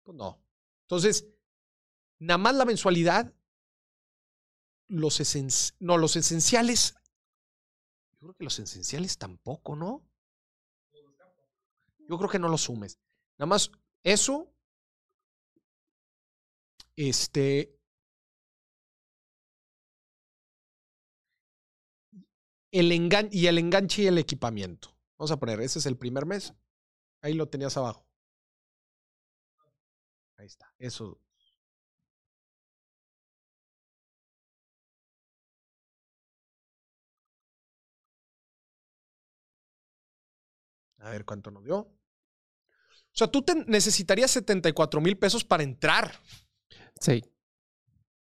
[0.03, 0.45] Pues no.
[0.83, 1.27] Entonces,
[2.23, 3.35] nada más la mensualidad,
[4.89, 6.95] los, esenci- no, los esenciales,
[8.13, 10.07] yo creo que los esenciales tampoco, ¿no?
[12.09, 12.99] Yo creo que no los sumes.
[13.39, 13.71] Nada más
[14.05, 14.53] eso,
[16.97, 17.79] este,
[22.71, 24.97] el engan y el enganche y el equipamiento.
[25.19, 26.55] Vamos a poner, ese es el primer mes.
[27.23, 28.07] Ahí lo tenías abajo.
[30.37, 31.19] Ahí está, eso.
[41.03, 41.77] A ver cuánto nos dio.
[41.79, 46.19] O sea, tú te necesitarías 74 mil pesos para entrar.
[47.01, 47.23] Sí.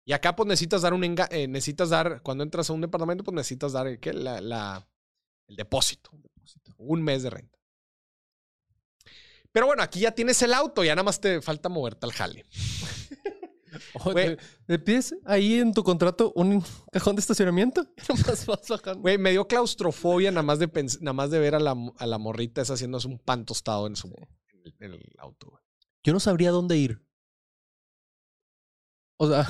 [0.06, 3.24] Y acá pues necesitas dar un enga- eh, necesitas dar, cuando entras a un departamento,
[3.24, 4.12] pues necesitas dar ¿qué?
[4.12, 4.86] La, la-
[5.48, 6.12] el depósito.
[6.78, 7.58] Un mes de renta.
[9.54, 12.46] Pero bueno, aquí ya tienes el auto, ya nada más te falta moverte al jale.
[14.06, 14.38] Oye.
[14.68, 17.86] ¿Le pides ahí en tu contrato un cajón de estacionamiento?
[18.10, 19.02] Nomás vas bajando.
[19.02, 20.70] Güey, me dio claustrofobia nada más de,
[21.02, 23.96] nada más de ver a la, a la morrita esa haciéndose un pan tostado en,
[23.96, 25.48] su, en, el, en el auto.
[25.50, 25.62] güey.
[26.04, 27.02] Yo no sabría dónde ir.
[29.18, 29.48] O sea,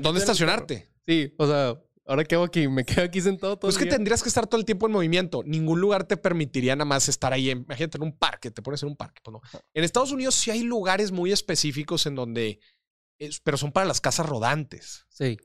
[0.00, 0.90] ¿Dónde estacionarte?
[1.06, 3.84] Sí, o sea, ahora qué hago aquí, me quedo aquí sentado todo Pues es que
[3.84, 3.94] día.
[3.96, 5.42] tendrías que estar todo el tiempo en movimiento.
[5.44, 7.50] Ningún lugar te permitiría nada más estar ahí.
[7.50, 9.20] en- Imagínate en un parque, te pones en un parque.
[9.22, 9.40] Pues no.
[9.74, 12.58] En Estados Unidos sí hay lugares muy específicos en donde,
[13.18, 15.06] es- pero son para las casas rodantes.
[15.08, 15.36] Sí.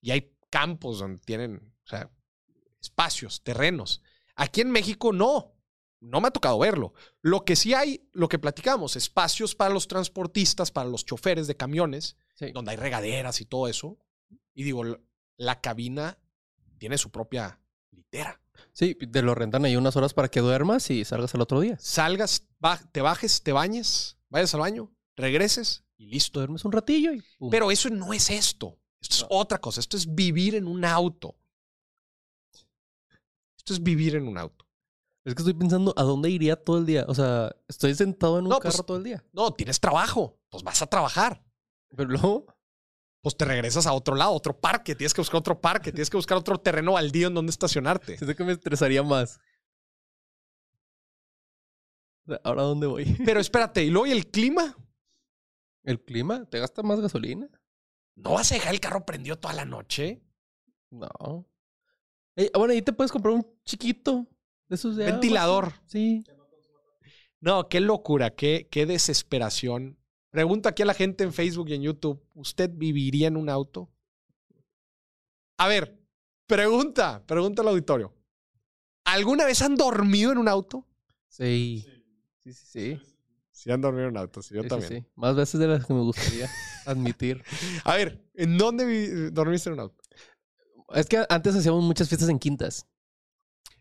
[0.00, 2.10] Y hay campos donde tienen, o sea,
[2.80, 4.02] espacios, terrenos.
[4.36, 5.54] Aquí en México no.
[6.00, 6.94] No me ha tocado verlo.
[7.20, 11.56] Lo que sí hay, lo que platicamos, espacios para los transportistas, para los choferes de
[11.56, 12.50] camiones, Sí.
[12.50, 13.98] donde hay regaderas y todo eso.
[14.52, 14.82] Y digo,
[15.36, 16.18] la- cabina
[16.78, 17.60] tiene su propia
[17.92, 18.40] litera.
[18.72, 21.78] Sí, te lo rentan ahí unas horas para que duermas y salgas al otro día.
[21.78, 22.48] Salgas,
[22.90, 26.40] te bajes, te bañes, vayas al baño, regreses y listo.
[26.40, 27.50] Duermes un ratillo y pum.
[27.50, 28.78] Pero eso no es esto.
[29.00, 29.80] Esto es otra cosa.
[29.80, 31.36] Esto es vivir en un auto.
[33.56, 34.66] Esto es vivir en un auto.
[35.24, 37.04] Es que estoy pensando a dónde iría todo el día.
[37.08, 39.24] O sea, estoy sentado en un No, carro pues- todo el día.
[39.32, 40.40] No, tienes trabajo.
[40.50, 41.44] Pues vas a trabajar.
[41.96, 42.46] Pero luego,
[43.20, 44.96] Pues te regresas a otro lado, otro parque.
[44.96, 45.92] Tienes que buscar otro parque.
[45.92, 48.18] Tienes que buscar otro terreno baldío en donde estacionarte.
[48.18, 49.38] siento que me estresaría más.
[52.44, 53.04] ¿Ahora dónde voy?
[53.24, 54.76] Pero espérate, ¿y luego y el clima?
[55.84, 56.44] ¿El clima?
[56.46, 57.48] ¿Te gasta más gasolina?
[58.14, 60.22] ¿No vas a dejar el carro prendido toda la noche?
[60.90, 61.48] No.
[62.36, 64.26] Ey, ah, bueno, ahí te puedes comprar un chiquito
[64.68, 65.72] de esos de agua, Ventilador.
[65.86, 66.24] Sí.
[67.40, 69.98] No, qué locura, qué, qué desesperación.
[70.30, 73.90] Pregunto aquí a la gente en Facebook y en YouTube, ¿usted viviría en un auto?
[75.58, 76.00] A ver,
[76.46, 78.14] pregunta, pregunta al auditorio.
[79.04, 80.86] ¿Alguna vez han dormido en un auto?
[81.28, 81.84] Sí.
[82.38, 82.96] Sí, sí, sí.
[82.96, 83.11] Sí,
[83.70, 85.02] han dormido en un auto, sí, yo Sí, sí, también.
[85.04, 85.10] sí.
[85.14, 86.50] Más veces de las que me gustaría
[86.86, 87.42] admitir.
[87.84, 90.02] A ver, ¿en dónde vi- dormiste en un auto?
[90.94, 92.86] Es que antes hacíamos muchas fiestas en quintas.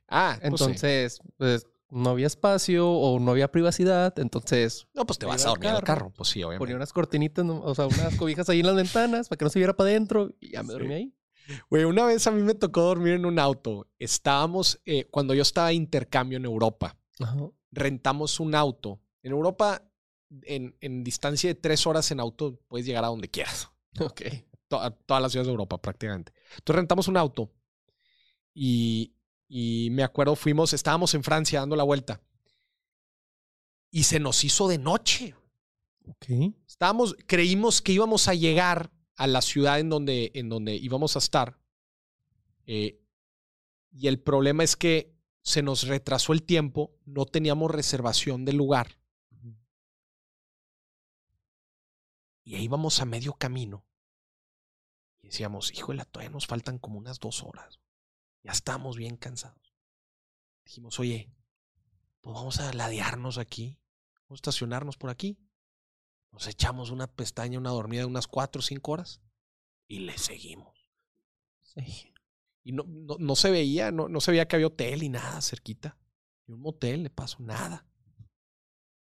[0.07, 0.63] Ah, pues sí.
[0.65, 4.17] Entonces, pues no había espacio o no había privacidad.
[4.19, 6.13] Entonces, No, pues te vas a dormir al carro, carro.
[6.15, 6.75] Pues sí, ponía obviamente.
[6.75, 9.75] unas cortinitas, o sea, unas cobijas ahí en las ventanas para que no se viera
[9.75, 10.73] para adentro y ya me Sí.
[10.79, 11.13] dormí ahí.
[11.69, 13.87] Güey, una vez a mí me tocó dormir en un auto.
[13.99, 17.35] Estábamos, eh, cuando yo estaba de intercambio en Europa, Ajá.
[17.71, 19.01] rentamos un auto.
[19.23, 19.84] En Europa,
[20.43, 23.69] en, en distancia de tres horas en auto, puedes llegar a donde quieras.
[23.99, 24.22] Ok.
[24.69, 26.31] To- a todas las ciudades de Europa prácticamente.
[26.57, 27.52] Entonces rentamos un auto
[28.53, 29.14] y,
[29.49, 32.22] y me acuerdo, fuimos, estábamos en Francia dando la vuelta
[33.89, 35.35] y se nos hizo de noche.
[36.07, 36.26] Ok.
[36.68, 41.19] Estábamos, creímos que íbamos a llegar a la ciudad en donde, en donde íbamos a
[41.19, 41.60] estar.
[42.65, 42.98] eh,
[43.93, 48.98] y el problema es que se nos retrasó el tiempo, no teníamos reservación de lugar.
[52.43, 53.85] Y ahí íbamos a medio camino.
[55.22, 57.80] Y decíamos, híjole, todavía nos faltan como unas dos horas.
[58.43, 59.76] Ya estamos bien cansados.
[60.65, 61.31] Dijimos, oye,
[62.22, 63.80] pues vamos a ladearnos aquí,
[64.27, 65.38] vamos a estacionarnos por aquí.
[66.31, 69.22] Nos echamos una pestaña, una dormida de unas cuatro o cinco horas
[69.88, 70.89] y le seguimos.
[71.61, 72.13] Sí.
[72.63, 75.41] Y no, no, no se veía, no, no se veía que había hotel y nada
[75.41, 75.97] cerquita.
[76.47, 77.85] Ni un motel, le pasó nada.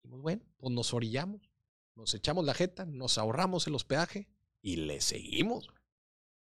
[0.02, 1.50] Dijimos, bueno, pues nos orillamos,
[1.96, 4.28] nos echamos la jeta, nos ahorramos el hospedaje
[4.62, 5.70] y le seguimos.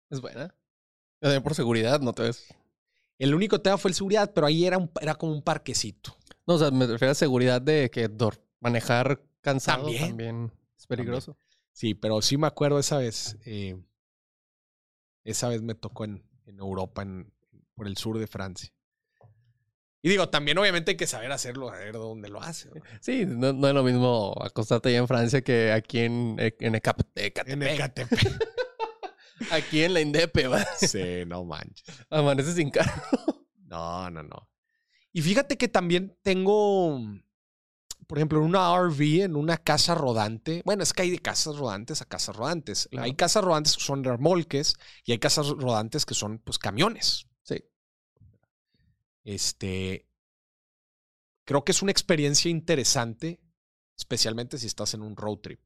[0.10, 0.56] Es buena.
[1.20, 2.48] También por seguridad, no te ves.
[3.18, 6.16] El único tema fue el seguridad, pero ahí era, un, era como un parquecito.
[6.48, 8.10] No, o sea, me refiero a seguridad de que
[8.60, 10.08] manejar cansado También.
[10.08, 11.38] también, es peligroso.
[11.72, 13.38] Sí, pero sí me acuerdo esa vez.
[13.46, 13.78] eh,
[15.24, 17.32] esa vez me tocó en, en Europa, en,
[17.76, 18.74] por el sur de Francia.
[20.02, 22.70] Y digo, también obviamente hay que saber hacerlo, saber dónde lo hace.
[22.70, 22.82] ¿no?
[23.02, 27.06] Sí, no, no es lo mismo acostarte allá en Francia que aquí en, en Ecap-
[27.16, 27.48] Ecatepec.
[27.50, 28.20] En Ecatepec.
[29.52, 30.66] Aquí en la Indepe, va.
[30.78, 31.86] sí, no manches.
[32.10, 33.02] Amaneces sin carro.
[33.68, 34.50] No, no, no.
[35.14, 37.00] Y fíjate que también tengo,
[38.06, 40.62] por ejemplo, en una RV, en una casa rodante.
[40.66, 42.90] Bueno, es que hay de casas rodantes a casas rodantes.
[42.92, 43.06] Claro.
[43.06, 47.26] Hay casas rodantes que son remolques y hay casas rodantes que son, pues, camiones.
[49.24, 50.06] Este.
[51.46, 53.40] Creo que es una experiencia interesante,
[53.98, 55.60] especialmente si estás en un road trip.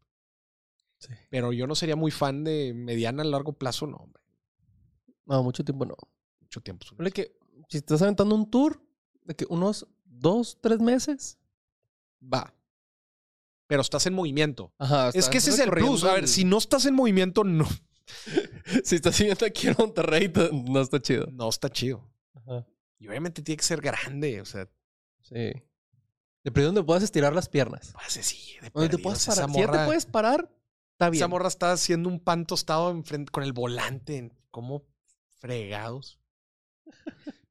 [1.00, 1.14] Sí.
[1.30, 4.24] Pero yo no sería muy fan de mediana a largo plazo, no, hombre.
[5.26, 5.96] No, mucho tiempo no.
[6.40, 6.86] Mucho tiempo.
[6.96, 7.36] Ponle que
[7.70, 8.82] si estás aventando un tour
[9.26, 11.38] de que unos dos, tres meses,
[12.22, 12.54] va.
[13.68, 14.74] Pero estás en movimiento.
[14.78, 15.10] Ajá.
[15.14, 16.04] Es que ese es el plus.
[16.06, 17.68] A ver, el- si no estás en movimiento, no,
[18.86, 20.32] si estás siguiendo aquí en Monterrey,
[20.66, 21.28] no está chido.
[21.32, 22.10] no está chido.
[22.36, 22.66] Ajá.
[22.99, 24.41] Y obviamente tiene que ser grande.
[24.41, 24.68] O sea,
[25.24, 25.53] Sí.
[26.44, 27.94] De perdido donde puedas estirar las piernas.
[27.94, 29.49] Pues sí, de Donde te puedas parar.
[29.49, 30.52] Si ya te puedes parar,
[30.91, 31.22] está bien.
[31.22, 34.32] Esa morra está haciendo un pan tostado enfrente, con el volante.
[34.52, 34.86] ¿Cómo
[35.40, 36.20] fregados?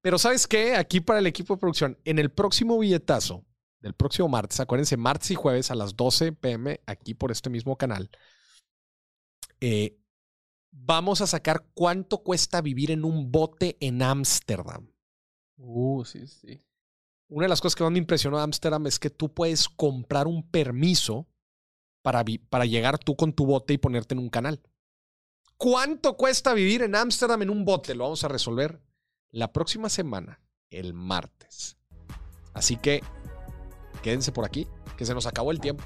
[0.02, 0.76] Pero ¿sabes qué?
[0.76, 3.46] Aquí para el equipo de producción, en el próximo billetazo
[3.80, 7.76] del próximo martes, acuérdense, martes y jueves a las 12 pm, aquí por este mismo
[7.76, 8.10] canal,
[9.60, 9.98] eh,
[10.70, 14.91] vamos a sacar cuánto cuesta vivir en un bote en Ámsterdam.
[15.64, 16.60] Uh, sí, sí.
[17.28, 20.26] Una de las cosas que más me impresionó de Ámsterdam es que tú puedes comprar
[20.26, 21.28] un permiso
[22.02, 24.60] para, para llegar tú con tu bote y ponerte en un canal.
[25.56, 27.94] ¿Cuánto cuesta vivir en Ámsterdam en un bote?
[27.94, 28.82] Lo vamos a resolver
[29.30, 30.40] la próxima semana,
[30.70, 31.78] el martes.
[32.52, 33.02] Así que
[34.02, 34.66] quédense por aquí,
[34.96, 35.84] que se nos acabó el tiempo.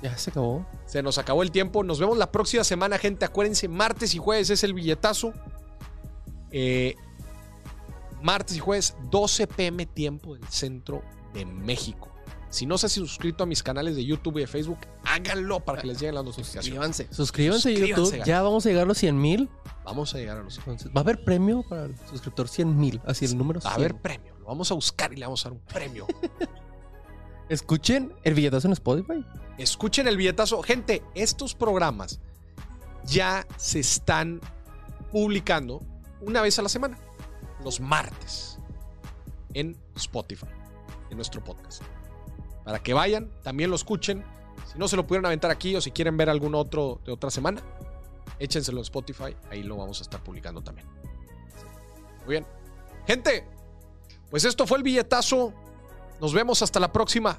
[0.00, 0.64] Ya se acabó.
[0.86, 1.82] Se nos acabó el tiempo.
[1.82, 3.24] Nos vemos la próxima semana, gente.
[3.24, 5.32] Acuérdense, martes y jueves es el billetazo.
[6.52, 6.94] Eh,
[8.22, 11.02] martes y jueves, 12 pm tiempo del centro
[11.34, 12.12] de México.
[12.50, 15.82] Si no se han suscrito a mis canales de YouTube y de Facebook, háganlo para
[15.82, 16.64] que les lleguen las notificaciones.
[16.64, 17.08] Suscríbanse.
[17.14, 18.24] Suscríbanse a YouTube.
[18.24, 19.50] Ya vamos a llegar a los 100 mil.
[19.84, 20.56] Vamos a llegar a los.
[20.56, 23.00] Entonces, va a haber premio para el suscriptor 100 mil.
[23.06, 23.84] Así el número Va a 100.
[23.84, 24.34] haber premio.
[24.40, 26.06] Lo vamos a buscar y le vamos a dar un premio.
[27.50, 29.24] Escuchen el billetazo en Spotify.
[29.58, 30.62] Escuchen el billetazo.
[30.62, 32.20] Gente, estos programas
[33.04, 34.40] ya se están
[35.12, 35.82] publicando
[36.20, 36.98] una vez a la semana,
[37.64, 38.58] los martes,
[39.54, 40.46] en Spotify,
[41.10, 41.82] en nuestro podcast.
[42.64, 44.24] Para que vayan, también lo escuchen.
[44.70, 47.30] Si no se lo pudieron aventar aquí o si quieren ver algún otro de otra
[47.30, 47.62] semana,
[48.38, 49.36] échenselo en Spotify.
[49.50, 50.86] Ahí lo vamos a estar publicando también.
[52.26, 52.46] Muy bien.
[53.06, 53.46] Gente,
[54.30, 55.54] pues esto fue el billetazo.
[56.20, 57.38] Nos vemos hasta la próxima.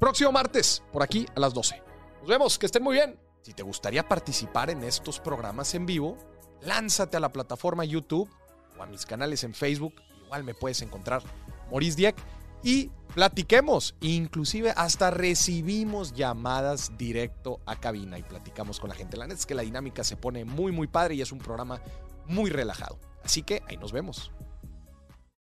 [0.00, 1.80] Próximo martes, por aquí a las 12.
[2.20, 3.18] Nos vemos, que estén muy bien.
[3.42, 6.18] Si te gustaría participar en estos programas en vivo,
[6.62, 8.28] lánzate a la plataforma YouTube
[8.78, 9.94] o a mis canales en Facebook.
[10.24, 11.22] Igual me puedes encontrar
[11.70, 12.16] Maurice Dieck
[12.62, 13.94] y platiquemos.
[14.00, 19.16] Inclusive hasta recibimos llamadas directo a cabina y platicamos con la gente.
[19.16, 21.80] La neta es que la dinámica se pone muy, muy padre y es un programa
[22.26, 22.98] muy relajado.
[23.24, 24.32] Así que ahí nos vemos.